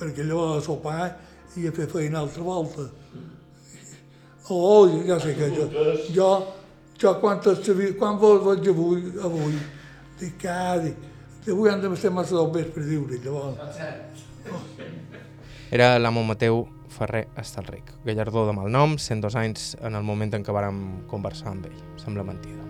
perquè 0.00 0.24
llavors 0.24 0.62
a 0.62 0.64
sopar 0.64 1.10
i 1.60 1.68
a 1.68 1.74
fer 1.76 1.88
feina 1.90 2.22
altra 2.22 2.42
volta. 2.42 2.88
Oh, 4.50 4.88
ja 5.06 5.20
sé 5.22 5.34
que 5.38 5.50
jo, 5.54 5.68
jo, 6.14 6.30
jo 6.98 7.12
quan, 7.20 7.38
quan 7.98 8.18
vos 8.18 8.42
vaig 8.42 8.66
avui, 8.72 9.04
avui, 9.22 9.54
dic, 10.18 10.46
ah, 10.50 10.74
dic, 10.82 11.06
avui 11.46 11.70
han 11.70 11.84
de 11.84 11.92
ser 11.96 12.10
massa 12.10 12.34
del 12.34 12.50
vespre 12.56 12.82
diure, 12.88 13.20
llavors. 13.22 13.86
Era 15.70 15.92
l'amo 16.02 16.24
Mateu 16.26 16.64
Ferrer 16.90 17.28
Estalric, 17.38 17.94
gallardó 18.04 18.48
de 18.48 18.56
malnom, 18.58 18.98
102 18.98 19.38
anys 19.38 19.70
en 19.80 19.94
el 19.94 20.02
moment 20.02 20.34
en 20.34 20.42
què 20.46 20.56
vàrem 20.56 20.82
conversar 21.12 21.54
amb 21.54 21.70
ell. 21.70 21.78
Sembla 22.02 22.26
mentida. 22.26 22.69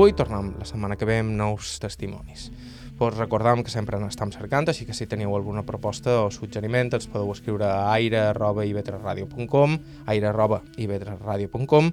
D'avui. 0.00 0.16
Tornem 0.16 0.54
la 0.56 0.64
setmana 0.64 0.96
que 0.96 1.04
ve 1.04 1.18
amb 1.20 1.34
nous 1.36 1.78
testimonis. 1.82 2.48
Vos 2.96 3.16
recordam 3.18 3.62
que 3.64 3.72
sempre 3.72 3.98
n'estem 4.00 4.32
cercant, 4.32 4.68
així 4.68 4.86
que 4.88 4.94
si 4.96 5.06
teniu 5.08 5.34
alguna 5.36 5.62
proposta 5.64 6.24
o 6.24 6.30
suggeriment 6.32 6.88
ens 6.96 7.06
podeu 7.08 7.28
escriure 7.34 7.66
a 7.68 7.92
aire.ivetresradio.com 7.92 9.78
aire.ivetresradio.com 10.08 11.92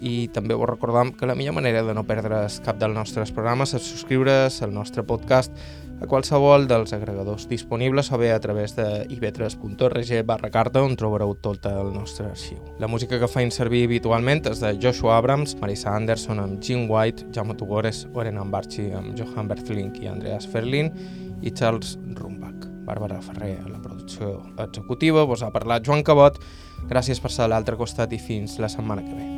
i 0.00 0.28
també 0.34 0.54
vos 0.54 0.70
recordam 0.70 1.12
que 1.12 1.26
la 1.26 1.34
millor 1.34 1.56
manera 1.58 1.82
de 1.82 1.94
no 1.94 2.06
perdre's 2.06 2.60
cap 2.64 2.78
dels 2.78 2.94
nostres 2.94 3.32
programes 3.34 3.74
és 3.74 3.86
subscriure's 3.86 4.62
al 4.62 4.74
nostre 4.74 5.02
podcast 5.02 5.54
a 6.00 6.06
qualsevol 6.06 6.68
dels 6.70 6.92
agregadors 6.94 7.48
disponibles 7.50 8.12
o 8.12 8.18
bé 8.18 8.30
a 8.32 8.40
través 8.40 8.76
de 8.76 9.06
ivetres.org 9.10 10.12
barra 10.24 10.50
carta 10.50 10.82
on 10.86 10.94
trobareu 10.96 11.34
tot 11.42 11.66
el 11.66 11.90
nostre 11.92 12.28
arxiu. 12.28 12.60
La 12.78 12.86
música 12.86 13.18
que 13.18 13.30
feim 13.30 13.50
servir 13.50 13.84
habitualment 13.88 14.44
és 14.52 14.62
de 14.62 14.76
Joshua 14.78 15.16
Abrams, 15.18 15.56
Marisa 15.60 15.94
Anderson 15.96 16.38
amb 16.42 16.62
Jim 16.62 16.86
White, 16.90 17.32
Jaume 17.34 17.56
Tugores, 17.58 18.06
Oren 18.14 18.38
Ambarchi 18.38 18.92
amb 18.94 19.16
Johan 19.18 19.50
Berthlink 19.50 19.98
i 20.02 20.10
Andreas 20.10 20.46
Ferlin 20.46 20.92
i 21.42 21.50
Charles 21.50 21.96
Rumbach. 22.14 22.68
Bàrbara 22.88 23.18
Ferrer 23.20 23.58
a 23.60 23.68
la 23.68 23.82
producció 23.82 24.38
executiva, 24.56 25.26
vos 25.28 25.42
ha 25.42 25.52
parlat 25.52 25.84
Joan 25.84 26.06
Cabot. 26.06 26.38
Gràcies 26.88 27.20
per 27.20 27.34
ser 27.34 27.44
a 27.44 27.52
l'altre 27.52 27.76
costat 27.76 28.14
i 28.16 28.22
fins 28.22 28.56
la 28.62 28.70
setmana 28.72 29.04
que 29.04 29.18
ve. 29.18 29.37